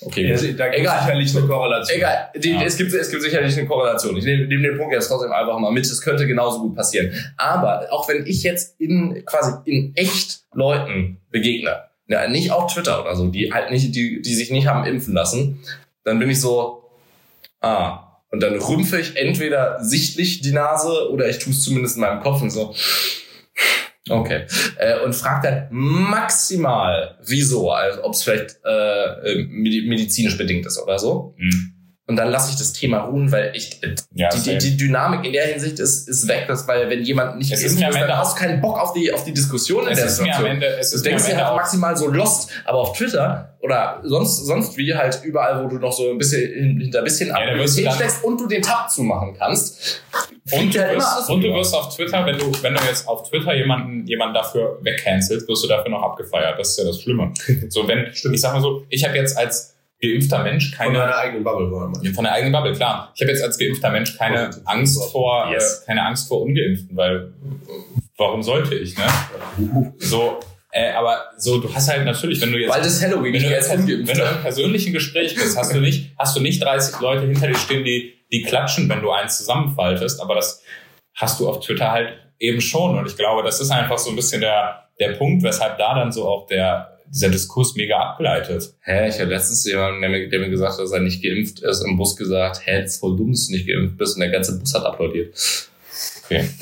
okay. 0.01 0.27
Ja, 0.29 0.35
da 0.35 0.67
gibt 0.67 0.79
Egal. 0.81 0.97
es 0.97 1.03
sicherlich 1.05 1.37
eine 1.37 1.47
Korrelation. 1.47 1.97
Egal, 1.97 2.29
die, 2.35 2.51
Ja. 2.51 2.61
es, 2.63 2.77
gibt, 2.77 2.93
es 2.93 3.09
gibt 3.09 3.23
sicherlich 3.23 3.57
eine 3.57 3.67
Korrelation. 3.67 4.15
Ich 4.17 4.25
nehme, 4.25 4.45
nehme 4.45 4.67
den 4.69 4.77
Punkt 4.77 4.93
jetzt 4.93 5.07
trotzdem 5.07 5.31
einfach 5.31 5.57
mal 5.59 5.71
mit. 5.71 5.85
Es 5.85 6.01
könnte 6.01 6.27
genauso 6.27 6.59
gut 6.61 6.75
passieren. 6.75 7.11
Aber 7.37 7.87
auch 7.91 8.07
wenn 8.07 8.25
ich 8.25 8.43
jetzt 8.43 8.79
in 8.79 9.23
quasi 9.25 9.53
in 9.65 9.93
echt 9.95 10.41
Leuten 10.53 11.19
begegne, 11.31 11.83
ja, 12.07 12.27
nicht 12.27 12.51
auf 12.51 12.71
Twitter 12.73 13.01
oder 13.01 13.15
so, 13.15 13.27
die 13.27 13.51
halt 13.51 13.71
nicht, 13.71 13.95
die, 13.95 14.21
die 14.21 14.33
sich 14.35 14.51
nicht 14.51 14.67
haben 14.67 14.85
impfen 14.85 15.13
lassen, 15.13 15.59
dann 16.03 16.19
bin 16.19 16.29
ich 16.29 16.39
so, 16.39 16.83
ah. 17.61 18.03
Und 18.29 18.43
dann 18.43 18.55
rümpfe 18.59 18.99
ich 18.99 19.15
entweder 19.15 19.81
sichtlich 19.81 20.41
die 20.41 20.51
Nase 20.51 21.09
oder 21.11 21.29
ich 21.29 21.39
tue 21.39 21.53
es 21.53 21.61
zumindest 21.63 21.95
in 21.95 22.01
meinem 22.01 22.21
Kopf 22.21 22.41
und 22.41 22.49
so. 22.49 22.75
Okay. 24.09 24.45
Äh, 24.77 24.99
und 25.03 25.13
fragt 25.13 25.45
dann 25.45 25.67
maximal, 25.71 27.17
wieso, 27.25 27.71
also 27.71 28.03
ob 28.03 28.13
es 28.13 28.23
vielleicht 28.23 28.57
äh, 28.63 29.43
medi- 29.49 29.87
medizinisch 29.87 30.37
bedingt 30.37 30.65
ist 30.65 30.81
oder 30.81 30.99
so. 30.99 31.35
Hm. 31.37 31.73
Und 32.09 32.15
dann 32.15 32.29
lasse 32.29 32.51
ich 32.51 32.57
das 32.57 32.71
Thema 32.71 32.99
ruhen, 32.99 33.29
weil 33.33 33.51
ich 33.53 33.81
Ja, 34.13 34.29
die, 34.29 34.39
die, 34.41 34.57
die 34.57 34.77
Dynamik 34.77 35.25
in 35.25 35.33
der 35.33 35.45
Hinsicht 35.47 35.77
ist, 35.79 36.07
ist 36.07 36.25
weg, 36.29 36.45
dass, 36.47 36.65
weil 36.65 36.89
wenn 36.89 37.03
jemand 37.03 37.37
nicht 37.37 37.51
Es 37.51 37.61
ist 37.63 37.73
ist, 37.73 37.81
dann 37.81 38.17
hast 38.17 38.37
du 38.37 38.41
keinen 38.43 38.61
Bock 38.61 38.79
auf 38.79 38.93
die, 38.93 39.11
auf 39.11 39.25
die 39.25 39.33
Diskussion 39.33 39.85
in 39.87 39.93
der 39.95 40.07
Situation. 40.07 40.45
Ende, 40.51 40.79
Du 40.93 41.01
denkst 41.01 41.25
dir 41.25 41.35
halt 41.45 41.55
maximal 41.57 41.97
so 41.97 42.07
lost, 42.07 42.49
aber 42.63 42.77
auf 42.79 42.97
Twitter 42.97 43.57
oder 43.59 43.99
sonst, 44.05 44.37
sonst 44.45 44.77
wie 44.77 44.95
halt 44.95 45.19
überall, 45.25 45.61
wo 45.63 45.67
du 45.67 45.79
noch 45.79 45.91
so 45.91 46.09
ein 46.09 46.17
bisschen 46.17 46.41
hin- 46.49 46.79
hinter 46.79 46.99
ein 46.99 47.03
bisschen 47.03 47.27
Ja, 47.27 47.35
Aktivität 47.35 47.91
steckst 47.93 48.23
und 48.23 48.39
du 48.39 48.47
den 48.47 48.61
Tab 48.61 48.89
zumachen 48.89 49.35
kannst. 49.37 50.01
Und 50.49 50.73
du, 50.73 50.79
wirst, 50.79 51.29
und 51.29 51.41
du 51.43 51.53
wirst 51.53 51.73
auf 51.75 51.93
Twitter, 51.93 52.25
wenn 52.25 52.37
du, 52.37 52.51
wenn 52.61 52.73
du 52.73 52.79
jetzt 52.87 53.05
auf 53.05 53.27
Twitter 53.29 53.53
jemanden, 53.53 54.07
jemanden 54.07 54.33
dafür 54.35 54.79
wegcancelst, 54.81 55.45
wirst 55.45 55.63
du 55.65 55.67
dafür 55.67 55.91
noch 55.91 56.03
abgefeiert. 56.03 56.57
Das 56.57 56.69
ist 56.69 56.77
ja 56.77 56.85
das 56.85 57.01
Schlimme. 57.01 57.33
So, 57.69 57.85
wenn, 57.85 58.07
ich 58.13 58.39
sag 58.41 58.53
mal 58.53 58.61
so, 58.61 58.85
ich 58.87 59.03
habe 59.05 59.17
jetzt 59.17 59.37
als 59.37 59.73
geimpfter 60.01 60.43
Mensch 60.43 60.69
Von 60.75 60.85
keine, 60.87 60.97
deiner 60.99 61.15
eigenen 61.17 61.43
Bubble 61.43 61.71
wollen 61.71 61.93
wir. 62.01 62.13
von 62.13 62.23
der 62.23 62.33
eigenen 62.33 62.53
Bubble, 62.53 62.73
klar. 62.73 63.11
Ich 63.15 63.21
habe 63.21 63.31
jetzt 63.31 63.43
als 63.43 63.57
geimpfter 63.57 63.89
Mensch 63.89 64.17
keine 64.17 64.45
Positiv. 64.47 64.67
Angst 64.67 65.11
vor, 65.11 65.49
Yes. 65.51 65.81
äh, 65.81 65.85
keine 65.87 66.05
Angst 66.05 66.27
vor 66.27 66.41
Ungeimpften, 66.41 66.95
weil 66.95 67.15
äh, 67.17 67.71
warum 68.17 68.43
sollte 68.43 68.75
ich, 68.75 68.97
ne? 68.97 69.05
So, 69.97 70.39
äh, 70.71 70.91
aber 70.91 71.21
so, 71.37 71.59
du 71.59 71.73
hast 71.73 71.89
halt 71.89 72.05
natürlich, 72.05 72.41
wenn 72.41 72.51
du 72.51 72.59
jetzt 72.59 72.73
Weil 72.73 72.81
das 72.81 73.01
Halloween 73.01 73.33
wenn 73.33 73.41
du, 73.43 73.49
jetzt, 73.49 73.69
als 73.71 73.79
wenn 73.87 74.05
du 74.05 74.23
im 74.23 74.41
persönlichen 74.41 74.93
Gespräch 74.93 75.33
bist, 75.35 75.57
hast 75.57 75.73
du 75.73 75.79
nicht, 75.79 76.11
hast 76.17 76.35
du 76.37 76.41
nicht 76.41 76.63
30 76.63 76.99
Leute 76.99 77.25
hinter 77.25 77.47
dir 77.47 77.55
stehen, 77.55 77.83
die, 77.83 78.13
die 78.31 78.43
klatschen, 78.43 78.87
wenn 78.89 79.01
du 79.01 79.09
eins 79.11 79.37
zusammenfaltest, 79.37 80.21
aber 80.21 80.35
das 80.35 80.61
hast 81.15 81.39
du 81.39 81.49
auf 81.49 81.61
Twitter 81.65 81.91
halt 81.91 82.09
eben 82.39 82.61
schon. 82.61 82.97
Und 82.97 83.07
ich 83.07 83.17
glaube, 83.17 83.41
das 83.43 83.59
ist 83.59 83.71
einfach 83.71 83.97
so 83.97 84.11
ein 84.11 84.15
bisschen 84.15 84.41
der, 84.41 84.83
der 84.99 85.13
Punkt, 85.13 85.41
weshalb 85.43 85.77
da 85.79 85.95
dann 85.95 86.11
so 86.11 86.27
auch 86.27 86.45
der, 86.47 86.96
dieser 87.09 87.29
Diskurs 87.29 87.75
mega 87.75 87.97
abgleitet. 87.97 88.73
Hä, 88.81 89.09
ich 89.09 89.19
habe 89.19 89.31
letztens 89.31 89.65
jemanden, 89.65 90.01
der 90.01 90.09
mir, 90.09 90.29
der 90.29 90.39
mir 90.39 90.49
gesagt 90.49 90.73
hat, 90.73 90.79
dass 90.79 90.91
er 90.91 90.99
nicht 90.99 91.23
geimpft 91.23 91.59
ist, 91.59 91.81
im 91.81 91.97
Bus 91.97 92.15
gesagt, 92.15 92.61
hä, 92.65 92.81
das 92.81 92.93
ist 92.93 92.99
voll 92.99 93.15
dumm, 93.15 93.31
dass 93.31 93.47
du 93.47 93.53
nicht 93.53 93.67
geimpft 93.67 93.97
bist 93.97 94.15
und 94.15 94.21
der 94.21 94.31
ganze 94.31 94.57
Bus 94.57 94.73
hat 94.73 94.85
applaudiert. 94.85 95.35
Okay. 96.25 96.47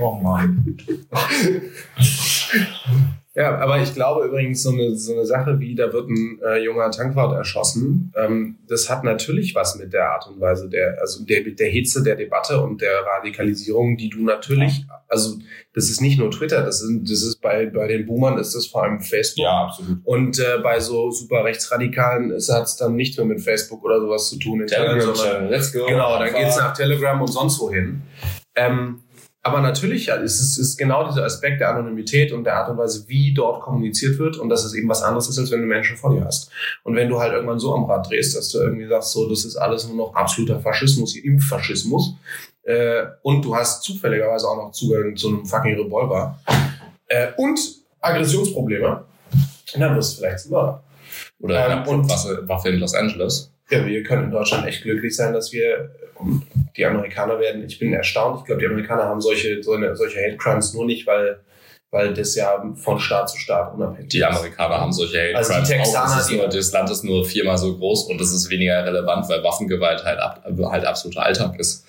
Oh 0.00 0.14
Mann. 0.14 0.76
Ja, 3.38 3.56
aber 3.58 3.78
ich 3.80 3.94
glaube 3.94 4.26
übrigens, 4.26 4.64
so 4.64 4.70
eine, 4.70 4.96
so 4.96 5.12
eine 5.12 5.24
Sache 5.24 5.60
wie, 5.60 5.76
da 5.76 5.92
wird 5.92 6.08
ein 6.08 6.40
äh, 6.44 6.58
junger 6.64 6.90
Tankwart 6.90 7.36
erschossen, 7.36 8.12
ähm, 8.16 8.56
das 8.66 8.90
hat 8.90 9.04
natürlich 9.04 9.54
was 9.54 9.76
mit 9.76 9.92
der 9.92 10.10
Art 10.10 10.26
und 10.26 10.40
Weise 10.40 10.68
der, 10.68 10.98
also 11.00 11.24
der, 11.24 11.42
der 11.44 11.68
Hitze 11.68 12.02
der 12.02 12.16
Debatte 12.16 12.60
und 12.60 12.80
der 12.80 12.90
Radikalisierung, 13.16 13.96
die 13.96 14.08
du 14.08 14.24
natürlich, 14.24 14.84
also 15.06 15.38
das 15.72 15.88
ist 15.88 16.00
nicht 16.00 16.18
nur 16.18 16.32
Twitter, 16.32 16.62
das, 16.64 16.80
sind, 16.80 17.08
das 17.08 17.22
ist 17.22 17.40
bei, 17.40 17.66
bei 17.66 17.86
den 17.86 18.06
Boomern 18.06 18.38
ist 18.38 18.56
das 18.56 18.66
vor 18.66 18.82
allem 18.82 19.00
Facebook. 19.00 19.44
Ja, 19.44 19.66
absolut. 19.66 19.98
Und 20.04 20.40
äh, 20.40 20.58
bei 20.60 20.80
so 20.80 21.12
super 21.12 21.44
Rechtsradikalen 21.44 22.32
hat 22.32 22.64
es 22.64 22.76
dann 22.76 22.96
nicht 22.96 23.16
mehr 23.18 23.26
mit 23.26 23.40
Facebook 23.40 23.84
oder 23.84 24.00
sowas 24.00 24.28
zu 24.28 24.38
tun. 24.40 24.62
in 24.62 24.66
Teilen, 24.66 25.00
sondern- 25.00 25.48
let's 25.48 25.72
go. 25.72 25.86
Genau, 25.86 26.18
dann 26.18 26.34
geht's 26.34 26.56
nach 26.56 26.76
Telegram 26.76 27.20
und 27.20 27.28
sonst 27.28 27.60
wohin. 27.60 28.02
Ähm, 28.56 29.02
aber 29.48 29.60
natürlich 29.60 30.08
ist, 30.08 30.40
es 30.40 30.58
ist 30.58 30.76
genau 30.76 31.06
dieser 31.08 31.24
Aspekt 31.24 31.60
der 31.60 31.70
Anonymität 31.70 32.32
und 32.32 32.44
der 32.44 32.56
Art 32.56 32.70
und 32.70 32.78
Weise, 32.78 33.04
wie 33.08 33.34
dort 33.34 33.62
kommuniziert 33.62 34.18
wird 34.18 34.36
und 34.36 34.48
dass 34.48 34.64
es 34.64 34.74
eben 34.74 34.88
was 34.88 35.02
anderes 35.02 35.28
ist, 35.28 35.38
als 35.38 35.50
wenn 35.50 35.60
du 35.60 35.66
Menschen 35.66 35.96
vor 35.96 36.14
dir 36.14 36.24
hast. 36.24 36.50
Und 36.84 36.94
wenn 36.94 37.08
du 37.08 37.18
halt 37.18 37.32
irgendwann 37.32 37.58
so 37.58 37.74
am 37.74 37.84
Rad 37.84 38.08
drehst, 38.08 38.36
dass 38.36 38.50
du 38.50 38.58
irgendwie 38.58 38.86
sagst, 38.86 39.12
so, 39.12 39.28
das 39.28 39.44
ist 39.44 39.56
alles 39.56 39.86
nur 39.88 39.96
noch 39.96 40.14
absoluter 40.14 40.60
Faschismus, 40.60 41.16
Impffaschismus, 41.16 42.14
äh, 42.62 43.04
und 43.22 43.44
du 43.44 43.56
hast 43.56 43.82
zufälligerweise 43.82 44.46
auch 44.46 44.56
noch 44.56 44.72
Zugang 44.72 45.16
zu 45.16 45.28
einem 45.28 45.46
fucking 45.46 45.74
Revolver 45.80 46.38
äh, 47.06 47.28
und 47.36 47.58
Aggressionsprobleme, 48.00 49.04
dann 49.74 49.96
wirst 49.96 50.14
du 50.14 50.20
vielleicht 50.20 50.40
zum 50.40 50.52
Mörder. 50.52 50.82
Oder 51.40 51.66
Ähm, 51.70 51.78
ähm, 51.86 51.88
und- 51.88 52.08
Waffe, 52.48 52.68
in 52.68 52.80
Los 52.80 52.94
Angeles. 52.94 53.50
Ja, 53.70 53.84
wir 53.86 54.02
können 54.02 54.24
in 54.24 54.30
Deutschland 54.30 54.66
echt 54.66 54.82
glücklich 54.82 55.14
sein, 55.14 55.32
dass 55.32 55.52
wir, 55.52 55.90
und 56.16 56.42
die 56.78 56.86
Amerikaner 56.86 57.38
werden, 57.40 57.64
ich 57.66 57.78
bin 57.78 57.92
erstaunt, 57.92 58.38
ich 58.40 58.46
glaube, 58.46 58.60
die 58.60 58.66
Amerikaner 58.66 59.04
haben 59.04 59.20
solche, 59.20 59.62
so 59.62 59.72
eine, 59.72 59.94
solche 59.96 60.18
Hate 60.20 60.36
Crimes 60.36 60.72
nur 60.74 60.86
nicht, 60.86 61.06
weil, 61.06 61.40
weil 61.90 62.14
das 62.14 62.34
ja 62.36 62.64
von 62.76 62.98
Staat 63.00 63.28
zu 63.30 63.36
Staat 63.38 63.74
unabhängig 63.74 64.08
Die 64.10 64.24
Amerikaner 64.24 64.80
haben 64.80 64.92
solche 64.92 65.18
Hate 65.20 65.36
Also 65.36 65.52
die 65.52 65.56
Crimes 65.58 65.68
Texaner, 65.68 66.04
auch. 66.06 66.14
Das, 66.14 66.20
ist 66.22 66.30
die- 66.30 66.36
nur, 66.36 66.48
das 66.48 66.72
Land 66.72 66.90
ist 66.90 67.04
nur 67.04 67.24
viermal 67.24 67.58
so 67.58 67.76
groß 67.76 68.08
und 68.10 68.20
das 68.20 68.32
ist 68.32 68.48
weniger 68.50 68.84
relevant, 68.86 69.28
weil 69.28 69.42
Waffengewalt 69.42 70.04
halt, 70.04 70.20
ab, 70.20 70.44
halt 70.70 70.84
absoluter 70.86 71.22
Alltag 71.24 71.58
ist. 71.58 71.84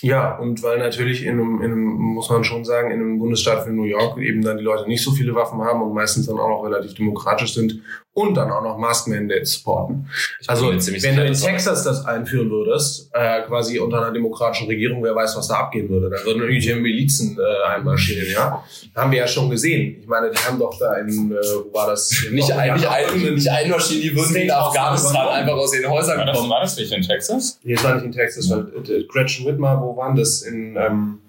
Ja, 0.00 0.36
und 0.36 0.62
weil 0.62 0.78
natürlich 0.78 1.24
in 1.24 1.32
einem, 1.40 1.56
in 1.60 1.72
einem, 1.72 1.84
muss 1.94 2.30
man 2.30 2.44
schon 2.44 2.64
sagen, 2.64 2.92
in 2.92 3.00
einem 3.00 3.18
Bundesstaat 3.18 3.66
wie 3.66 3.72
New 3.72 3.82
York 3.82 4.16
eben 4.18 4.42
dann 4.42 4.56
die 4.58 4.62
Leute 4.62 4.86
nicht 4.88 5.02
so 5.02 5.10
viele 5.10 5.34
Waffen 5.34 5.60
haben 5.60 5.82
und 5.82 5.92
meistens 5.92 6.26
dann 6.26 6.38
auch 6.38 6.48
noch 6.48 6.64
relativ 6.64 6.94
demokratisch 6.94 7.52
sind 7.54 7.80
und 8.18 8.34
dann 8.34 8.50
auch 8.50 8.62
noch 8.62 8.76
Mask-Mandates 8.78 9.54
supporten. 9.54 10.08
Also, 10.48 10.70
wenn 10.70 11.16
du 11.16 11.24
in 11.24 11.34
Texas 11.34 11.84
das 11.84 12.04
einführen 12.04 12.50
würdest, 12.50 13.10
äh, 13.12 13.42
quasi 13.42 13.78
unter 13.78 13.98
einer 13.98 14.12
demokratischen 14.12 14.66
Regierung, 14.66 15.04
wer 15.04 15.14
weiß, 15.14 15.36
was 15.36 15.46
da 15.46 15.54
abgehen 15.54 15.88
würde. 15.88 16.10
Da 16.10 16.24
würden 16.24 16.42
irgendwelche 16.42 16.74
Milizen 16.74 17.38
äh, 17.38 17.68
einmarschieren, 17.68 18.32
ja. 18.32 18.64
Haben 18.96 19.12
wir 19.12 19.18
ja 19.18 19.28
schon 19.28 19.48
gesehen. 19.50 19.98
Ich 20.00 20.08
meine, 20.08 20.30
die 20.30 20.38
haben 20.38 20.58
doch 20.58 20.76
da 20.80 20.94
in, 20.96 21.30
äh, 21.30 21.34
wo 21.36 21.72
war 21.72 21.86
das? 21.86 22.10
Nicht, 22.32 22.50
ein, 22.52 22.74
nicht, 22.74 22.88
ein, 22.88 23.34
nicht 23.34 23.48
einmarschieren, 23.48 24.02
die 24.02 24.16
würden 24.16 24.34
in 24.34 24.50
Afghanistan 24.50 25.28
einfach 25.28 25.54
aus 25.54 25.74
ihren 25.74 25.90
Häusern 25.90 26.18
War 26.18 26.26
das, 26.26 26.36
kommen. 26.36 26.50
war 26.50 26.60
das 26.60 26.76
nicht 26.76 26.92
in 26.92 27.02
Texas? 27.02 27.60
Nee, 27.62 27.74
es 27.74 27.84
war 27.84 27.94
nicht 27.94 28.04
in 28.04 28.12
Texas, 28.12 28.50
weil 28.50 28.66
äh, 28.88 29.04
Gretchen 29.04 29.46
Whitmer, 29.46 29.80
wo 29.80 29.96
waren 29.96 30.16
das? 30.16 30.42
In, 30.42 30.76
ähm, 30.76 31.20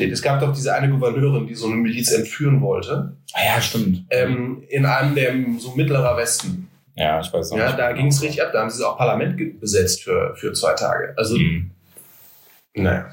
es 0.00 0.22
gab 0.22 0.40
doch 0.40 0.52
diese 0.54 0.74
eine 0.74 0.88
Gouverneurin, 0.90 1.46
die 1.46 1.54
so 1.54 1.66
eine 1.66 1.76
Miliz 1.76 2.10
entführen 2.12 2.60
wollte. 2.60 3.16
Ah 3.34 3.40
ja, 3.56 3.60
stimmt. 3.60 4.04
Ähm, 4.10 4.62
in 4.68 4.86
einem 4.86 5.14
der 5.14 5.32
so 5.58 5.72
mittlerer 5.76 6.16
Westen. 6.16 6.68
Ja, 6.96 7.20
ich 7.20 7.32
weiß 7.32 7.52
auch 7.52 7.56
Ja, 7.58 7.66
nicht. 7.66 7.78
da 7.78 7.92
ging 7.92 8.06
es 8.08 8.20
richtig 8.22 8.42
ab. 8.42 8.50
Da 8.52 8.60
haben 8.60 8.70
sie 8.70 8.86
auch 8.86 8.96
Parlament 8.98 9.60
besetzt 9.60 10.02
für, 10.02 10.34
für 10.36 10.52
zwei 10.52 10.74
Tage. 10.74 11.14
Also, 11.16 11.36
Mhm. 11.38 11.70
naja. 12.74 13.06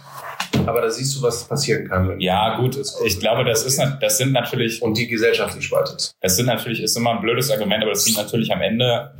Aber 0.66 0.82
da 0.82 0.90
siehst 0.90 1.16
du, 1.16 1.22
was 1.22 1.48
passieren 1.48 1.88
kann. 1.88 2.20
Ja, 2.20 2.58
gut. 2.58 2.78
Ich 3.06 3.20
glaube, 3.20 3.44
das 3.46 3.64
ist, 3.64 3.82
das 4.02 4.18
sind 4.18 4.32
natürlich, 4.34 4.82
Und 4.82 4.98
die 4.98 5.08
Gesellschaft 5.08 5.54
sich 5.54 5.66
spaltet. 5.66 6.14
das 6.22 6.36
sind 6.36 6.48
natürlich, 6.48 6.82
ist 6.82 6.98
immer 6.98 7.12
ein 7.12 7.22
blödes 7.22 7.50
Argument, 7.52 7.84
aber 7.84 7.92
das 7.92 8.04
sind 8.06 8.18
natürlich 8.18 8.52
am 8.52 8.62
Ende 8.62 9.14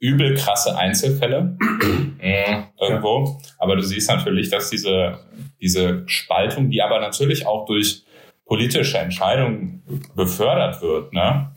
übel 0.00 0.34
krasse 0.36 0.76
Einzelfälle 0.76 1.56
Mhm. 1.60 2.64
irgendwo. 2.80 3.40
Aber 3.58 3.76
du 3.76 3.82
siehst 3.82 4.08
natürlich, 4.10 4.50
dass 4.50 4.68
diese, 4.70 5.18
diese 5.64 6.04
Spaltung, 6.06 6.70
die 6.70 6.82
aber 6.82 7.00
natürlich 7.00 7.46
auch 7.46 7.64
durch 7.64 8.04
politische 8.44 8.98
Entscheidungen 8.98 9.82
befördert 10.14 10.82
wird, 10.82 11.12
ne? 11.12 11.50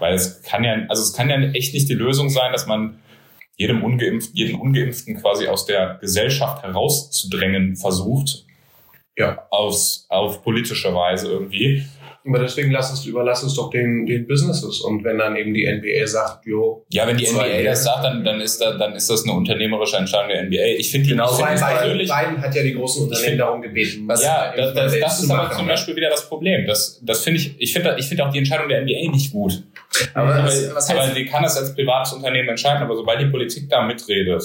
Weil 0.00 0.14
es 0.14 0.42
kann 0.42 0.64
ja, 0.64 0.74
also 0.88 1.02
es 1.02 1.12
kann 1.12 1.30
ja 1.30 1.40
echt 1.52 1.72
nicht 1.72 1.88
die 1.88 1.94
Lösung 1.94 2.28
sein, 2.28 2.50
dass 2.52 2.66
man 2.66 2.98
jedem 3.56 3.84
Ungeimpften, 3.84 4.34
jeden 4.34 4.58
Ungeimpften 4.58 5.20
quasi 5.20 5.46
aus 5.46 5.66
der 5.66 5.98
Gesellschaft 6.00 6.64
herauszudrängen 6.64 7.76
versucht. 7.76 8.46
Ja. 9.16 9.46
Aus, 9.50 10.06
auf 10.08 10.42
politische 10.42 10.92
Weise 10.92 11.30
irgendwie. 11.30 11.84
Aber 12.26 12.38
deswegen 12.38 12.70
lass 12.70 12.92
es, 12.92 13.06
überlass 13.06 13.42
es 13.42 13.54
doch 13.54 13.70
den, 13.70 14.04
den 14.04 14.26
Businesses. 14.26 14.80
Und 14.82 15.02
wenn 15.04 15.16
dann 15.18 15.36
eben 15.36 15.54
die 15.54 15.66
NBA 15.66 16.06
sagt, 16.06 16.44
jo, 16.46 16.84
Ja, 16.90 17.06
wenn 17.06 17.16
die 17.16 17.26
NBA 17.26 17.46
Jahre. 17.46 17.64
das 17.64 17.84
sagt, 17.84 18.04
dann, 18.04 18.22
dann 18.24 18.40
ist 18.42 18.60
da, 18.60 18.72
dann 18.76 18.92
ist 18.94 19.08
das 19.08 19.24
eine 19.24 19.32
unternehmerische 19.32 19.96
Entscheidung 19.96 20.28
der 20.28 20.42
NBA. 20.44 20.78
Ich 20.78 20.90
finde 20.90 21.08
Genau 21.08 21.30
es 21.30 21.38
Beispiel. 21.38 21.66
persönlich, 21.78 22.10
Biden 22.10 22.42
hat 22.42 22.54
ja 22.54 22.62
die 22.62 22.74
großen 22.74 23.04
Unternehmen 23.04 23.26
find- 23.28 23.40
darum 23.40 23.62
gebeten. 23.62 24.02
Was- 24.06 24.22
ja, 24.22 24.52
das, 24.54 24.74
das, 24.74 25.00
das 25.00 25.22
ist 25.22 25.30
aber 25.30 25.44
machen, 25.44 25.56
zum? 25.58 25.66
Beispiel 25.68 25.96
wieder 25.96 26.10
das 26.10 26.28
Problem. 26.28 26.66
Das, 26.66 27.00
das 27.02 27.24
finde 27.24 27.40
ich, 27.40 27.54
ich 27.58 27.72
finde, 27.72 27.96
ich 27.98 28.06
finde 28.06 28.26
auch 28.26 28.30
die 28.32 28.38
Entscheidung 28.38 28.68
der 28.68 28.82
NBA 28.82 29.10
nicht 29.10 29.32
gut. 29.32 29.62
Aber 30.14 30.34
aber, 30.34 30.44
was, 30.44 30.74
was 30.74 30.88
heißt, 30.90 31.00
aber 31.00 31.14
die 31.14 31.24
kann 31.24 31.42
das 31.42 31.56
als 31.56 31.74
privates 31.74 32.12
Unternehmen 32.12 32.50
entscheiden, 32.50 32.82
aber 32.82 32.94
sobald 32.96 33.20
die 33.20 33.26
Politik 33.26 33.68
da 33.70 33.82
mitredet, 33.86 34.42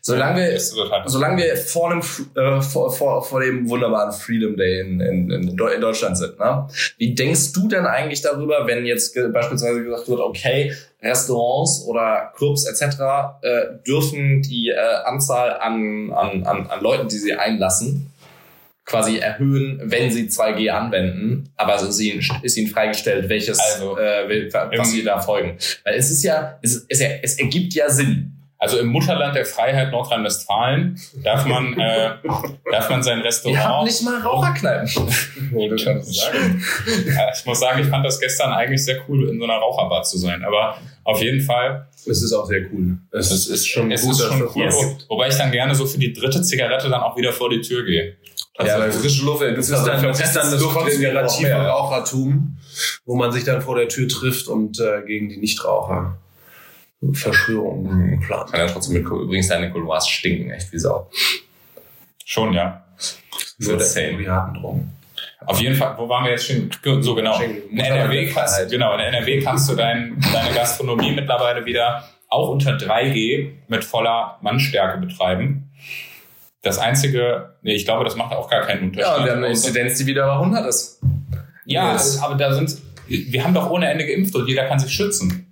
solange 0.00 0.40
wir, 0.42 0.58
solange 1.06 1.42
wir 1.42 1.56
vor 1.56 1.90
dem, 1.90 2.00
äh, 2.00 2.60
vor, 2.62 2.90
vor, 2.92 3.22
vor 3.22 3.40
dem 3.40 3.68
wunderbaren 3.68 4.12
Freedom 4.12 4.56
Day 4.56 4.80
in, 4.80 5.00
in, 5.00 5.30
in 5.30 5.56
Deu- 5.56 5.72
in 5.74 5.80
Deutschland 5.80 6.16
sind, 6.18 6.38
ne? 6.38 6.66
Wie 6.96 7.14
denkst 7.14 7.52
du 7.52 7.68
denn 7.68 7.86
eigentlich 7.86 8.22
darüber, 8.22 8.66
wenn 8.66 8.86
jetzt 8.86 9.14
beispielsweise 9.32 9.82
gesagt 9.84 10.08
wird, 10.08 10.20
okay, 10.20 10.72
Restaurants 11.02 11.84
oder 11.86 12.32
Clubs 12.36 12.66
etc. 12.66 12.98
Äh, 13.42 13.60
dürfen 13.86 14.42
die 14.42 14.70
äh, 14.70 14.76
Anzahl 15.04 15.52
an, 15.60 16.12
an, 16.12 16.44
an, 16.44 16.66
an 16.66 16.80
Leuten, 16.82 17.08
die 17.08 17.18
sie 17.18 17.34
einlassen, 17.34 18.10
quasi 18.84 19.18
erhöhen, 19.18 19.80
wenn 19.84 20.10
sie 20.10 20.28
2G 20.28 20.70
anwenden, 20.70 21.50
aber 21.56 21.74
es 21.76 21.82
ist 21.82 22.00
ihnen, 22.00 22.22
ist 22.42 22.56
ihnen 22.56 22.68
freigestellt, 22.68 23.28
welches, 23.28 23.58
Also, 23.60 23.98
äh, 23.98 24.50
was 24.52 24.90
sie 24.90 25.04
da 25.04 25.20
folgen. 25.20 25.56
Weil 25.84 25.94
es 25.94 26.10
ist 26.10 26.22
ja, 26.24 26.58
es, 26.62 26.74
ist, 26.76 26.86
es, 26.88 27.00
ja, 27.00 27.08
es 27.22 27.38
ergibt 27.38 27.74
ja 27.74 27.90
Sinn. 27.90 28.34
Also 28.60 28.78
im 28.78 28.88
Mutterland 28.88 29.36
der 29.36 29.44
Freiheit 29.44 29.92
Nordrhein-Westfalen 29.92 30.98
darf 31.22 31.46
man, 31.46 31.78
äh, 31.78 32.10
darf 32.70 32.90
man 32.90 33.02
sein 33.04 33.18
Wir 33.18 33.22
haben 33.22 33.26
Restaurant. 33.26 33.84
nicht 33.86 34.02
mal 34.02 34.20
Raucherkneipen. 34.20 34.88
Ich 35.56 35.84
kann 35.84 35.98
das 35.98 36.14
sagen. 36.16 36.64
Ja, 37.06 37.30
ich 37.36 37.46
muss 37.46 37.60
sagen, 37.60 37.80
ich 37.80 37.86
fand 37.86 38.04
das 38.04 38.18
gestern 38.18 38.52
eigentlich 38.52 38.84
sehr 38.84 38.98
cool, 39.08 39.28
in 39.28 39.38
so 39.38 39.44
einer 39.44 39.54
Raucherbar 39.58 40.02
zu 40.02 40.18
sein. 40.18 40.44
Aber 40.44 40.76
auf 41.04 41.22
jeden 41.22 41.40
Fall, 41.40 41.86
Es 41.94 42.22
ist 42.22 42.32
auch 42.32 42.46
sehr 42.46 42.62
cool. 42.72 42.98
Es, 43.12 43.30
es 43.30 43.46
ist 43.46 43.66
schon 43.68 43.92
es 43.92 44.02
gut, 44.02 44.12
ist 44.12 44.22
schon 44.26 44.42
cool, 44.54 44.68
gibt. 44.68 45.06
wobei 45.08 45.28
ich 45.28 45.36
dann 45.36 45.52
gerne 45.52 45.74
so 45.74 45.86
für 45.86 45.98
die 45.98 46.12
dritte 46.12 46.42
Zigarette 46.42 46.88
dann 46.88 47.00
auch 47.00 47.16
wieder 47.16 47.32
vor 47.32 47.50
die 47.50 47.60
Tür 47.60 47.84
gehe. 47.84 48.16
Ja, 48.60 48.80
weil 48.80 48.90
frische 48.90 49.24
Luft, 49.24 49.42
Das 49.42 49.68
ist 49.70 49.84
dann, 49.86 50.02
das, 50.02 50.20
ist 50.20 50.34
dann 50.34 50.50
das 50.50 50.60
konspirative 50.60 51.52
Rauch. 51.52 51.92
Rauchertum, 51.92 52.58
wo 53.06 53.14
man 53.14 53.30
sich 53.30 53.44
dann 53.44 53.62
vor 53.62 53.76
der 53.76 53.86
Tür 53.86 54.08
trifft 54.08 54.48
und 54.48 54.80
äh, 54.80 55.02
gegen 55.06 55.28
die 55.28 55.36
Nichtraucher 55.36 56.18
Verschwörungen 57.12 58.20
plant. 58.20 58.50
Kann 58.50 58.60
ja 58.60 58.66
trotzdem 58.66 58.94
mit 58.94 59.04
Übrigens, 59.04 59.48
deine 59.48 59.70
Couloirs 59.70 60.08
stinken 60.08 60.50
echt 60.50 60.72
wie 60.72 60.78
Sau. 60.78 61.08
Schon, 62.24 62.52
ja. 62.52 62.84
Nur 63.58 63.76
der 63.76 63.86
insane. 63.86 64.26
harten 64.30 64.54
Drogen. 64.60 64.92
Auf 65.46 65.60
jeden 65.60 65.74
Fall, 65.74 65.96
wo 65.96 66.08
waren 66.08 66.24
wir 66.24 66.32
jetzt 66.32 66.46
schon? 66.46 66.70
So 67.02 67.14
genau. 67.14 67.40
In 67.40 67.78
NRW 67.78 68.26
kannst, 68.26 68.54
Freiheit. 68.56 68.70
genau, 68.70 68.94
in 68.94 69.00
NRW 69.00 69.40
kannst 69.40 69.68
du 69.70 69.74
dein, 69.76 70.20
deine 70.32 70.54
Gastronomie 70.54 71.12
mittlerweile 71.12 71.64
wieder 71.64 72.04
auch 72.28 72.50
unter 72.50 72.72
3G 72.76 73.52
mit 73.68 73.84
voller 73.84 74.38
Mannstärke 74.42 74.98
betreiben. 74.98 75.70
Das 76.62 76.78
einzige, 76.78 77.54
nee, 77.62 77.74
ich 77.74 77.84
glaube, 77.84 78.04
das 78.04 78.16
macht 78.16 78.34
auch 78.34 78.50
gar 78.50 78.62
keinen 78.66 78.84
Unterschied. 78.90 79.06
Ja, 79.08 79.16
und 79.16 79.24
wir 79.24 79.30
haben 79.32 79.38
eine 79.38 79.48
Inzidenz, 79.48 79.96
die 79.98 80.06
wieder 80.06 80.26
bei 80.26 80.34
100 80.34 80.66
ist. 80.66 81.00
Ja, 81.64 81.92
Yes. 81.92 82.18
aber 82.20 82.34
da 82.34 82.52
sind, 82.52 82.76
wir 83.06 83.42
haben 83.44 83.54
doch 83.54 83.70
ohne 83.70 83.88
Ende 83.90 84.06
geimpft 84.06 84.34
und 84.34 84.46
jeder 84.48 84.66
kann 84.66 84.78
sich 84.78 84.92
schützen. 84.92 85.46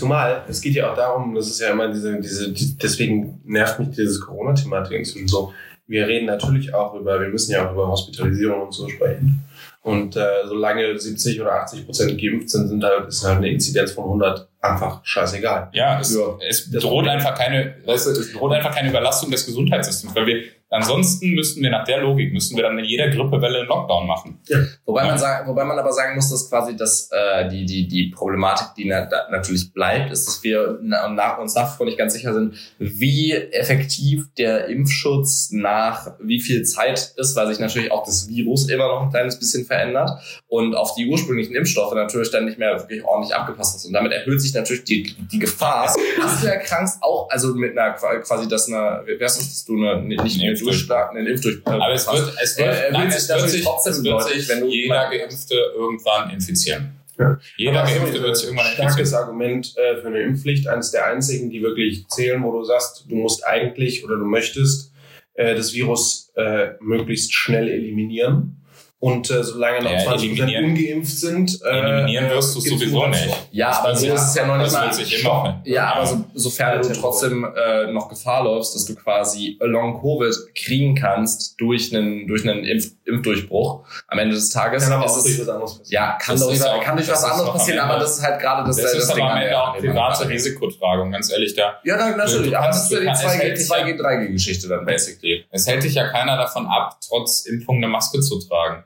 Zumal, 0.00 0.44
es 0.48 0.62
geht 0.62 0.74
ja 0.74 0.90
auch 0.90 0.96
darum, 0.96 1.34
das 1.34 1.46
ist 1.48 1.60
ja 1.60 1.68
immer 1.70 1.88
diese, 1.88 2.18
diese, 2.20 2.52
die, 2.52 2.78
deswegen 2.78 3.40
nervt 3.44 3.78
mich 3.78 3.90
dieses 3.90 4.18
Corona-Thematik 4.20 4.96
inzwischen 4.98 5.28
so. 5.28 5.52
Wir 5.86 6.06
reden 6.06 6.24
natürlich 6.26 6.72
auch 6.72 6.94
über, 6.94 7.20
wir 7.20 7.28
müssen 7.28 7.52
ja 7.52 7.66
auch 7.68 7.72
über 7.72 7.88
Hospitalisierung 7.88 8.62
und 8.62 8.72
so 8.72 8.88
sprechen. 8.88 9.44
Und 9.82 10.16
äh, 10.16 10.46
solange 10.46 10.98
70 10.98 11.40
oder 11.40 11.52
80 11.62 11.84
Prozent 11.84 12.20
geimpft 12.20 12.48
sind, 12.50 12.68
sind 12.68 12.82
halt, 12.82 13.08
ist 13.08 13.24
halt 13.24 13.38
eine 13.38 13.50
Inzidenz 13.50 13.92
von 13.92 14.04
100 14.04 14.48
einfach 14.60 15.00
scheißegal. 15.04 15.68
Ja, 15.72 16.00
es, 16.00 16.14
Ja. 16.14 16.38
es 16.48 16.70
droht 16.70 17.08
einfach 17.08 17.34
keine, 17.34 17.74
weißt 17.84 18.06
du, 18.06 18.10
es 18.12 18.32
droht 18.32 18.52
einfach 18.52 18.74
keine 18.74 18.88
Überlastung 18.88 19.30
des 19.30 19.44
Gesundheitssystems, 19.44 20.14
weil 20.14 20.26
wir, 20.26 20.42
ansonsten 20.70 21.30
müssten 21.30 21.62
wir 21.62 21.70
nach 21.70 21.84
der 21.84 21.98
Logik, 22.02 22.32
müssten 22.32 22.56
wir 22.56 22.62
dann 22.62 22.78
in 22.78 22.84
jeder 22.84 23.08
Grippewelle 23.08 23.58
einen 23.60 23.68
Lockdown 23.68 24.06
machen. 24.06 24.40
Wobei, 24.84 25.02
Ja. 25.02 25.08
man 25.08 25.18
sagen, 25.18 25.48
wobei 25.48 25.64
man 25.64 25.78
aber 25.78 25.92
sagen 25.92 26.14
muss, 26.14 26.30
dass 26.30 26.48
quasi 26.48 26.76
das, 26.76 27.08
äh, 27.12 27.48
die, 27.48 27.64
die, 27.64 27.88
die 27.88 28.08
Problematik, 28.10 28.68
die 28.76 28.84
na, 28.86 29.06
da 29.06 29.28
natürlich 29.30 29.72
bleibt, 29.72 30.10
ist, 30.12 30.26
dass 30.26 30.42
wir 30.42 30.78
na, 30.82 31.08
nach, 31.08 31.38
uns 31.38 31.54
nach 31.54 31.72
wie 31.72 31.76
vor 31.76 31.86
nicht 31.86 31.98
ganz 31.98 32.12
sicher 32.14 32.32
sind, 32.34 32.54
wie 32.78 33.32
effektiv 33.32 34.26
der 34.38 34.66
Impfschutz 34.68 35.50
nach 35.52 36.12
wie 36.20 36.40
viel 36.40 36.62
Zeit 36.64 37.14
ist, 37.16 37.36
weil 37.36 37.48
sich 37.48 37.58
natürlich 37.58 37.90
auch 37.92 38.04
das 38.04 38.28
Virus 38.28 38.68
immer 38.68 38.88
noch 38.88 39.02
ein 39.02 39.10
kleines 39.10 39.38
bisschen 39.38 39.64
verändert 39.64 40.10
und 40.48 40.74
auf 40.74 40.94
die 40.94 41.06
ursprünglichen 41.08 41.54
Impfstoffe 41.54 41.94
natürlich 41.94 42.30
dann 42.30 42.44
nicht 42.44 42.58
mehr 42.58 42.78
wirklich 42.78 43.04
ordentlich 43.04 43.34
abgepasst 43.34 43.76
ist. 43.76 43.86
Und 43.86 43.92
damit 43.92 44.12
erhöht 44.12 44.40
sich 44.40 44.54
natürlich 44.54 44.84
die, 44.84 45.14
die 45.32 45.38
Gefahr, 45.38 45.94
dass 46.20 46.40
du 46.40 46.46
erkrankst, 46.46 46.98
auch 47.02 47.28
also 47.30 47.54
mit 47.54 47.76
einer 47.76 47.92
quasi, 47.92 48.48
dass 48.48 48.68
eine, 48.68 49.02
wer 49.04 49.26
ist 49.26 49.38
das, 49.38 49.48
dass 49.48 49.64
du 49.64 49.76
eine, 49.76 50.02
nicht 50.02 50.40
eine 50.40 50.50
Impfdurchbruch. 50.60 50.72
Durchschlag, 50.72 51.10
einen 51.10 51.26
Impfdurchbruch 51.26 51.72
Aber 51.72 51.92
es 51.92 52.06
wird, 52.06 52.32
es 52.42 52.58
wird, 52.58 52.68
Äh, 52.68 52.90
nein, 52.92 53.02
erhöht 53.02 53.14
es 53.14 53.26
sich 53.26 53.36
wird 53.36 53.50
sich, 53.50 53.64
trotzdem 53.64 53.92
es 53.92 54.04
wird 54.04 54.14
deutlich, 54.14 54.46
sich 54.46 54.48
wenn 54.48 54.60
du- 54.60 54.68
jeder 54.68 55.10
Geimpfte 55.10 55.54
irgendwann 55.74 56.30
infizieren. 56.30 56.96
Ja. 57.18 57.38
Jeder 57.58 57.82
Aber 57.82 57.90
Geimpfte 57.90 58.16
so 58.18 58.22
wird 58.22 58.36
sich 58.36 58.46
irgendwann 58.46 58.66
ein 58.66 58.72
starkes 58.74 58.96
infizieren. 58.98 59.22
Argument 59.24 59.74
äh, 59.76 59.96
für 60.00 60.06
eine 60.06 60.20
Impfpflicht, 60.20 60.68
eines 60.68 60.90
der 60.90 61.06
einzigen, 61.06 61.50
die 61.50 61.60
wirklich 61.62 62.06
zählen, 62.08 62.42
wo 62.42 62.52
du 62.52 62.64
sagst, 62.64 63.04
du 63.08 63.14
musst 63.16 63.46
eigentlich 63.46 64.04
oder 64.04 64.16
du 64.16 64.24
möchtest 64.24 64.92
äh, 65.34 65.54
das 65.54 65.74
Virus 65.74 66.32
äh, 66.36 66.70
möglichst 66.80 67.32
schnell 67.34 67.68
eliminieren. 67.68 68.56
Und 69.02 69.30
äh, 69.30 69.42
solange 69.42 69.82
noch 69.82 69.90
Ja, 69.90 69.98
20 70.04 70.30
eliminieren- 70.32 70.64
ungeimpft 70.66 71.18
sind, 71.20 71.58
äh, 71.64 71.68
Eliminieren 71.70 72.28
wirst 72.28 72.54
du 72.54 72.58
es 72.58 72.66
sowieso 72.66 73.06
nicht. 73.06 73.28
Ja, 73.50 73.70
aber 73.78 73.96
so 73.96 74.06
Ja, 74.06 74.14
ist 74.14 74.28
es 74.28 74.34
ja 74.34 74.46
noch 74.46 74.56
nicht 74.58 74.66
Das 74.66 74.72
mal. 74.74 74.82
wird 74.84 74.94
sich 74.94 75.20
immer. 75.24 75.62
Ja, 75.64 75.94
aber 75.94 76.04
so, 76.06 76.24
sofern 76.34 76.82
du 76.82 76.88
Ja, 76.88 76.94
trotzdem 76.94 77.44
äh, 77.56 77.90
noch 77.92 78.10
Gefahr 78.10 78.44
läufst, 78.44 78.74
dass 78.74 78.84
du 78.84 78.94
quasi 78.94 79.56
Long 79.62 79.98
Covid 80.02 80.34
kriegen 80.54 80.94
kannst 80.94 81.58
durch 81.58 81.96
einen 81.96 82.26
durch 82.28 82.46
einen 82.46 82.64
Impf 82.64 82.88
Impfdurchbruch 83.06 83.84
am 84.06 84.18
Ende 84.18 84.34
des 84.34 84.50
Tages. 84.50 84.84
Kann 84.84 84.92
aber 84.92 85.06
ist 85.06 85.12
auch 85.12 85.16
es- 85.16 85.24
durch 85.24 85.40
was 85.40 85.48
anderes 85.48 85.78
passieren. 85.78 86.02
ja, 86.04 86.18
kann 86.20 86.34
Das 86.36 86.44
doch 86.44 86.52
ist 86.52 86.60
über- 86.60 86.74
auch- 86.74 86.80
kann 86.84 86.96
durch 86.96 87.08
das 87.08 87.16
was 87.22 87.24
ist 87.24 87.30
anderes 87.32 87.50
passieren, 87.52 87.78
Ende- 87.80 87.90
aber 87.94 88.00
das 88.00 88.18
ist 88.18 88.22
halt 88.22 88.40
gerade 88.40 88.66
das, 88.66 88.76
Das 88.76 88.94
ist 88.94 89.14
Ding 89.14 89.22
aber 89.24 89.32
am 89.32 89.40
Ende 89.42 89.62
auch 89.62 89.76
private. 89.78 90.28
Risikotragung, 90.28 91.10
ganz 91.10 91.32
ehrlich. 91.32 91.54
Da, 91.54 91.80
Ja, 91.84 91.96
na, 91.96 92.16
natürlich, 92.16 92.50
Du 92.50 92.56
aber 92.56 92.66
kannst- 92.66 92.80
das 92.80 92.84
ist 92.84 92.90
ja 92.92 93.00
die 93.00 93.06
kannst- 93.06 93.24
es 93.24 93.30
2G, 93.30 93.38
hält 93.40 93.58
dich 93.58 93.68
ja- 93.68 93.76
2G-3G-Geschichte 93.76 94.68
dann 94.68 94.84
basically. 94.84 95.44
es 95.50 95.66
hält 95.66 95.82
dich 95.84 95.94
ja 95.94 96.06
keiner 96.08 96.36
davon 96.36 96.66
ab, 96.66 96.98
trotz 97.08 97.46
Impfung 97.46 97.78
eine 97.78 97.88
Maske 97.88 98.20
zu 98.20 98.38
tragen. 98.38 98.84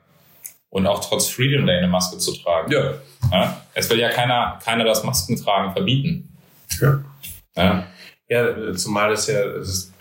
Und 0.75 0.87
auch 0.87 0.99
trotz 0.99 1.29
Freedom 1.29 1.65
Day 1.65 1.77
eine 1.77 1.87
Maske 1.87 2.17
zu 2.17 2.33
tragen. 2.33 2.69
Ja. 2.69 2.95
Ja? 3.31 3.61
Es 3.73 3.89
will 3.89 3.97
ja 3.97 4.09
keiner, 4.09 4.59
keiner 4.61 4.83
das 4.83 5.05
Maskentragen 5.05 5.71
verbieten. 5.71 6.35
Ja. 6.81 7.01
Ja? 7.55 7.87
Ja, 8.27 8.73
zumal 8.73 9.11
das 9.11 9.27
ja 9.27 9.39
es 9.45 9.69
ist 9.69 9.93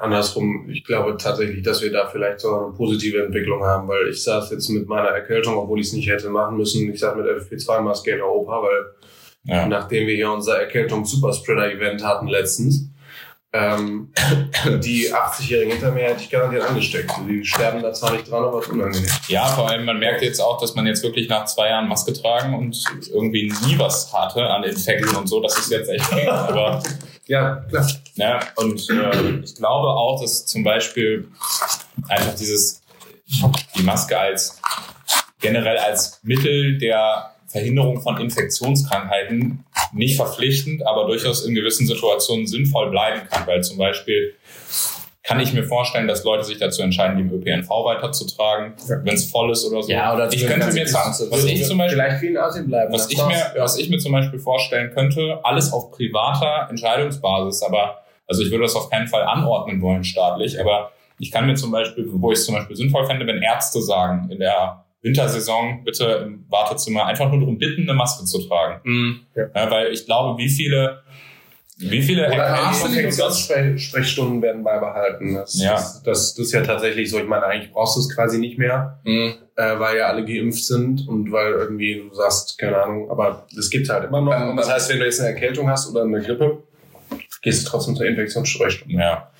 andersrum. 0.00 0.70
Ich 0.70 0.82
glaube 0.82 1.18
tatsächlich, 1.18 1.62
dass 1.62 1.82
wir 1.82 1.92
da 1.92 2.06
vielleicht 2.06 2.40
sogar 2.40 2.64
eine 2.64 2.74
positive 2.74 3.22
Entwicklung 3.22 3.64
haben, 3.64 3.86
weil 3.86 4.08
ich 4.08 4.22
saß 4.22 4.50
jetzt 4.52 4.70
mit 4.70 4.88
meiner 4.88 5.08
Erkältung, 5.08 5.58
obwohl 5.58 5.80
ich 5.80 5.88
es 5.88 5.92
nicht 5.92 6.08
hätte 6.08 6.30
machen 6.30 6.56
müssen. 6.56 6.90
Ich 6.90 7.00
saß 7.00 7.16
mit 7.16 7.26
FFP2-Maske 7.26 8.12
in 8.12 8.22
Europa, 8.22 8.62
weil 8.62 8.84
Ja. 9.44 9.66
nachdem 9.66 10.06
wir 10.06 10.14
hier 10.14 10.30
unser 10.30 10.58
Erkältungs-Superspreader-Event 10.58 12.02
hatten 12.02 12.28
letztens, 12.28 12.88
ähm, 13.54 14.12
die 14.82 15.10
80-Jährigen 15.14 15.72
hinter 15.72 15.92
mir 15.92 16.02
hätte 16.02 16.22
ich 16.22 16.30
garantiert 16.30 16.68
angesteckt. 16.68 17.10
Die 17.26 17.44
sterben 17.44 17.82
da 17.82 17.92
zwar 17.94 18.12
nicht 18.12 18.30
dran, 18.30 18.44
aber 18.44 18.58
es 18.58 18.66
ist 18.66 18.72
unangenehm. 18.72 19.10
ja, 19.28 19.46
vor 19.46 19.70
allem, 19.70 19.86
man 19.86 19.98
merkt 19.98 20.20
jetzt 20.20 20.40
auch, 20.40 20.60
dass 20.60 20.74
man 20.74 20.86
jetzt 20.86 21.02
wirklich 21.02 21.28
nach 21.28 21.46
zwei 21.46 21.68
Jahren 21.68 21.88
Maske 21.88 22.12
tragen 22.12 22.54
und 22.54 22.84
irgendwie 23.10 23.52
nie 23.66 23.78
was 23.78 24.12
hatte 24.12 24.44
an 24.44 24.64
Infekten 24.64 25.16
und 25.16 25.28
so. 25.28 25.40
Das 25.40 25.56
ist 25.56 25.70
jetzt 25.70 25.88
echt 25.88 26.12
eng. 26.12 26.28
Aber 26.28 26.82
Ja, 27.26 27.64
klar. 27.68 27.88
Ja, 28.16 28.40
und 28.56 28.88
äh, 28.90 29.40
ich 29.42 29.54
glaube 29.54 29.88
auch, 29.88 30.20
dass 30.20 30.46
zum 30.46 30.62
Beispiel 30.62 31.28
einfach 32.08 32.34
dieses, 32.34 32.82
die 33.76 33.82
Maske 33.82 34.18
als 34.18 34.60
generell 35.40 35.78
als 35.78 36.20
Mittel 36.22 36.78
der 36.78 37.34
Verhinderung 37.46 38.02
von 38.02 38.18
Infektionskrankheiten 38.18 39.63
nicht 39.92 40.16
verpflichtend, 40.16 40.86
aber 40.86 41.06
durchaus 41.06 41.44
in 41.44 41.54
gewissen 41.54 41.86
Situationen 41.86 42.46
sinnvoll 42.46 42.90
bleiben 42.90 43.22
kann, 43.30 43.46
weil 43.46 43.62
zum 43.62 43.78
Beispiel 43.78 44.34
kann 45.26 45.40
ich 45.40 45.54
mir 45.54 45.64
vorstellen, 45.64 46.06
dass 46.06 46.22
Leute 46.22 46.44
sich 46.44 46.58
dazu 46.58 46.82
entscheiden, 46.82 47.16
die 47.16 47.22
im 47.22 47.32
ÖPNV 47.32 47.68
weiterzutragen, 47.70 48.74
Ja. 48.88 48.96
wenn 49.04 49.14
es 49.14 49.30
voll 49.30 49.50
ist 49.52 49.64
oder 49.64 49.82
so. 49.82 49.90
Ja, 49.90 50.14
oder 50.14 50.30
ich 50.30 50.46
könnte 50.46 50.70
mir 50.72 50.84
Zwangs- 50.86 51.24
was 51.30 51.44
ich 51.44 51.64
zum 51.64 51.78
Beispiel 51.78 51.98
Vielleicht 51.98 52.36
Asien 52.38 52.66
bleiben. 52.66 52.94
ich, 52.94 53.18
was 53.56 53.78
ich 53.78 53.88
mir 53.88 53.98
zum 53.98 54.12
Beispiel 54.12 54.38
vorstellen 54.38 54.90
könnte, 54.92 55.40
alles 55.42 55.72
auf 55.72 55.90
privater 55.92 56.66
Entscheidungsbasis, 56.68 57.62
aber 57.62 58.02
also 58.26 58.42
ich 58.42 58.50
würde 58.50 58.64
das 58.64 58.76
auf 58.76 58.90
keinen 58.90 59.06
Fall 59.08 59.22
anordnen 59.22 59.80
wollen 59.80 60.04
staatlich, 60.04 60.60
aber 60.60 60.92
ich 61.18 61.30
kann 61.30 61.46
mir 61.46 61.54
zum 61.54 61.70
Beispiel, 61.70 62.04
wo 62.10 62.30
ich 62.32 62.38
es 62.38 62.44
zum 62.44 62.54
Beispiel 62.54 62.76
sinnvoll 62.76 63.06
fände, 63.06 63.26
wenn 63.26 63.40
Ärzte 63.40 63.80
sagen, 63.80 64.28
in 64.30 64.40
der 64.40 64.83
Wintersaison 65.04 65.84
bitte 65.84 66.04
im 66.26 66.44
Wartezimmer 66.48 67.06
einfach 67.06 67.28
nur 67.30 67.40
darum 67.40 67.58
bitten, 67.58 67.82
eine 67.82 67.94
Maske 67.94 68.24
zu 68.24 68.42
tragen. 68.48 68.80
Mhm. 68.84 69.20
Ja, 69.36 69.70
weil 69.70 69.92
ich 69.92 70.06
glaube, 70.06 70.38
wie 70.38 70.48
viele, 70.48 71.02
wie 71.78 72.02
viele 72.02 72.26
Infektionssprechstunden 72.26 74.42
werden 74.42 74.62
beibehalten. 74.64 75.34
Das, 75.34 75.58
Ja. 75.60 75.72
das, 75.72 76.02
das, 76.02 76.34
das 76.34 76.46
ist 76.46 76.52
ja 76.52 76.62
tatsächlich 76.62 77.10
so. 77.10 77.18
Ich 77.18 77.26
meine, 77.26 77.44
eigentlich 77.46 77.72
brauchst 77.72 77.96
du 77.96 78.00
es 78.00 78.14
quasi 78.14 78.38
nicht 78.38 78.58
mehr, 78.58 79.00
Mhm. 79.04 79.34
äh, 79.56 79.78
weil 79.78 79.98
ja 79.98 80.06
alle 80.06 80.24
geimpft 80.24 80.64
sind 80.64 81.06
und 81.08 81.30
weil 81.32 81.52
irgendwie 81.52 82.02
du 82.08 82.14
sagst, 82.14 82.58
keine 82.58 82.80
Ahnung, 82.82 83.10
aber 83.10 83.46
es 83.58 83.70
gibt 83.70 83.88
halt 83.88 84.04
immer 84.08 84.20
noch. 84.20 84.32
Ähm, 84.34 84.50
Und 84.50 84.56
das 84.56 84.70
heißt, 84.70 84.88
wenn 84.90 84.98
du 85.00 85.04
jetzt 85.04 85.20
eine 85.20 85.30
Erkältung 85.30 85.68
hast 85.68 85.90
oder 85.90 86.02
eine 86.02 86.20
Grippe, 86.22 86.62
gehst 87.42 87.66
du 87.66 87.70
trotzdem 87.70 87.96
zur 87.96 88.06
Infektionssprechstunde. 88.06 88.94
ja, 88.96 89.30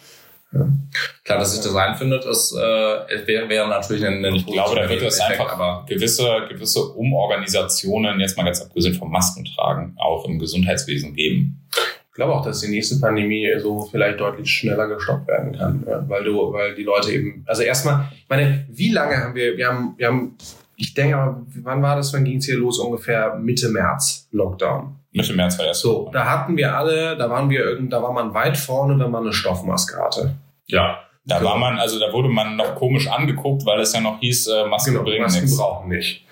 Klar, 1.25 1.39
dass 1.39 1.55
sich 1.55 1.65
das 1.65 1.75
einfindet, 1.75 2.25
ist, 2.25 2.53
äh, 2.53 3.27
wäre 3.27 3.49
wäre 3.49 3.69
natürlich 3.69 4.05
ein, 4.05 4.25
ein 4.25 4.35
ich 4.35 4.47
glaube, 4.47 4.77
da 4.77 4.89
wird 4.89 5.03
es 5.03 5.21
einfach 5.21 5.53
aber 5.53 5.85
gewisse, 5.89 6.47
gewisse 6.49 6.81
Umorganisationen, 6.81 8.21
jetzt 8.21 8.37
mal 8.37 8.45
ganz 8.45 8.61
abgesehen 8.61 8.95
vom 8.95 9.11
Maskentragen, 9.11 9.97
auch 9.99 10.27
im 10.27 10.39
Gesundheitswesen 10.39 11.15
geben. 11.15 11.67
Ich 12.15 12.17
glaube 12.17 12.33
auch, 12.33 12.45
dass 12.45 12.61
die 12.61 12.69
nächste 12.69 13.01
Pandemie 13.01 13.53
so 13.59 13.89
vielleicht 13.91 14.21
deutlich 14.21 14.49
schneller 14.49 14.87
gestoppt 14.87 15.27
werden 15.27 15.57
kann, 15.57 15.85
ja, 15.85 16.09
weil 16.09 16.23
du, 16.23 16.53
weil 16.53 16.75
die 16.77 16.85
Leute 16.85 17.11
eben, 17.11 17.43
also 17.47 17.63
erstmal, 17.63 18.09
ich 18.13 18.29
meine, 18.29 18.67
wie 18.71 18.93
lange 18.93 19.17
haben 19.17 19.35
wir, 19.35 19.57
wir 19.57 19.67
haben, 19.67 19.95
wir 19.97 20.07
haben, 20.07 20.37
ich 20.77 20.95
denke, 20.95 21.17
aber 21.17 21.43
wann 21.63 21.83
war 21.83 21.97
das, 21.97 22.13
wann 22.13 22.25
ging 22.25 22.39
es 22.39 22.45
hier 22.45 22.57
los? 22.57 22.79
Ungefähr 22.79 23.35
Mitte 23.37 23.69
März 23.69 24.29
Lockdown. 24.31 24.95
Mitte 25.11 25.33
März 25.33 25.59
war 25.59 25.67
erst 25.67 25.81
So, 25.81 26.11
da 26.13 26.25
hatten 26.25 26.57
wir 26.57 26.77
alle, 26.77 27.17
da 27.17 27.31
waren 27.31 27.51
wir 27.51 27.65
irgend, 27.65 27.93
da 27.93 28.03
war 28.03 28.13
man 28.13 28.33
weit 28.35 28.57
vorne, 28.57 28.97
wenn 29.03 29.11
man 29.11 29.25
eine 29.25 29.33
Stoffmaske 29.33 29.97
hatte. 29.97 30.37
Ja. 30.67 31.01
Da 31.27 31.39
Genau. 31.39 31.51
war 31.53 31.59
man, 31.59 31.79
also 31.79 31.99
da 31.99 32.13
wurde 32.13 32.29
man 32.29 32.57
noch 32.57 32.75
komisch 32.75 33.09
angeguckt, 33.09 33.65
weil 33.65 33.81
es 33.81 33.95
ja 33.95 34.01
noch 34.01 34.21
hieß, 34.21 34.47
äh, 34.49 34.67
Masken 34.67 34.93
bringen 34.95 35.05
Genau, 35.07 35.23
Masken 35.23 35.43
nichts. 35.45 35.57
brauchen 35.57 35.89
nicht. 35.89 36.25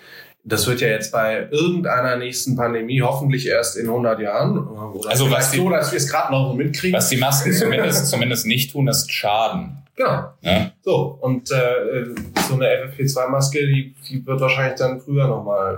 Das 0.43 0.67
wird 0.67 0.81
ja 0.81 0.89
jetzt 0.89 1.11
bei 1.11 1.47
irgendeiner 1.49 2.17
nächsten 2.17 2.55
Pandemie 2.55 3.01
hoffentlich 3.01 3.47
erst 3.47 3.77
in 3.77 3.87
100 3.89 4.19
Jahren 4.19 4.57
oder 4.67 5.09
Also 5.09 5.31
was 5.31 5.49
die- 5.51 5.57
so, 5.57 5.69
dass 5.69 5.91
wir 5.91 5.97
es 5.97 6.11
gerade 6.11 6.31
noch 6.33 6.53
mitkriegen. 6.53 6.95
Was 6.95 7.09
die 7.09 7.17
Masken 7.17 7.51
zumindest, 7.53 8.07
zumindest 8.07 8.45
nicht 8.45 8.71
tun, 8.71 8.87
ist 8.87 9.11
schaden. 9.11 9.77
Genau. 9.95 10.25
Ja? 10.41 10.71
So, 10.81 11.17
und 11.21 11.49
äh, 11.51 12.05
so 12.47 12.55
eine 12.55 12.67
FFP2-Maske, 12.89 13.59
die, 13.67 13.95
die 14.09 14.25
wird 14.25 14.41
wahrscheinlich 14.41 14.77
dann 14.77 14.99
früher 14.99 15.27
nochmal. 15.27 15.77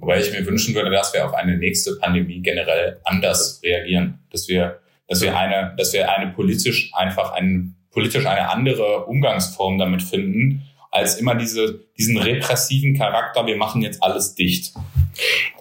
Wobei 0.00 0.20
ich 0.20 0.30
mir 0.32 0.46
wünschen 0.46 0.74
würde, 0.74 0.90
dass 0.90 1.12
wir 1.12 1.24
auf 1.26 1.34
eine 1.34 1.56
nächste 1.56 1.96
Pandemie 1.96 2.40
generell 2.40 3.00
anders 3.04 3.60
reagieren. 3.64 4.20
Dass 4.30 4.48
wir, 4.48 4.78
dass 5.08 5.22
wir 5.22 5.36
eine, 5.36 5.74
dass 5.76 5.92
wir 5.92 6.10
eine 6.10 6.30
politisch 6.32 6.92
einfach 6.94 7.32
ein, 7.32 7.73
politisch 7.94 8.26
eine 8.26 8.50
andere 8.50 9.06
Umgangsform 9.06 9.78
damit 9.78 10.02
finden, 10.02 10.62
als 10.90 11.16
immer 11.16 11.34
diese, 11.34 11.80
diesen 11.98 12.18
repressiven 12.18 12.96
Charakter, 12.96 13.46
wir 13.46 13.56
machen 13.56 13.82
jetzt 13.82 14.02
alles 14.02 14.34
dicht. 14.34 14.74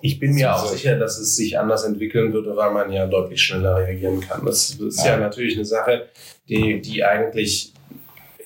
Ich 0.02 0.20
bin 0.20 0.34
mir 0.34 0.56
auch 0.56 0.66
sicher, 0.66 0.98
dass 0.98 1.18
es 1.18 1.36
sich 1.36 1.58
anders 1.58 1.84
entwickeln 1.86 2.34
würde, 2.34 2.56
weil 2.56 2.72
man 2.72 2.92
ja 2.92 3.08
deutlich 3.08 3.42
schneller 3.42 3.78
reagieren 3.78 4.20
kann. 4.22 4.46
Das 4.46 4.72
ist 4.72 5.00
ja, 5.06 5.14
Ja. 5.14 5.18
natürlich 5.18 5.56
eine 5.56 5.66
Sache, 5.66 6.10
die, 6.50 6.82
die 6.82 7.04
eigentlich, 7.04 7.74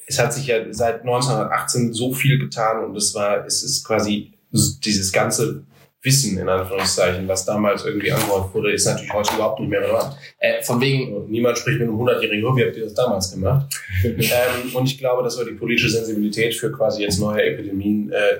es 0.05 0.19
hat 0.19 0.33
sich 0.33 0.47
ja 0.47 0.59
seit 0.71 1.01
1918 1.01 1.93
so 1.93 2.13
viel 2.13 2.39
getan 2.39 2.85
und 2.85 2.95
es 2.95 3.13
war, 3.15 3.45
es 3.45 3.63
ist 3.63 3.83
quasi 3.85 4.33
dieses 4.51 5.11
ganze 5.11 5.63
Wissen, 6.07 6.37
in 6.37 6.47
Anführungszeichen, 6.47 7.27
was 7.27 7.43
damals 7.45 7.85
irgendwie 7.85 8.11
angehört 8.11 8.53
wurde, 8.53 8.71
ist 8.71 8.85
natürlich 8.85 9.13
heute 9.13 9.35
überhaupt 9.35 9.59
nicht 9.59 9.69
mehr 9.69 9.81
relevant. 9.81 10.15
äh, 10.39 10.63
von 10.63 10.79
wegen, 10.79 11.13
Und 11.13 11.29
niemand 11.29 11.57
spricht 11.57 11.79
mit 11.79 11.89
einem 11.89 11.99
100-jährigen, 11.99 12.45
oh, 12.45 12.55
wie 12.55 12.63
habt 12.63 12.77
ihr 12.77 12.85
das 12.85 12.93
damals 12.93 13.31
gemacht? 13.31 13.67
ähm, 14.03 14.73
und 14.73 14.85
ich 14.85 14.97
glaube, 14.97 15.23
dass 15.23 15.37
wir 15.37 15.45
die 15.45 15.51
politische 15.51 15.89
Sensibilität 15.89 16.55
für 16.55 16.71
quasi 16.71 17.03
jetzt 17.03 17.19
neue 17.19 17.43
Epidemien 17.43 18.11
äh, 18.11 18.37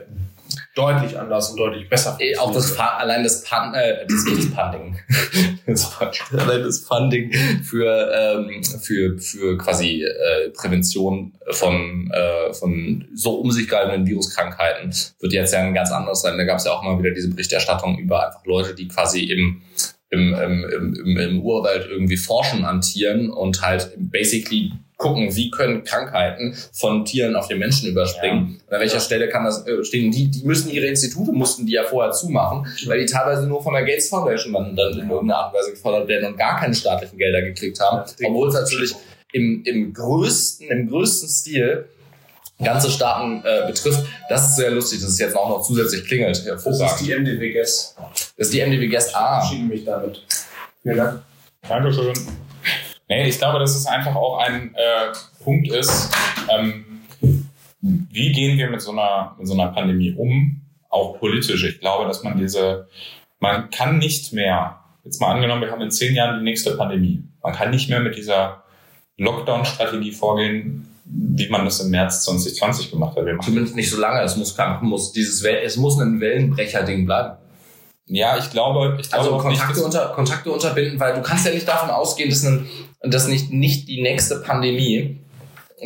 deutlich 0.78 1.18
anders 1.18 1.50
und 1.50 1.58
deutlich 1.58 1.90
besser 1.90 2.18
äh, 2.20 2.38
auch 2.38 2.54
das. 2.54 2.72
Fa 2.72 2.98
allein 2.98 3.24
das, 3.24 3.44
Pun 3.44 3.74
äh, 3.74 4.06
das, 4.08 4.26
das 4.26 4.46
Funding, 4.46 5.00
allein 6.38 6.64
das 6.64 6.80
Funding 6.80 7.34
für 7.64 8.12
ähm, 8.14 8.64
für 8.64 9.18
für 9.18 9.58
quasi 9.58 10.04
äh, 10.04 10.50
Prävention 10.50 11.34
von 11.52 12.12
äh, 12.14 12.54
von 12.54 13.08
so 13.14 13.36
um 13.36 13.52
sich 13.52 13.68
greifenden 13.68 14.06
Viruskrankheiten 14.06 14.94
wird 15.20 15.34
jetzt 15.34 15.54
ja 15.54 15.60
ein 15.62 15.74
ganz 15.74 15.92
anderes 15.92 16.22
sein. 16.22 16.38
Da 16.38 16.44
gab 16.44 16.60
es 16.60 16.66
ja 16.66 16.74
auch 16.74 16.84
mal 16.84 17.00
wieder 17.00 17.12
diese 17.12 17.30
Berichterstattung 17.30 17.98
über 17.98 18.28
einfach 18.28 18.46
Leute, 18.46 18.76
die 18.76 18.88
quasi 18.88 19.24
im 19.24 19.62
im, 20.10 20.34
im, 20.34 20.64
im, 20.64 20.94
im, 20.96 21.18
im 21.18 21.42
Urwald 21.42 21.88
irgendwie 21.90 22.16
forschen 22.16 22.64
an 22.64 22.80
Tieren 22.80 23.30
und 23.30 23.62
halt 23.62 23.92
basically 23.98 24.72
gucken, 24.98 25.36
wie 25.36 25.52
können 25.52 25.84
Krankheiten 25.84 26.56
von 26.74 27.06
Tieren 27.06 27.36
auf 27.36 27.48
den 27.48 27.60
Menschen 27.60 27.90
überspringen. 27.90 28.60
Ja. 28.68 28.76
An 28.76 28.82
welcher 28.82 29.00
Stelle 29.00 29.30
kann 29.30 29.46
das 29.46 29.66
äh, 29.68 29.84
stehen? 29.84 30.12
Die, 30.12 30.30
die 30.30 30.44
müssen 30.44 30.72
ihre 30.72 30.88
Institute, 30.88 31.32
mussten 31.32 31.66
die 31.66 31.74
ja 31.74 31.84
vorher 31.84 32.12
zumachen, 32.12 32.68
weil 32.88 33.00
die 33.00 33.06
teilweise 33.06 33.48
nur 33.48 33.62
von 33.62 33.74
der 33.74 33.84
Gates 33.84 34.10
Foundation 34.10 34.54
dann, 34.54 34.76
dann 34.76 34.94
in 34.94 35.10
irgendeiner 35.10 35.38
Art 35.38 35.54
und 35.54 35.60
Weise 35.60 35.72
gefördert 35.72 36.08
werden 36.08 36.34
und 36.34 36.38
gar 36.38 36.60
keine 36.60 36.74
staatlichen 36.74 37.18
Gelder 37.18 37.42
gekriegt 37.42 37.80
haben. 37.80 38.10
Obwohl 38.26 38.50
es 38.50 38.56
natürlich 38.56 38.96
im, 39.34 39.64
im 39.66 39.94
größten, 39.94 40.68
im 40.68 40.90
größten 40.90 41.30
Stil 41.30 41.86
ganze 42.64 42.90
Staaten 42.90 43.44
äh, 43.46 43.68
betrifft. 43.68 44.04
Das 44.30 44.50
ist 44.50 44.56
sehr 44.56 44.72
lustig, 44.72 45.00
dass 45.02 45.12
es 45.12 45.20
jetzt 45.20 45.36
auch 45.36 45.50
noch 45.50 45.62
zusätzlich 45.62 46.06
klingelt. 46.06 46.44
Das 46.48 46.66
ist 46.66 47.02
die 47.02 47.14
MDW 47.14 47.54
Guest. 47.54 47.96
Das 48.00 48.48
ist 48.48 48.54
die 48.54 48.62
MDW 48.62 48.88
Guest. 48.88 49.16
Ah. 49.16 49.48
Ich 49.52 49.60
mich 49.60 49.86
damit. 49.86 50.24
Vielen 50.82 50.98
Dank. 50.98 51.22
Dankeschön. 51.68 52.14
Nee, 53.10 53.30
ich 53.30 53.38
glaube, 53.38 53.60
dass 53.60 53.76
es 53.76 53.86
einfach 53.86 54.16
auch 54.16 54.38
ein 54.38 54.76
äh, 54.76 55.44
Punkt 55.44 55.70
ist, 55.70 56.12
ähm, 56.50 57.02
wie 57.82 58.32
gehen 58.34 58.58
wir 58.58 58.70
mit 58.70 58.82
so, 58.82 58.92
einer, 58.92 59.36
mit 59.38 59.48
so 59.48 59.54
einer 59.54 59.72
Pandemie 59.72 60.14
um, 60.14 60.62
auch 60.90 61.18
politisch. 61.20 61.64
Ich 61.64 61.80
glaube, 61.80 62.06
dass 62.06 62.24
man 62.24 62.38
diese, 62.38 62.88
man 63.40 63.70
kann 63.70 63.98
nicht 63.98 64.34
mehr, 64.34 64.80
jetzt 65.06 65.22
mal 65.22 65.34
angenommen, 65.34 65.62
wir 65.62 65.72
haben 65.72 65.82
in 65.82 65.92
zehn 65.92 66.16
Jahren 66.16 66.40
die 66.40 66.44
nächste 66.44 66.76
Pandemie, 66.76 67.24
man 67.42 67.54
kann 67.54 67.72
nicht 67.72 67.90
mehr 67.90 68.02
mit 68.02 68.18
dieser 68.18 68.64
Lockdown-Strategie 69.18 70.12
vorgehen, 70.12 70.88
wie 71.06 71.48
man 71.48 71.64
das 71.64 71.80
im 71.80 71.90
März 71.92 72.26
2020 72.26 72.92
gemacht 72.92 73.16
hat. 73.16 73.26
Zumindest 73.44 73.76
nicht 73.76 73.90
so 73.90 74.00
lange. 74.00 74.22
Es 74.22 74.36
muss, 74.36 74.58
muss 74.82 75.14
dieses, 75.14 75.42
es 75.42 75.78
muss 75.78 76.00
ein 76.00 76.20
Wellenbrecher-Ding 76.20 77.06
bleiben. 77.06 77.38
Ja, 78.08 78.38
ich 78.38 78.50
glaube, 78.52 78.98
ich 79.00 79.10
glaube 79.10 79.26
also 79.26 79.38
Kontakte, 79.38 79.74
nicht, 79.74 79.84
unter, 79.84 80.08
Kontakte 80.10 80.52
unterbinden, 80.52 81.00
weil 81.00 81.14
du 81.14 81.22
kannst 81.22 81.46
ja 81.46 81.52
nicht 81.52 81.68
davon 81.68 81.90
ausgehen, 81.90 82.30
dass, 82.30 82.44
ein, 82.46 82.68
dass 83.02 83.28
nicht, 83.28 83.52
nicht 83.52 83.88
die 83.90 84.02
nächste 84.02 84.38
Pandemie, 84.38 85.20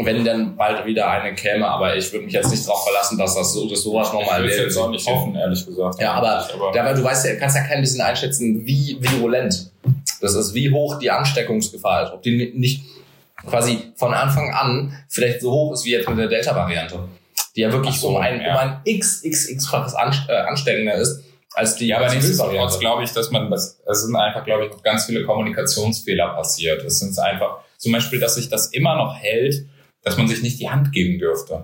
wenn 0.04 0.24
dann 0.24 0.56
bald 0.56 0.86
wieder 0.86 1.10
eine 1.10 1.34
käme, 1.34 1.68
aber 1.68 1.96
ich 1.98 2.12
würde 2.14 2.26
mich 2.26 2.34
jetzt 2.34 2.52
nicht 2.52 2.66
darauf 2.66 2.84
verlassen, 2.84 3.18
dass 3.18 3.36
das 3.36 3.54
so, 3.54 3.68
dass 3.68 3.82
sowas 3.82 4.14
nochmal 4.14 4.44
wird. 4.44 4.54
Ich 4.54 4.60
jetzt 4.60 4.78
auch 4.78 4.90
nicht 4.90 5.06
hoffen, 5.08 5.36
ehrlich 5.36 5.66
gesagt. 5.66 6.00
Ja, 6.00 6.14
aber, 6.14 6.48
aber, 6.54 6.80
aber 6.80 6.94
du 6.94 7.04
weißt 7.04 7.26
ja, 7.26 7.36
kannst 7.36 7.56
ja 7.56 7.64
kein 7.64 7.82
bisschen 7.82 8.02
einschätzen, 8.02 8.66
wie 8.66 8.98
virulent 9.00 9.72
das 10.22 10.36
ist, 10.36 10.54
wie 10.54 10.72
hoch 10.72 11.00
die 11.00 11.10
Ansteckungsgefahr 11.10 12.04
ist, 12.04 12.14
ob 12.14 12.22
die 12.22 12.54
nicht 12.56 12.84
quasi 13.48 13.92
von 13.96 14.14
Anfang 14.14 14.54
an 14.54 14.96
vielleicht 15.10 15.42
so 15.42 15.52
hoch 15.52 15.74
ist 15.74 15.86
wie 15.86 15.92
jetzt 15.94 16.08
mit 16.08 16.20
der 16.20 16.28
Delta-Variante, 16.28 17.00
die 17.56 17.62
ja 17.62 17.72
wirklich 17.72 18.00
so, 18.00 18.10
um 18.10 18.18
ein, 18.18 18.40
ja. 18.40 18.54
um 18.54 18.58
ein 18.60 19.00
xxx-faches 19.00 19.96
äh, 20.30 20.36
ansteckender 20.36 20.94
ist 20.94 21.24
als 21.54 21.76
die. 21.76 21.88
Ja, 21.88 21.98
aber 21.98 22.14
nichtsdestotrotz 22.14 22.80
glaube 22.80 23.04
ich, 23.04 23.12
dass 23.12 23.32
man, 23.32 23.50
das, 23.50 23.82
es 23.86 24.04
sind 24.04 24.16
einfach, 24.16 24.44
glaube 24.44 24.66
ich, 24.66 24.72
noch 24.72 24.84
ganz 24.84 25.06
viele 25.06 25.24
Kommunikationsfehler 25.26 26.30
passiert. 26.30 26.84
Es 26.84 27.00
sind 27.00 27.18
einfach, 27.20 27.60
zum 27.78 27.92
Beispiel, 27.92 28.20
dass 28.20 28.36
sich 28.36 28.50
das 28.50 28.68
immer 28.68 28.96
noch 28.96 29.16
hält, 29.16 29.66
dass 30.04 30.18
man 30.18 30.28
sich 30.28 30.42
nicht 30.42 30.60
die 30.60 30.70
Hand 30.70 30.92
geben 30.92 31.20
dürfte. 31.20 31.64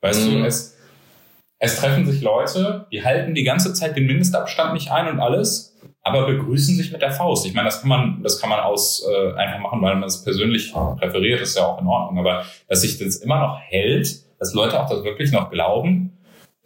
Weißt 0.00 0.26
mhm. 0.26 0.32
du, 0.32 0.46
es, 0.46 0.76
es 1.58 1.76
treffen 1.76 2.06
sich 2.06 2.20
Leute, 2.20 2.86
die 2.92 3.04
halten 3.04 3.34
die 3.34 3.44
ganze 3.44 3.72
Zeit 3.74 3.96
den 3.96 4.06
Mindestabstand 4.06 4.74
nicht 4.74 4.90
ein 4.90 5.08
und 5.08 5.20
alles, 5.20 5.76
aber 6.02 6.26
begrüßen 6.26 6.76
sich 6.76 6.92
mit 6.92 7.02
der 7.02 7.10
Faust. 7.10 7.46
Ich 7.46 7.54
meine, 7.54 7.66
das 7.66 7.80
kann 7.80 7.88
man, 7.88 8.22
das 8.22 8.40
kann 8.40 8.48
man 8.48 8.60
aus 8.60 9.04
äh, 9.06 9.32
einfach 9.34 9.58
machen, 9.58 9.82
weil 9.82 9.96
man 9.96 10.04
es 10.04 10.24
persönlich 10.24 10.72
präferiert, 10.72 11.40
ist 11.40 11.56
ja 11.56 11.66
auch 11.66 11.80
in 11.80 11.86
Ordnung. 11.86 12.18
Aber 12.18 12.44
dass 12.68 12.80
sich 12.80 12.98
das 12.98 13.16
immer 13.16 13.40
noch 13.40 13.60
hält, 13.60 14.22
dass 14.38 14.54
Leute 14.54 14.80
auch 14.80 14.88
das 14.88 15.02
wirklich 15.04 15.32
noch 15.32 15.50
glauben, 15.50 16.17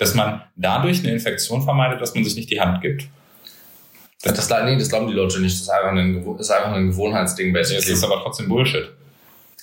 dass 0.02 0.14
man 0.14 0.42
dadurch 0.56 1.00
eine 1.00 1.12
Infektion 1.12 1.62
vermeidet, 1.62 2.00
dass 2.00 2.14
man 2.14 2.24
sich 2.24 2.34
nicht 2.34 2.50
die 2.50 2.60
Hand 2.60 2.82
gibt. 2.82 3.04
Das, 4.22 4.48
das, 4.48 4.64
nee, 4.64 4.76
das 4.76 4.88
glauben 4.88 5.08
die 5.08 5.14
Leute 5.14 5.40
nicht. 5.40 5.54
Das 5.54 5.62
ist 5.62 5.68
einfach 5.68 5.92
ein, 5.92 6.24
das 6.36 6.46
ist 6.46 6.50
einfach 6.50 6.72
ein 6.72 6.88
Gewohnheitsding. 6.88 7.54
Es 7.56 7.70
ist 7.70 8.04
aber 8.04 8.20
trotzdem 8.22 8.48
Bullshit. 8.48 8.90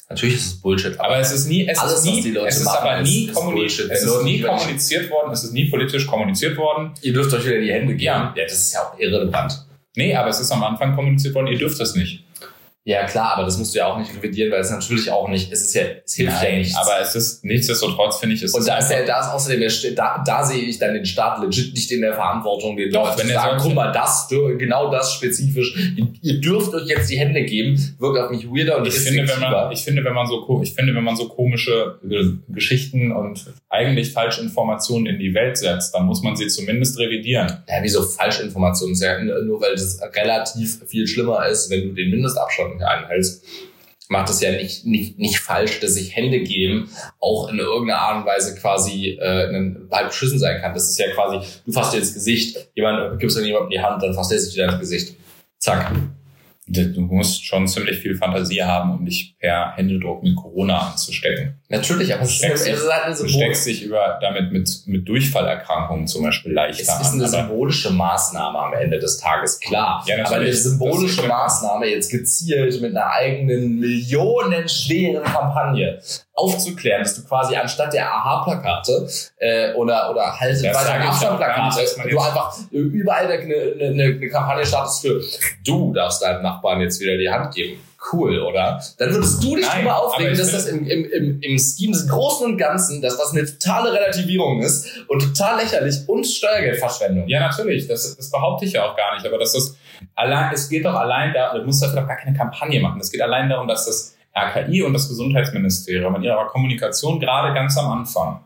Natürlich 0.09 0.35
ist 0.35 0.45
es 0.47 0.61
Bullshit. 0.61 0.99
Aber 0.99 1.17
es 1.17 1.31
ist 1.31 1.47
nie, 1.47 1.67
es 1.67 1.77
Alles, 1.77 1.93
ist 1.93 2.05
nie, 2.05 2.35
es 2.35 2.57
ist 2.57 2.65
machen, 2.65 2.87
aber 2.87 3.01
nie, 3.01 3.25
ist, 3.25 3.79
ist 3.79 3.91
es 3.91 4.03
ist 4.03 4.23
nie 4.23 4.41
kommuniziert 4.41 5.09
worden, 5.11 5.31
es 5.31 5.43
ist 5.43 5.53
nie 5.53 5.69
politisch 5.69 6.07
kommuniziert 6.07 6.57
worden. 6.57 6.91
Ihr 7.01 7.13
dürft 7.13 7.33
euch 7.33 7.45
wieder 7.45 7.59
die 7.59 7.71
Hände 7.71 7.93
geben. 7.93 8.03
Ja, 8.03 8.33
ja 8.35 8.43
das 8.43 8.53
ist 8.53 8.73
ja 8.73 8.81
auch 8.81 8.99
irrelevant. 8.99 9.65
Nee, 9.95 10.15
aber 10.15 10.29
es 10.29 10.39
ist 10.39 10.51
am 10.51 10.63
Anfang 10.63 10.95
kommuniziert 10.95 11.35
worden, 11.35 11.47
ihr 11.47 11.59
dürft 11.59 11.79
das 11.79 11.95
nicht. 11.95 12.23
Ja, 12.85 13.05
klar, 13.05 13.33
aber 13.33 13.43
das 13.43 13.57
musst 13.57 13.75
du 13.75 13.79
ja 13.79 13.87
auch 13.87 13.99
nicht 13.99 14.15
revidieren, 14.15 14.51
weil 14.51 14.61
es 14.61 14.71
natürlich 14.71 15.11
auch 15.11 15.27
nicht, 15.27 15.51
es 15.51 15.61
ist 15.61 15.75
ja, 15.75 15.83
es 16.03 16.15
hilft 16.15 16.33
Nein, 16.33 16.51
ja 16.51 16.57
nichts. 16.59 16.75
Aber 16.75 16.99
es 17.01 17.13
ist, 17.13 17.43
nichtsdestotrotz 17.43 18.17
finde 18.17 18.35
ich, 18.35 18.41
es 18.41 18.53
Und 18.53 18.65
da 18.67 18.77
ist 18.77 18.89
ja, 18.89 19.05
da 19.05 19.19
ist 19.19 19.27
außerdem, 19.27 19.95
da, 19.95 20.23
da 20.25 20.43
sehe 20.43 20.61
ich 20.63 20.79
dann 20.79 20.93
den 20.93 21.05
Staat 21.05 21.39
legit 21.43 21.73
nicht 21.73 21.91
in 21.91 22.01
der 22.01 22.13
Verantwortung, 22.13 22.77
den 22.77 22.89
Doch, 22.89 23.17
wenn 23.17 23.29
er 23.29 23.41
sagt, 23.41 23.61
guck 23.61 23.75
mal, 23.75 23.91
das, 23.91 24.27
genau 24.29 24.89
das 24.89 25.13
spezifisch, 25.13 25.75
ihr 26.21 26.39
dürft 26.39 26.73
euch 26.73 26.87
jetzt 26.87 27.09
die 27.09 27.19
Hände 27.19 27.43
geben, 27.43 27.77
wirkt 27.99 28.17
auf 28.17 28.31
mich 28.31 28.47
weirder 28.47 28.77
und 28.77 28.87
ich 28.87 28.97
finde, 28.97 29.27
wenn 29.27 29.39
man, 29.39 29.71
ich 29.71 29.83
finde, 29.83 30.03
wenn 30.03 30.13
man 30.13 30.25
so, 30.25 30.61
ich 30.63 30.73
finde, 30.73 30.95
wenn 30.95 31.03
man 31.03 31.17
so 31.17 31.27
komische 31.27 31.99
Geschichten 32.47 33.11
und 33.11 33.45
eigentlich 33.67 34.13
falsche 34.13 34.41
Informationen 34.41 35.05
in 35.05 35.19
die 35.19 35.33
Welt 35.33 35.57
setzt, 35.57 35.93
dann 35.93 36.05
muss 36.05 36.23
man 36.23 36.35
sie 36.35 36.47
zumindest 36.47 36.97
revidieren. 36.97 37.61
Ja, 37.67 37.75
wieso 37.81 38.01
Falschinformationen? 38.01 38.93
Ist 38.93 39.03
ja 39.03 39.19
nur, 39.21 39.61
weil 39.61 39.73
das 39.73 39.99
relativ 40.15 40.79
viel 40.87 41.05
schlimmer 41.05 41.45
ist, 41.47 41.69
wenn 41.69 41.89
du 41.89 41.93
den 41.93 42.09
Mindestabstand 42.09 42.78
nicht 42.79 42.87
einhältst, 42.87 43.45
macht 44.07 44.29
es 44.29 44.41
ja 44.41 44.51
nicht, 44.51 44.85
nicht, 44.85 45.19
nicht 45.19 45.39
falsch, 45.39 45.79
dass 45.81 45.93
sich 45.93 46.15
Hände 46.15 46.39
geben 46.39 46.89
auch 47.19 47.49
in 47.49 47.59
irgendeiner 47.59 48.01
Art 48.01 48.21
und 48.21 48.25
Weise 48.25 48.55
quasi 48.55 49.19
äh, 49.21 49.49
ein 49.49 49.87
halb 49.91 50.07
beschissen 50.07 50.39
sein 50.39 50.59
kann. 50.61 50.73
Das 50.73 50.89
ist 50.89 50.97
ja 50.97 51.11
quasi, 51.13 51.45
du 51.65 51.71
fasst 51.71 51.93
dir 51.93 51.99
ins 51.99 52.13
Gesicht, 52.13 52.69
jemand 52.73 53.19
gibst 53.19 53.37
dann 53.37 53.45
jemandem 53.45 53.69
die 53.69 53.79
Hand, 53.79 54.01
dann 54.01 54.13
fasst 54.13 54.31
er 54.31 54.39
sich 54.39 54.55
wieder 54.55 54.69
ins 54.69 54.79
Gesicht. 54.79 55.15
Zack 55.59 55.91
du 56.69 57.01
musst 57.01 57.45
schon 57.45 57.67
ziemlich 57.67 57.97
viel 57.97 58.15
Fantasie 58.15 58.63
haben, 58.63 58.91
um 58.91 59.05
dich 59.05 59.35
per 59.39 59.75
Händedruck 59.75 60.23
mit 60.23 60.35
Corona 60.35 60.91
anzustecken. 60.91 61.58
Natürlich, 61.71 62.11
aber 62.11 62.23
du 62.23 62.29
steckst, 62.29 62.65
dich, 62.65 62.73
halt 62.73 63.19
du 63.19 63.27
steckst 63.27 63.67
dich 63.67 63.83
über, 63.83 64.17
damit 64.19 64.51
mit, 64.51 64.67
mit 64.87 65.07
Durchfallerkrankungen 65.07 66.07
zum 66.07 66.23
Beispiel 66.23 66.51
leichter 66.51 66.95
an. 66.95 67.01
Es 67.01 67.07
ist 67.09 67.13
eine 67.13 67.27
symbolische 67.27 67.91
Maßnahme 67.91 68.57
am 68.57 68.73
Ende 68.73 68.97
des 68.97 69.19
Tages, 69.19 69.59
klar. 69.59 70.03
Ja, 70.07 70.25
aber 70.25 70.37
eine 70.37 70.51
symbolische 70.51 71.27
Maßnahme 71.27 71.85
jetzt 71.85 72.09
gezielt 72.09 72.81
mit 72.81 72.97
einer 72.97 73.11
eigenen 73.11 73.79
millionenschweren 73.79 75.23
Kampagne 75.23 76.01
aufzuklären, 76.33 77.03
dass 77.03 77.15
du 77.15 77.23
quasi 77.23 77.55
anstatt 77.55 77.93
der 77.93 78.11
AHA-Plakate 78.11 79.07
äh, 79.37 79.73
oder, 79.73 80.09
oder 80.09 80.39
halt 80.39 80.63
weiter 80.63 81.07
Abstand-Plakate, 81.07 82.09
du 82.09 82.19
einfach 82.19 82.57
überall 82.71 83.27
eine, 83.27 83.75
eine, 83.79 84.03
eine 84.05 84.29
Kampagne 84.29 84.65
startest 84.65 85.01
für 85.01 85.21
du 85.63 85.93
darfst 85.93 86.23
deinem 86.23 86.41
Nachbarn 86.41 86.81
jetzt 86.81 86.99
wieder 86.99 87.15
die 87.15 87.29
Hand 87.29 87.53
geben. 87.53 87.79
Cool, 88.11 88.39
oder? 88.39 88.81
Dann 88.97 89.13
würdest 89.13 89.43
du 89.43 89.55
dich 89.55 89.65
Nein, 89.65 89.79
drüber 89.79 90.03
aufregen, 90.03 90.37
dass 90.37 90.51
das 90.51 90.67
im, 90.67 90.85
im, 90.87 91.05
im, 91.05 91.41
im 91.41 91.59
Scheme 91.59 91.93
des 91.93 92.07
Großen 92.07 92.45
und 92.45 92.57
Ganzen, 92.57 93.01
dass 93.01 93.17
das 93.17 93.31
eine 93.31 93.45
totale 93.45 93.93
Relativierung 93.93 94.61
ist 94.61 95.05
und 95.07 95.19
total 95.19 95.61
lächerlich 95.61 96.07
und 96.07 96.25
Steuergeldverschwendung. 96.25 97.27
Ja, 97.27 97.41
natürlich. 97.41 97.87
Das, 97.87 98.15
das 98.15 98.31
behaupte 98.31 98.65
ich 98.65 98.73
ja 98.73 98.89
auch 98.89 98.95
gar 98.95 99.15
nicht. 99.15 99.25
Aber 99.25 99.37
das 99.37 99.77
allein, 100.15 100.53
es 100.53 100.69
geht 100.69 100.85
doch 100.85 100.95
allein 100.95 101.33
da, 101.33 101.57
du 101.57 101.63
musst 101.65 101.83
dafür 101.83 102.01
doch 102.01 102.07
gar 102.07 102.17
keine 102.17 102.35
Kampagne 102.35 102.79
machen. 102.79 102.99
Es 102.99 103.11
geht 103.11 103.21
allein 103.21 103.49
darum, 103.49 103.67
dass 103.67 103.85
das 103.85 104.15
RKI 104.35 104.83
und 104.83 104.93
das 104.93 105.07
Gesundheitsministerium 105.07 106.15
in 106.15 106.23
ihrer 106.23 106.47
Kommunikation 106.47 107.19
gerade 107.19 107.53
ganz 107.53 107.77
am 107.77 107.91
Anfang 107.91 108.41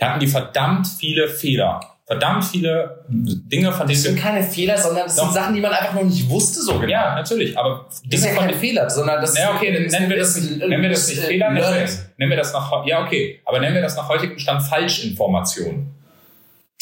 hatten 0.00 0.20
die 0.20 0.26
verdammt 0.26 0.86
viele 0.86 1.28
Fehler. 1.28 1.80
Verdammt 2.06 2.44
viele 2.44 3.04
Dinge, 3.08 3.72
von 3.72 3.88
denen. 3.88 3.98
Das 3.98 4.02
sind 4.02 4.20
keine 4.20 4.42
Fehler, 4.44 4.78
sondern 4.78 5.06
das 5.06 5.16
sind 5.16 5.32
Sachen, 5.32 5.56
die 5.56 5.60
man 5.60 5.72
einfach 5.72 5.94
noch 5.94 6.04
nicht 6.04 6.30
wusste, 6.30 6.62
so 6.62 6.78
genau. 6.78 6.92
Ja, 6.92 7.16
natürlich, 7.16 7.58
aber. 7.58 7.88
Das 8.04 8.20
ist 8.20 8.26
ja 8.26 8.32
keine 8.32 8.54
Fehler, 8.54 8.88
sondern 8.88 9.20
das 9.20 9.36
Ja, 9.36 9.52
okay, 9.56 9.72
dann 9.72 9.86
nennen 9.86 10.08
wir 10.08 10.16
das, 10.16 10.40
nicht, 10.40 10.58
nennen 10.58 10.82
wir 10.82 10.90
das 10.90 11.08
nicht 11.08 11.20
Fehler, 11.20 11.50
nennen 11.50 11.74
wir 11.74 11.80
das, 11.80 12.06
nennen 12.16 12.30
wir 12.30 12.36
das 12.36 12.52
nach, 12.52 12.86
ja, 12.86 13.04
okay, 13.04 13.40
aber 13.44 13.58
nennen 13.58 13.74
wir 13.74 13.82
das 13.82 13.96
nach 13.96 14.08
heutigem 14.08 14.38
Stand 14.38 14.62
Falschinformation. 14.62 15.88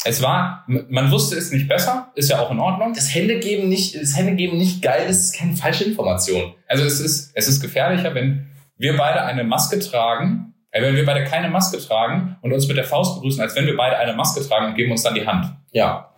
Es 0.03 0.21
war, 0.21 0.63
man 0.67 1.09
wusste 1.09 1.35
es 1.35 1.51
nicht 1.51 1.67
besser, 1.67 2.11
ist 2.13 2.29
ja 2.29 2.39
auch 2.39 2.51
in 2.51 2.59
Ordnung. 2.59 2.93
Das 2.93 3.15
Händegeben 3.15 3.67
nicht, 3.67 3.99
das 3.99 4.15
Händegeben 4.15 4.59
nicht 4.59 4.83
geil, 4.83 5.05
das 5.07 5.17
ist 5.17 5.35
keine 5.35 5.55
falsche 5.55 5.85
Information. 5.85 6.53
Also 6.67 6.83
es 6.83 6.99
ist, 6.99 7.31
es 7.33 7.47
ist 7.47 7.59
gefährlicher, 7.59 8.13
wenn 8.13 8.45
wir 8.77 8.95
beide 8.95 9.23
eine 9.23 9.43
Maske 9.43 9.79
tragen, 9.79 10.53
wenn 10.83 10.95
wir 10.95 11.05
beide 11.05 11.23
keine 11.23 11.49
Maske 11.49 11.77
tragen 11.79 12.37
und 12.41 12.51
uns 12.51 12.67
mit 12.67 12.77
der 12.77 12.83
Faust 12.83 13.15
begrüßen, 13.15 13.41
als 13.41 13.55
wenn 13.55 13.65
wir 13.65 13.77
beide 13.77 13.97
eine 13.97 14.13
Maske 14.13 14.45
tragen 14.45 14.67
und 14.67 14.75
geben 14.75 14.91
uns 14.91 15.03
dann 15.03 15.15
die 15.15 15.25
Hand. 15.25 15.45
Ja. 15.71 16.09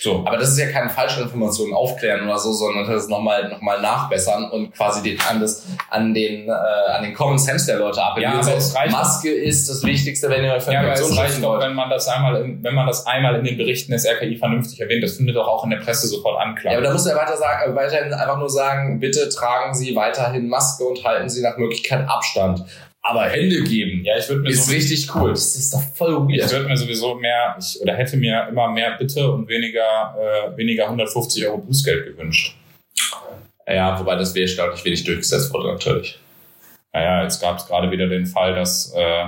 So. 0.00 0.24
Aber 0.26 0.38
das 0.38 0.48
ist 0.48 0.58
ja 0.58 0.70
keine 0.70 0.88
falsche 0.88 1.20
Information 1.20 1.74
aufklären 1.74 2.24
oder 2.24 2.38
so, 2.38 2.50
sondern 2.52 2.90
das 2.90 3.08
nochmal 3.08 3.50
noch 3.50 3.60
mal 3.60 3.80
nachbessern 3.80 4.50
und 4.50 4.72
quasi 4.72 5.02
den, 5.02 5.20
an, 5.28 5.38
das, 5.38 5.66
an, 5.90 6.14
den, 6.14 6.48
äh, 6.48 6.50
an 6.50 7.02
den 7.02 7.12
Common 7.12 7.38
Sense 7.38 7.66
der 7.66 7.78
Leute 7.78 8.02
appellieren. 8.02 8.34
Ja, 8.34 8.40
aber 8.40 8.56
es 8.56 8.74
reicht 8.74 8.90
Maske 8.90 9.30
ist 9.30 9.68
das 9.68 9.84
Wichtigste, 9.84 10.30
wenn 10.30 10.44
ihr 10.44 10.54
euch 10.54 10.66
Ja, 10.66 10.80
aber 10.80 10.94
es 10.94 11.16
reicht 11.16 11.42
doch, 11.42 11.60
wenn 11.60 11.74
man 11.74 11.90
das 11.90 12.08
einmal, 12.08 12.42
in, 12.42 12.64
wenn 12.64 12.74
man 12.74 12.86
das 12.86 13.06
einmal 13.06 13.36
in 13.36 13.44
den 13.44 13.58
Berichten 13.58 13.92
des 13.92 14.06
RKI 14.06 14.36
vernünftig 14.36 14.80
erwähnt. 14.80 15.04
Das 15.04 15.18
findet 15.18 15.36
doch 15.36 15.46
auch 15.46 15.62
in 15.64 15.70
der 15.70 15.78
Presse 15.78 16.06
sofort 16.06 16.40
Anklang. 16.40 16.72
Ja, 16.72 16.78
aber 16.78 16.86
da 16.86 16.92
muss 16.92 17.04
er 17.04 17.14
weiter 17.14 17.36
sagen, 17.36 17.76
weiterhin 17.76 18.14
einfach 18.14 18.38
nur 18.38 18.50
sagen, 18.50 18.98
bitte 18.98 19.28
tragen 19.28 19.74
Sie 19.74 19.94
weiterhin 19.94 20.48
Maske 20.48 20.84
und 20.84 21.04
halten 21.04 21.28
Sie 21.28 21.42
nach 21.42 21.58
Möglichkeit 21.58 22.08
Abstand. 22.08 22.64
Aber 23.04 23.28
Hände 23.28 23.62
geben 23.64 24.04
ja, 24.04 24.16
ich 24.16 24.28
würde 24.28 24.42
mir 24.42 24.50
ist 24.50 24.66
so, 24.66 24.72
richtig 24.72 25.12
cool. 25.14 25.30
Das 25.30 25.56
ist 25.56 25.74
doch 25.74 25.82
voll 25.94 26.14
weird. 26.28 26.46
Ich 26.46 26.52
würde 26.52 26.68
mir 26.68 26.76
sowieso 26.76 27.16
mehr, 27.16 27.56
ich, 27.58 27.80
oder 27.80 27.94
hätte 27.94 28.16
mir 28.16 28.46
immer 28.48 28.70
mehr 28.70 28.92
Bitte 28.96 29.30
und 29.30 29.48
weniger, 29.48 30.14
äh, 30.16 30.56
weniger 30.56 30.84
150 30.84 31.44
Euro 31.46 31.58
Bußgeld 31.58 32.06
gewünscht. 32.06 32.56
Ja, 33.66 33.98
wobei 33.98 34.16
das 34.16 34.34
wäre 34.34 34.44
erstaunlich 34.44 34.84
wenig 34.84 35.04
durchgesetzt 35.04 35.52
wurde, 35.52 35.72
natürlich. 35.72 36.18
naja, 36.92 37.22
jetzt 37.24 37.40
gab 37.40 37.58
es 37.58 37.66
gerade 37.66 37.90
wieder 37.90 38.08
den 38.08 38.26
Fall, 38.26 38.54
dass 38.54 38.92
äh, 38.94 39.24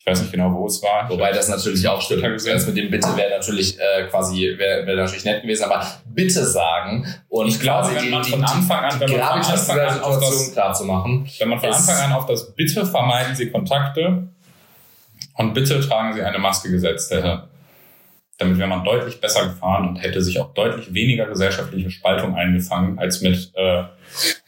ich 0.00 0.06
weiß 0.06 0.22
nicht 0.22 0.32
genau, 0.32 0.50
wo 0.54 0.66
es 0.66 0.82
war. 0.82 1.08
Wobei 1.10 1.30
das 1.30 1.48
natürlich 1.48 1.86
auch 1.86 2.00
stimmt. 2.00 2.24
Das 2.24 2.66
mit 2.66 2.76
dem 2.76 2.90
Bitte 2.90 3.14
wäre 3.16 3.30
natürlich 3.36 3.78
äh, 3.78 4.04
quasi 4.08 4.54
wäre 4.56 4.86
wär 4.86 4.96
natürlich 4.96 5.26
nett 5.26 5.42
gewesen, 5.42 5.64
aber 5.64 5.86
bitte 6.06 6.44
sagen 6.46 7.06
und 7.28 7.48
ich 7.48 7.60
glaube, 7.60 7.94
wenn 7.94 8.08
man 8.08 8.24
von 8.24 8.42
Anfang 8.42 8.84
an, 8.84 8.98
wenn 8.98 9.10
man 9.10 9.42
von 9.42 9.52
Anfang 9.52 9.78
an 9.78 10.00
auf 10.00 10.18
das, 10.18 10.52
klar 10.52 10.72
zu 10.72 10.84
machen, 10.84 11.28
wenn 11.38 11.48
man 11.50 11.60
von 11.60 11.70
Anfang 11.70 11.96
an 11.96 12.12
auf 12.12 12.24
das 12.24 12.54
Bitte 12.54 12.86
vermeiden 12.86 13.36
Sie 13.36 13.50
Kontakte 13.50 14.28
und 15.34 15.52
bitte 15.52 15.80
tragen 15.80 16.14
Sie 16.14 16.22
eine 16.22 16.38
Maske 16.38 16.70
gesetzt 16.70 17.10
hätte, 17.10 17.44
damit 18.38 18.56
wäre 18.56 18.68
man 18.68 18.82
deutlich 18.82 19.20
besser 19.20 19.48
gefahren 19.48 19.86
und 19.86 19.96
hätte 19.96 20.22
sich 20.22 20.40
auch 20.40 20.54
deutlich 20.54 20.94
weniger 20.94 21.26
gesellschaftliche 21.26 21.90
Spaltung 21.90 22.34
eingefangen 22.34 22.98
als 22.98 23.20
mit 23.20 23.52
äh, 23.54 23.82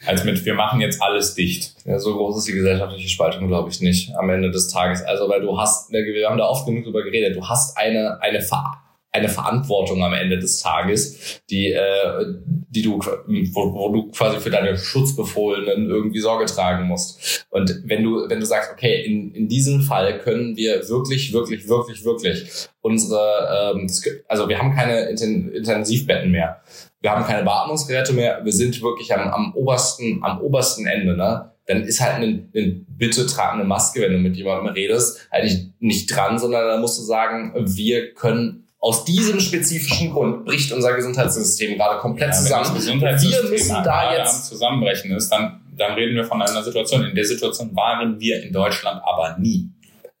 als 0.05 0.23
mit 0.23 0.43
wir 0.45 0.53
machen 0.53 0.81
jetzt 0.81 1.01
alles 1.01 1.35
dicht. 1.35 1.75
Ja, 1.85 1.99
so 1.99 2.15
groß 2.15 2.37
ist 2.37 2.47
die 2.47 2.53
gesellschaftliche 2.53 3.09
Spaltung, 3.09 3.47
glaube 3.47 3.69
ich, 3.69 3.81
nicht 3.81 4.15
am 4.15 4.29
Ende 4.29 4.51
des 4.51 4.67
Tages. 4.67 5.01
Also 5.03 5.29
weil 5.29 5.41
du 5.41 5.57
hast, 5.57 5.91
wir 5.91 6.29
haben 6.29 6.37
da 6.37 6.45
oft 6.45 6.65
genug 6.65 6.85
drüber 6.85 7.03
geredet, 7.03 7.35
du 7.35 7.47
hast 7.47 7.77
eine 7.77 8.21
eine 8.21 8.41
Ver 8.41 8.83
eine 9.13 9.29
Verantwortung 9.29 10.03
am 10.03 10.13
Ende 10.13 10.39
des 10.39 10.59
Tages, 10.59 11.41
die, 11.49 11.71
äh, 11.71 12.25
die 12.41 12.81
du, 12.81 12.97
wo, 12.97 13.73
wo 13.73 13.89
du 13.93 14.09
quasi 14.09 14.39
für 14.39 14.49
deine 14.49 14.75
Schutzbefohlenen 14.75 15.87
irgendwie 15.87 16.19
Sorge 16.19 16.45
tragen 16.45 16.87
musst. 16.87 17.45
Und 17.51 17.83
wenn 17.85 18.03
du, 18.03 18.27
wenn 18.27 18.39
du 18.39 18.45
sagst, 18.45 18.71
okay, 18.73 19.05
in, 19.05 19.31
in 19.35 19.47
diesem 19.47 19.81
Fall 19.81 20.17
können 20.17 20.57
wir 20.57 20.89
wirklich, 20.89 21.31
wirklich, 21.31 21.69
wirklich, 21.69 22.03
wirklich 22.03 22.67
unsere, 22.81 23.75
ähm, 23.75 23.87
also 24.27 24.49
wir 24.49 24.57
haben 24.57 24.73
keine 24.73 25.01
Intensivbetten 25.09 26.31
mehr, 26.31 26.63
wir 27.03 27.11
haben 27.11 27.25
keine 27.25 27.43
Beatmungsgeräte 27.43 28.13
mehr, 28.13 28.39
wir 28.43 28.53
sind 28.53 28.81
wirklich 28.81 29.13
am, 29.13 29.29
am 29.29 29.53
obersten, 29.53 30.23
am 30.23 30.39
obersten 30.39 30.87
Ende, 30.87 31.17
ne? 31.17 31.51
dann 31.65 31.83
ist 31.83 32.01
halt 32.01 32.15
ein, 32.23 32.49
ein 32.55 32.85
bitte 32.89 33.27
tragende 33.27 33.65
Maske, 33.65 34.01
wenn 34.01 34.13
du 34.13 34.19
mit 34.19 34.37
jemandem 34.37 34.73
redest, 34.73 35.27
halt 35.29 35.43
nicht, 35.43 35.81
nicht 35.81 36.15
dran, 36.15 36.39
sondern 36.39 36.65
dann 36.65 36.81
musst 36.81 36.97
du 36.97 37.03
sagen, 37.03 37.53
wir 37.55 38.13
können 38.13 38.67
aus 38.79 39.03
diesem 39.03 39.39
spezifischen 39.39 40.11
Grund 40.11 40.45
bricht 40.45 40.71
unser 40.71 40.93
Gesundheitssystem 40.93 41.77
gerade 41.77 41.99
komplett 41.99 42.29
ja, 42.29 42.33
zusammen. 42.33 42.65
Wenn 42.65 42.73
das 42.73 42.85
Gesundheitssystem 42.85 43.43
wir 43.43 43.49
müssen 43.51 43.83
da 43.83 44.17
jetzt 44.17 44.35
am 44.35 44.43
Zusammenbrechen 44.43 45.11
ist, 45.11 45.29
dann, 45.29 45.61
dann 45.77 45.93
reden 45.93 46.15
wir 46.15 46.23
von 46.23 46.41
einer 46.41 46.63
Situation. 46.63 47.03
In 47.03 47.15
der 47.15 47.25
Situation 47.25 47.75
waren 47.75 48.19
wir 48.19 48.43
in 48.43 48.51
Deutschland 48.51 49.01
aber 49.05 49.37
nie. 49.39 49.69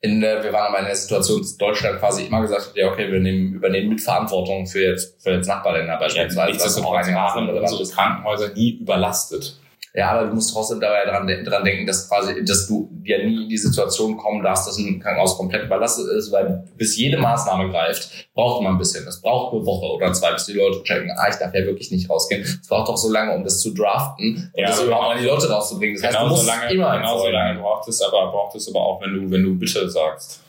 In, 0.05 0.19
der, 0.19 0.43
wir 0.43 0.51
waren 0.51 0.67
aber 0.67 0.79
in 0.79 0.85
der 0.85 0.95
Situation, 0.97 1.39
dass 1.39 1.55
Deutschland 1.55 1.97
quasi 1.99 2.25
immer 2.25 2.41
gesagt 2.41 2.67
hat, 2.67 2.75
ja 2.75 2.91
okay, 2.91 3.09
wir 3.09 3.21
nehmen, 3.21 3.53
übernehmen 3.53 3.87
Mitverantwortung 3.87 4.67
für 4.67 4.81
jetzt, 4.81 5.23
für 5.23 5.31
jetzt 5.31 5.47
Nachbarländer 5.47 5.97
beispielsweise. 5.97 6.39
Ja, 6.39 6.45
nichtsdestotrotz 6.47 7.07
waren 7.07 7.49
unsere 7.49 7.89
Krankenhäuser 7.89 8.49
nie 8.53 8.79
überlastet. 8.81 9.57
Ja, 9.95 10.09
aber 10.11 10.27
du 10.27 10.33
musst 10.33 10.51
trotzdem 10.51 10.79
dabei 10.79 11.05
dran, 11.05 11.27
dran 11.27 11.63
denken, 11.63 11.85
dass 11.85 12.09
quasi, 12.09 12.43
dass 12.43 12.67
du 12.67 12.89
ja 13.03 13.19
nie 13.19 13.43
in 13.43 13.49
die 13.49 13.57
Situation 13.57 14.17
kommen 14.17 14.41
darfst, 14.41 14.67
dass 14.67 14.77
ein 14.79 14.99
Krankenhaus 14.99 15.37
komplett 15.37 15.65
überlastet 15.65 16.07
ist, 16.17 16.31
weil 16.31 16.63
bis 16.75 16.97
jede 16.97 17.17
Maßnahme 17.17 17.69
greift, 17.69 18.27
braucht 18.33 18.63
man 18.63 18.73
ein 18.73 18.77
bisschen. 18.79 19.07
Es 19.07 19.21
braucht 19.21 19.53
eine 19.53 19.63
Woche 19.63 19.85
oder 19.93 20.11
zwei, 20.13 20.33
bis 20.33 20.45
die 20.45 20.53
Leute 20.53 20.81
checken, 20.81 21.11
ah, 21.15 21.29
ich 21.29 21.35
darf 21.35 21.53
ja 21.53 21.63
wirklich 21.63 21.91
nicht 21.91 22.09
rausgehen. 22.09 22.41
Es 22.41 22.67
braucht 22.67 22.89
doch 22.89 22.97
so 22.97 23.11
lange, 23.11 23.35
um 23.35 23.43
das 23.43 23.59
zu 23.59 23.71
draften 23.71 24.51
und 24.51 24.59
ja, 24.59 24.69
das 24.69 24.81
überhaupt 24.81 25.15
an 25.15 25.21
die 25.21 25.27
Leute 25.27 25.47
rauszubringen. 25.47 25.95
Das 25.95 26.05
heißt, 26.05 26.17
genau 26.17 26.27
du 26.27 26.31
musst 26.31 26.45
so 26.45 26.51
lange, 26.51 26.73
immer 26.73 26.97
genau 26.97 27.19
so 27.19 27.27
lange 27.29 27.59
braucht 27.59 27.87
es, 27.87 28.01
aber 28.01 28.31
braucht 28.31 28.55
es 28.55 28.67
aber 28.67 28.79
auch, 28.79 28.99
wenn 28.99 29.13
du, 29.13 29.29
wenn 29.29 29.43
du 29.43 29.55
bitte 29.55 29.87
sagst. 29.87 30.41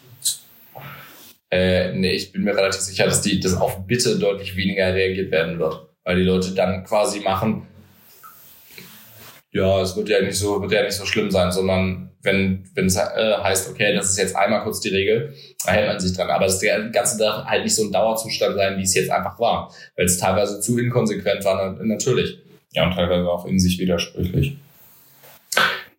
Äh, 1.51 1.93
nee, 1.93 2.13
ich 2.13 2.33
bin 2.33 2.45
mir 2.45 2.57
relativ 2.57 2.81
sicher, 2.81 3.05
dass 3.05 3.21
die, 3.21 3.39
dass 3.39 3.55
auf 3.61 3.87
Bitte 3.87 4.19
deutlich 4.19 4.57
weniger 4.57 4.95
reagiert 4.95 5.31
werden 5.31 5.59
wird. 5.59 5.87
Weil 6.03 6.17
die 6.17 6.23
Leute 6.23 6.53
dann 6.53 6.85
quasi 6.85 7.21
machen, 7.21 7.69
ja, 9.55 9.81
es 9.81 9.97
wird 9.97 10.09
ja 10.09 10.21
nicht 10.21 10.37
so, 10.37 10.61
wird 10.61 10.73
ja 10.73 10.83
nicht 10.83 10.97
so 10.97 11.07
schlimm 11.07 11.31
sein, 11.31 11.53
sondern 11.53 12.11
wenn 12.23 12.65
wenn 12.75 12.87
es 12.87 12.97
äh, 12.97 13.37
heißt, 13.41 13.71
okay, 13.71 13.95
das 13.95 14.11
ist 14.11 14.19
jetzt 14.19 14.35
einmal 14.35 14.65
kurz 14.65 14.81
die 14.81 14.89
Regel, 14.89 15.33
da 15.65 15.73
hält 15.73 15.87
man 15.87 16.01
sich 16.01 16.17
dran. 16.17 16.29
Aber 16.29 16.47
das 16.47 16.61
Ganze 16.61 17.19
darf 17.19 17.45
halt 17.47 17.63
nicht 17.63 17.75
so 17.75 17.85
ein 17.85 17.93
Dauerzustand 17.93 18.57
sein, 18.57 18.77
wie 18.79 18.83
es 18.83 18.95
jetzt 18.95 19.11
einfach 19.11 19.39
war, 19.39 19.73
weil 19.97 20.07
es 20.07 20.19
teilweise 20.19 20.61
zu 20.61 20.77
inkonsequent 20.79 21.45
war, 21.45 21.79
natürlich. 21.83 22.39
Ja, 22.73 22.87
und 22.87 22.95
teilweise 22.95 23.29
auch 23.29 23.47
in 23.47 23.61
sich 23.61 23.79
widersprüchlich. 23.79 24.57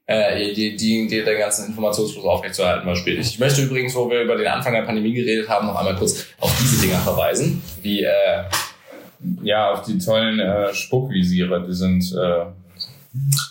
Äh, 0.08 0.54
die, 0.54 0.76
die, 0.76 1.08
die, 1.08 1.24
den 1.24 1.38
ganzen 1.38 1.68
Informationsfluss 1.68 2.26
aufrechtzuerhalten 2.26 2.86
war 2.86 2.96
schwierig. 2.98 3.26
Ich 3.26 3.40
möchte 3.40 3.62
übrigens, 3.62 3.96
wo 3.96 4.10
wir 4.10 4.22
über 4.22 4.36
den 4.36 4.48
Anfang 4.48 4.74
der 4.74 4.82
Pandemie 4.82 5.14
geredet 5.14 5.48
haben, 5.48 5.68
noch 5.68 5.78
einmal 5.78 5.96
kurz 5.96 6.26
auf 6.40 6.54
diese 6.60 6.86
Dinger 6.86 7.00
verweisen, 7.00 7.64
wie 7.82 8.04
äh, 8.04 8.44
ja, 9.44 9.72
auf 9.72 9.84
die 9.84 9.98
tollen 9.98 10.40
äh, 10.40 10.74
Spuckvisiere, 10.74 11.66
die 11.66 11.74
sind 11.74 12.04
äh, 12.14 12.46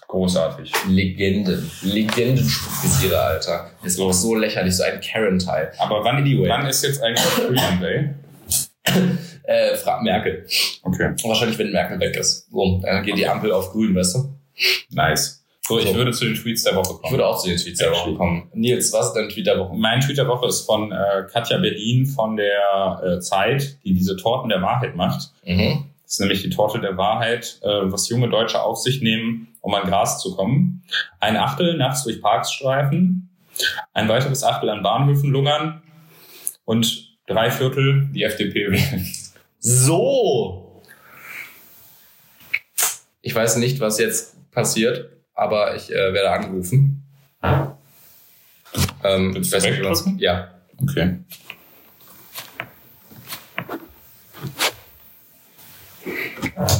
Großartig. 0.08 0.72
Legenden. 0.88 1.70
Legendenspuckvisiere, 1.82 3.18
Alter. 3.18 3.70
Ist 3.82 4.00
auch 4.00 4.12
so 4.12 4.34
lächerlich, 4.34 4.76
so 4.76 4.82
ein 4.82 5.00
Karen-Teil. 5.00 5.72
Aber 5.78 6.04
wann, 6.04 6.16
anyway. 6.16 6.48
wann 6.48 6.66
ist 6.66 6.84
jetzt 6.84 7.02
eigentlich 7.02 7.20
Freedom 7.20 7.80
Day? 7.80 8.10
äh, 9.44 9.74
frag 9.76 10.02
Merkel. 10.02 10.46
Okay. 10.82 11.14
Wahrscheinlich, 11.24 11.58
wenn 11.58 11.72
Merkel 11.72 11.98
weg 12.00 12.16
ist. 12.16 12.50
So, 12.50 12.80
dann 12.82 13.02
geht 13.04 13.16
die 13.16 13.26
Ampel 13.26 13.52
auf 13.52 13.72
grün, 13.72 13.94
weißt 13.94 14.14
du? 14.16 14.34
Nice. 14.90 15.44
So, 15.66 15.78
ich 15.78 15.88
so. 15.88 15.94
würde 15.94 16.12
zu 16.12 16.26
den 16.26 16.34
Tweets 16.34 16.62
der 16.62 16.76
Woche 16.76 16.88
kommen. 16.88 17.04
Ich 17.04 17.10
würde 17.10 17.26
auch 17.26 17.40
zu 17.40 17.48
den 17.48 17.56
Tweets 17.56 17.78
der 17.78 17.90
Woche 17.90 18.14
kommen. 18.14 18.50
Nils, 18.52 18.92
was 18.92 19.06
ist 19.06 19.12
dein 19.14 19.30
Tweet 19.30 19.46
der 19.46 19.58
Woche? 19.58 19.74
Mein 19.74 20.00
Tweet 20.00 20.18
der 20.18 20.28
Woche 20.28 20.46
ist 20.46 20.66
von 20.66 20.92
äh, 20.92 21.26
Katja 21.32 21.56
Berlin 21.56 22.04
von 22.04 22.36
der 22.36 23.02
äh, 23.02 23.20
Zeit, 23.20 23.78
die 23.82 23.94
diese 23.94 24.16
Torten 24.16 24.50
der 24.50 24.60
Wahrheit 24.60 24.94
macht. 24.94 25.32
Mhm. 25.44 25.86
Das 26.04 26.12
ist 26.12 26.20
nämlich 26.20 26.42
die 26.42 26.50
Torte 26.50 26.80
der 26.80 26.96
Wahrheit, 26.96 27.58
äh, 27.62 27.66
was 27.66 28.08
junge 28.08 28.28
Deutsche 28.28 28.62
auf 28.62 28.78
sich 28.78 29.00
nehmen, 29.00 29.48
um 29.60 29.74
an 29.74 29.88
Gras 29.88 30.20
zu 30.20 30.36
kommen. 30.36 30.82
Ein 31.18 31.36
Achtel 31.36 31.76
nachts 31.76 32.04
durch 32.04 32.20
Parks 32.20 32.52
streifen, 32.52 33.30
ein 33.92 34.08
weiteres 34.08 34.44
Achtel 34.44 34.68
an 34.68 34.82
Bahnhöfen 34.82 35.30
lungern 35.30 35.82
und 36.64 37.16
drei 37.26 37.50
Viertel 37.50 38.08
die 38.12 38.22
FDP 38.22 38.70
wählen. 38.70 39.06
So! 39.58 40.82
Ich 43.22 43.34
weiß 43.34 43.56
nicht, 43.56 43.80
was 43.80 43.98
jetzt 43.98 44.36
passiert, 44.50 45.08
aber 45.34 45.74
ich 45.74 45.90
äh, 45.90 46.12
werde 46.12 46.30
angerufen. 46.30 47.02
Ähm, 49.02 49.34
Willst 49.34 49.52
du? 50.06 50.10
Ja. 50.18 50.50
Okay. 50.82 51.18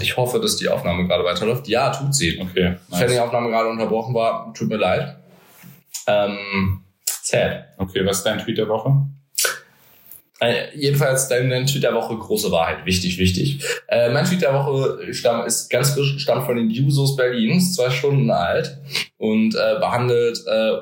Ich 0.01 0.17
hoffe, 0.17 0.41
dass 0.41 0.57
die 0.57 0.69
Aufnahme 0.69 1.07
gerade 1.07 1.25
weiterläuft. 1.25 1.69
Ja, 1.69 1.91
tut 1.91 2.15
sie. 2.15 2.41
Okay. 2.41 2.77
Nice. 2.89 3.01
Wenn 3.01 3.11
die 3.11 3.19
Aufnahme 3.19 3.49
gerade 3.49 3.69
unterbrochen 3.69 4.15
war, 4.15 4.53
tut 4.55 4.69
mir 4.69 4.77
leid. 4.77 5.17
Ähm, 6.07 6.81
sad. 7.23 7.67
Okay, 7.79 8.05
was 8.05 8.19
ist 8.19 8.25
dein 8.25 8.39
Tweet 8.39 8.59
der 8.59 8.69
Woche? 8.69 8.95
Äh, 10.41 10.77
jedenfalls 10.77 11.29
dein, 11.29 11.49
dein 11.49 11.67
Tweet 11.67 11.85
der 11.85 11.95
Woche, 11.95 12.17
große 12.17 12.51
Wahrheit. 12.51 12.85
Wichtig, 12.85 13.19
wichtig. 13.19 13.65
Äh, 13.89 14.11
mein 14.11 14.25
Tweet 14.25 14.43
der 14.43 14.53
Woche 14.53 15.13
stamm, 15.15 15.47
ist 15.47 15.71
ganz 15.71 15.91
frisch, 15.91 16.19
stammt 16.19 16.45
von 16.45 16.57
den 16.57 16.71
Jusos 16.71 17.17
Berlins, 17.17 17.75
zwei 17.75 17.91
Stunden 17.91 18.31
alt 18.31 18.79
und 19.17 19.55
äh, 19.55 19.79
behandelt 19.79 20.39
äh, 20.47 20.73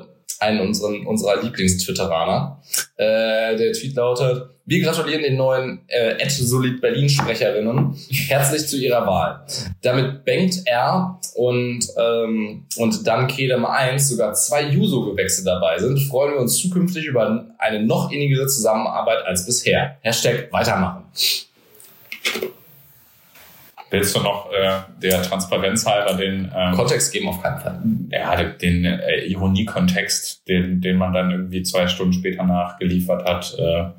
einen 0.40 0.60
unseren, 0.60 1.06
unserer 1.06 1.40
Lieblings-Twitteraner. 1.42 2.60
Äh, 2.96 3.56
der 3.56 3.72
Tweet 3.72 3.94
lautet, 3.94 4.48
wir 4.64 4.82
gratulieren 4.82 5.22
den 5.22 5.36
neuen 5.36 5.80
äh, 5.88 6.28
Solid 6.28 6.80
Berlin 6.80 7.08
Sprecherinnen 7.08 7.96
herzlich 8.28 8.66
zu 8.66 8.76
ihrer 8.76 9.06
Wahl. 9.06 9.44
Damit 9.82 10.24
Bengt 10.24 10.66
R 10.66 11.18
und, 11.34 11.86
ähm, 11.98 12.66
und 12.76 13.06
dann 13.06 13.26
Kedem 13.26 13.64
1 13.66 14.08
sogar 14.08 14.34
zwei 14.34 14.62
Juso-Gewächse 14.62 15.44
dabei 15.44 15.78
sind, 15.78 15.98
freuen 16.00 16.34
wir 16.34 16.40
uns 16.40 16.58
zukünftig 16.58 17.06
über 17.06 17.46
eine 17.58 17.82
noch 17.84 18.12
innigere 18.12 18.46
Zusammenarbeit 18.46 19.24
als 19.26 19.46
bisher. 19.46 19.96
Hashtag 20.02 20.52
weitermachen. 20.52 21.04
Willst 23.92 24.16
du 24.16 24.20
noch 24.20 24.50
äh, 24.50 24.80
der 25.02 25.22
Transparenz 25.22 25.84
halber 25.84 26.14
den 26.14 26.50
ähm, 26.56 26.74
Kontext 26.74 27.12
geben 27.12 27.28
auf 27.28 27.42
keinen 27.42 27.60
Fall? 27.60 27.82
Ja, 28.08 28.42
den 28.42 28.86
äh, 28.86 29.26
Ironiekontext, 29.26 30.48
den, 30.48 30.80
den 30.80 30.96
man 30.96 31.12
dann 31.12 31.30
irgendwie 31.30 31.62
zwei 31.62 31.86
Stunden 31.86 32.14
später 32.14 32.42
nachgeliefert 32.44 33.28
hat, 33.28 33.54
äh, 33.58 33.90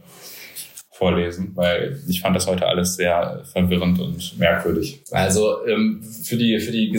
vorlesen, 0.93 1.51
weil 1.55 1.99
ich 2.07 2.21
fand 2.21 2.35
das 2.35 2.47
heute 2.47 2.67
alles 2.67 2.95
sehr 2.95 3.41
verwirrend 3.51 3.99
und 3.99 4.37
merkwürdig. 4.37 5.03
Also 5.11 5.65
ähm, 5.65 6.03
für 6.03 6.37
die 6.37 6.59
für 6.59 6.71
die, 6.71 6.91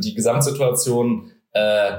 die 0.00 0.14
Gesamtsituation 0.14 1.30
äh, 1.52 1.98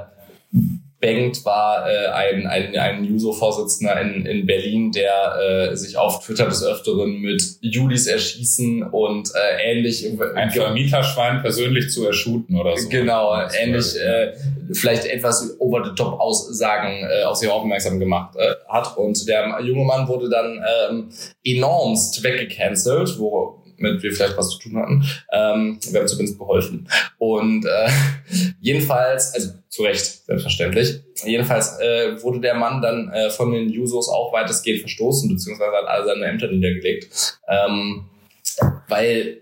Bengt 1.03 1.43
war 1.43 1.85
äh, 1.85 2.07
ein, 2.07 2.47
ein, 2.47 2.77
ein 2.77 3.03
Juso-Vorsitzender 3.03 3.99
in, 3.99 4.25
in 4.25 4.45
Berlin, 4.45 4.93
der 4.93 5.71
äh, 5.71 5.75
sich 5.75 5.97
auf 5.97 6.25
Twitter 6.25 6.45
des 6.45 6.63
Öfteren 6.63 7.19
mit 7.19 7.43
Julis 7.59 8.07
erschießen 8.07 8.83
und 8.83 9.29
äh, 9.35 9.71
ähnlich... 9.71 10.07
Ein 10.35 10.49
Vermieterschwein 10.49 11.41
persönlich 11.41 11.89
zu 11.89 12.07
erschuten 12.07 12.55
oder 12.57 12.77
so. 12.77 12.87
Genau, 12.87 13.35
ähnlich 13.59 13.99
äh, 13.99 14.31
vielleicht 14.71 15.05
etwas 15.05 15.59
over-the-top 15.59 16.21
Aussagen 16.21 17.05
äh, 17.05 17.25
auf 17.25 17.35
sich 17.35 17.49
aufmerksam 17.49 17.99
gemacht 17.99 18.37
äh, 18.37 18.53
hat. 18.69 18.95
Und 18.97 19.27
der 19.27 19.59
junge 19.61 19.83
Mann 19.83 20.07
wurde 20.07 20.29
dann 20.29 20.63
ähm, 20.89 21.09
enormst 21.43 22.23
weggecancelt, 22.23 23.19
wo 23.19 23.62
mit 23.78 24.01
wir 24.03 24.11
vielleicht 24.11 24.38
was 24.38 24.49
zu 24.49 24.59
tun 24.59 24.78
hatten. 24.78 25.03
Ähm, 25.32 25.80
wir 25.91 25.99
haben 25.99 26.07
zumindest 26.07 26.39
geholfen. 26.39 26.88
Und 27.17 27.65
äh, 27.65 27.89
jedenfalls, 28.59 29.34
also 29.34 29.51
zu 29.69 29.84
Recht, 29.84 30.26
selbstverständlich. 30.26 31.01
Jedenfalls 31.26 31.80
äh, 31.80 32.21
wurde 32.21 32.39
der 32.41 32.55
Mann 32.55 32.82
dann 32.82 33.11
äh, 33.11 33.30
von 33.30 33.51
den 33.51 33.69
Jusos 33.69 34.07
auch 34.09 34.32
weitestgehend 34.34 34.82
verstoßen, 34.82 35.30
beziehungsweise 35.30 35.71
hat 35.71 35.88
alle 35.88 36.05
seine 36.05 36.26
Ämter 36.26 36.47
niedergelegt. 36.47 37.39
Ähm, 37.47 38.05
weil 38.88 39.41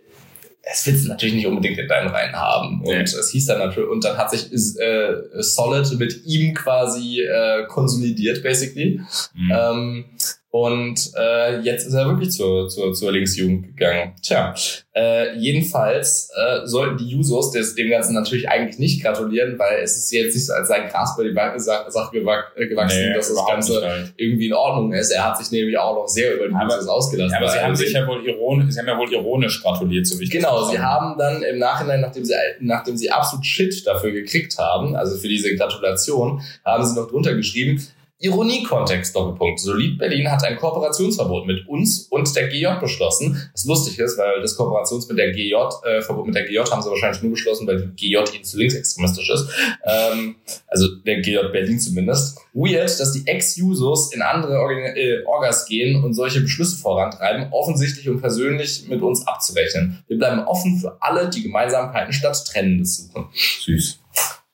es 0.63 0.85
willst 0.85 1.05
du 1.05 1.09
natürlich 1.09 1.35
nicht 1.35 1.47
unbedingt 1.47 1.77
in 1.79 1.87
deinen 1.87 2.09
Reihen 2.09 2.35
haben. 2.35 2.81
Und 2.81 2.87
Nee. 2.87 3.01
es 3.01 3.29
hieß 3.31 3.47
dann 3.47 3.59
natürlich, 3.59 3.89
und 3.89 4.03
dann 4.03 4.17
hat 4.17 4.29
sich 4.31 4.51
äh, 4.79 5.13
Solid 5.39 5.99
mit 5.99 6.23
ihm 6.25 6.53
quasi 6.53 7.21
äh, 7.21 7.65
konsolidiert, 7.67 8.43
basically. 8.43 9.01
Mhm. 9.33 9.51
Ähm, 9.53 10.05
und 10.53 11.11
äh, 11.17 11.59
jetzt 11.61 11.87
ist 11.87 11.93
er 11.93 12.07
wirklich 12.07 12.31
zur, 12.31 12.67
zur, 12.67 12.93
zur 12.93 13.11
Linksjugend 13.13 13.67
gegangen. 13.77 14.13
Tja, 14.21 14.53
äh, 14.93 15.37
jedenfalls 15.37 16.29
äh, 16.35 16.67
sollten 16.67 16.97
die 16.97 17.07
Jusos 17.07 17.51
des, 17.51 17.73
dem 17.75 17.89
Ganzen 17.89 18.13
natürlich 18.13 18.49
eigentlich 18.49 18.77
nicht 18.77 19.01
gratulieren, 19.01 19.57
weil 19.57 19.79
es 19.81 19.95
ist 19.95 20.11
jetzt 20.11 20.35
nicht 20.35 20.45
so 20.45 20.51
als 20.53 20.67
sein 20.67 20.89
Gras 20.89 21.15
bei 21.15 21.23
die 21.23 21.31
Ba- 21.31 21.57
Sa- 21.57 21.89
Sache 21.89 22.17
äh, 22.17 22.67
gewachsen, 22.67 22.99
Nee, 23.09 23.13
dass 23.15 23.33
das 23.33 23.45
Ganze 23.47 23.81
halt. 23.81 24.13
irgendwie 24.17 24.47
in 24.47 24.53
Ordnung 24.53 24.91
ist. 24.91 25.11
Er 25.11 25.23
hat 25.29 25.37
sich 25.37 25.51
nämlich 25.51 25.77
auch 25.77 25.95
noch 25.95 26.07
sehr 26.09 26.35
über 26.35 26.49
die 26.49 26.53
Aber- 26.53 26.73
Jusos 26.75 26.87
ausgelassen. 26.89 27.35
Aber 27.37 27.47
sie 27.47 27.59
haben 27.59 27.75
sich 27.75 27.93
ja 27.93 28.05
wohl 28.05 28.25
ironisch, 28.27 28.73
sie 28.73 28.79
haben 28.79 28.87
ja 28.87 28.97
wohl 28.97 29.11
ironisch 29.11 29.61
gratuliert, 29.63 30.05
so 30.05 30.19
wie 30.19 30.25
ich 30.25 30.31
Genau, 30.31 30.63
sie 30.69 30.79
haben 30.79 31.17
dann 31.17 31.41
im 31.43 31.59
Nachhinein, 31.59 32.01
nachdem 32.01 32.25
sie, 32.25 32.33
nachdem 32.59 32.97
sie 32.97 33.09
absolut 33.09 33.45
Shit 33.45 33.87
dafür 33.87 34.11
gekriegt 34.11 34.57
haben, 34.57 34.97
also 34.97 35.17
für 35.17 35.29
diese 35.29 35.55
Gratulation, 35.55 36.41
haben 36.65 36.85
sie 36.85 36.95
noch 36.99 37.07
drunter 37.09 37.35
geschrieben, 37.35 37.81
Ironie-Kontext, 38.21 39.15
Doppelpunkt. 39.15 39.59
Solid 39.59 39.97
Berlin 39.97 40.29
hat 40.29 40.43
ein 40.43 40.55
Kooperationsverbot 40.55 41.47
mit 41.47 41.67
uns 41.67 42.07
und 42.09 42.33
der 42.35 42.47
GJ 42.47 42.79
beschlossen. 42.79 43.49
Was 43.51 43.65
lustig 43.65 43.97
ist, 43.99 44.17
weil 44.17 44.41
das 44.41 44.55
Kooperations 44.55 45.07
mit 45.09 45.17
der 45.17 45.31
GJ, 45.31 45.55
äh, 45.83 46.01
Verbot 46.01 46.27
mit 46.27 46.35
der 46.35 46.45
GJ 46.45 46.59
haben 46.59 46.81
sie 46.81 46.89
wahrscheinlich 46.89 47.21
nur 47.23 47.31
beschlossen, 47.31 47.65
weil 47.67 47.81
die 47.81 48.09
GJ 48.09 48.35
ihnen 48.35 48.43
zu 48.43 48.57
linksextremistisch 48.57 49.29
ist. 49.29 49.49
Ähm, 49.85 50.35
also 50.67 50.95
der 51.05 51.21
GJ 51.21 51.37
Berlin 51.51 51.79
zumindest. 51.79 52.39
Weird, 52.53 52.99
dass 52.99 53.11
die 53.13 53.25
Ex-Jusos 53.25 54.13
in 54.13 54.21
andere 54.21 54.59
Organ 54.59 54.95
äh, 54.95 55.23
Orgas 55.25 55.65
gehen 55.65 56.03
und 56.03 56.13
solche 56.13 56.41
Beschlüsse 56.41 56.77
vorantreiben, 56.77 57.47
offensichtlich 57.51 58.07
um 58.07 58.21
persönlich 58.21 58.87
mit 58.87 59.01
uns 59.01 59.25
abzurechnen. 59.25 60.03
Wir 60.07 60.17
bleiben 60.17 60.41
offen 60.41 60.77
für 60.79 60.97
alle, 61.01 61.29
die 61.29 61.43
Gemeinsamkeiten 61.43 62.13
statt 62.13 62.43
Trennendes 62.45 62.97
suchen. 62.97 63.29
Süß. 63.33 63.99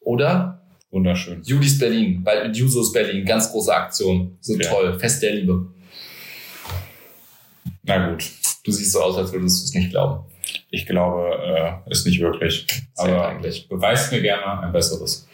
Oder 0.01 0.61
Wunderschön. 1.01 1.43
Judis 1.43 1.77
Berlin, 1.77 2.23
bald 2.23 2.47
mit 2.47 2.57
Jusos 2.57 2.91
Berlin, 2.91 3.23
ganz 3.23 3.51
große 3.51 3.71
Aktion. 3.73 4.35
So 4.41 4.55
Ja. 4.55 4.67
toll, 4.67 4.97
Fest 4.99 5.21
der 5.21 5.35
Liebe. 5.35 5.67
Na 7.83 8.09
gut. 8.09 8.23
Du 8.65 8.71
siehst 8.71 8.91
so 8.93 9.01
aus, 9.01 9.15
als 9.15 9.31
würdest 9.31 9.61
du 9.61 9.65
es 9.65 9.73
nicht 9.75 9.91
glauben. 9.91 10.25
Ich 10.71 10.85
glaube, 10.87 11.29
äh, 11.85 11.91
ist 11.91 12.05
nicht 12.07 12.19
wirklich. 12.19 12.65
Sehr 12.95 13.13
Aber 13.13 13.27
eigentlich. 13.27 13.69
beweist 13.69 14.11
mir 14.11 14.21
gerne 14.21 14.59
ein 14.61 14.71
besseres. 14.73 15.27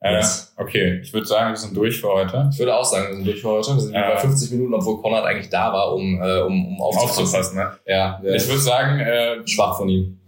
Äh, 0.00 0.14
Yes. 0.14 0.54
okay, 0.56 1.00
ich 1.02 1.12
würde 1.12 1.26
sagen, 1.26 1.50
wir 1.50 1.56
sind 1.56 1.76
durch 1.76 2.00
für 2.00 2.08
heute. 2.08 2.48
Ich 2.52 2.58
würde 2.60 2.74
auch 2.76 2.84
sagen, 2.84 3.08
wir 3.08 3.16
sind 3.16 3.26
durch 3.26 3.40
für 3.42 3.48
heute. 3.48 3.74
Wir 3.74 3.80
sind 3.80 3.92
Ja. 3.94 4.10
bei 4.14 4.16
50 4.16 4.50
Minuten, 4.52 4.72
obwohl 4.74 5.02
Konrad 5.02 5.24
eigentlich 5.24 5.50
da 5.50 5.72
war, 5.72 5.92
um, 5.92 6.22
äh, 6.22 6.40
um, 6.40 6.68
um 6.76 6.80
aufzupassen. 6.80 7.22
Aufzupassen, 7.24 7.56
ne? 7.58 7.72
Ja, 7.86 8.20
Ich 8.24 8.46
würde 8.46 8.60
sagen, 8.60 9.00
äh, 9.00 9.46
schwach 9.46 9.76
von 9.76 9.88
ihm. 9.88 10.18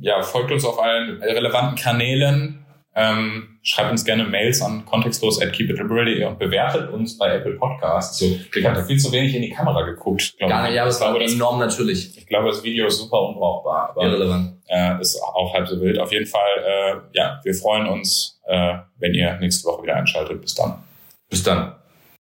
ja, 0.00 0.20
folgt 0.22 0.50
uns 0.50 0.64
auf 0.64 0.78
allen 0.82 1.22
relevanten 1.22 1.76
Kanälen. 1.76 2.58
Ähm, 2.94 3.57
schreibt 3.68 3.90
uns 3.90 4.04
gerne 4.04 4.24
Mails 4.24 4.62
an 4.62 4.84
kontextlos.keepitliberal.de 4.86 6.24
und 6.24 6.38
bewertet 6.38 6.90
uns 6.90 7.18
bei 7.18 7.34
Apple 7.34 7.52
Podcasts. 7.56 8.18
So, 8.18 8.24
Ich 8.54 8.64
habe 8.64 8.82
viel 8.84 8.98
zu 8.98 9.12
wenig 9.12 9.34
in 9.34 9.42
die 9.42 9.50
Kamera 9.50 9.82
geguckt. 9.82 10.34
glaub 10.38 10.48
Gar 10.50 10.62
ich. 10.64 10.68
nicht, 10.70 10.76
ja, 10.76 10.82
aber 10.82 10.90
es 10.90 11.00
war 11.00 11.10
glaube, 11.10 11.24
das, 11.24 11.34
enorm 11.34 11.58
natürlich. 11.58 12.16
ich 12.16 12.26
glaube, 12.26 12.48
das 12.48 12.62
Video 12.62 12.86
ist 12.86 12.98
super 12.98 13.20
unbrauchbar. 13.22 13.90
Aber 13.90 14.02
Irrelevant. 14.04 14.56
äh, 14.68 15.00
ist 15.00 15.20
auch 15.22 15.52
halb 15.52 15.68
so 15.68 15.80
wild. 15.80 15.98
Auf 15.98 16.12
jeden 16.12 16.26
Fall, 16.26 16.40
äh, 16.66 16.94
ja, 17.12 17.40
wir 17.44 17.54
freuen 17.54 17.86
uns, 17.86 18.40
äh, 18.46 18.74
wenn 18.98 19.14
ihr 19.14 19.36
nächste 19.38 19.68
Woche 19.68 19.82
wieder 19.82 19.96
einschaltet. 19.96 20.40
Bis 20.40 20.54
dann. 20.54 20.82
Bis 21.28 21.42
dann. 21.42 21.74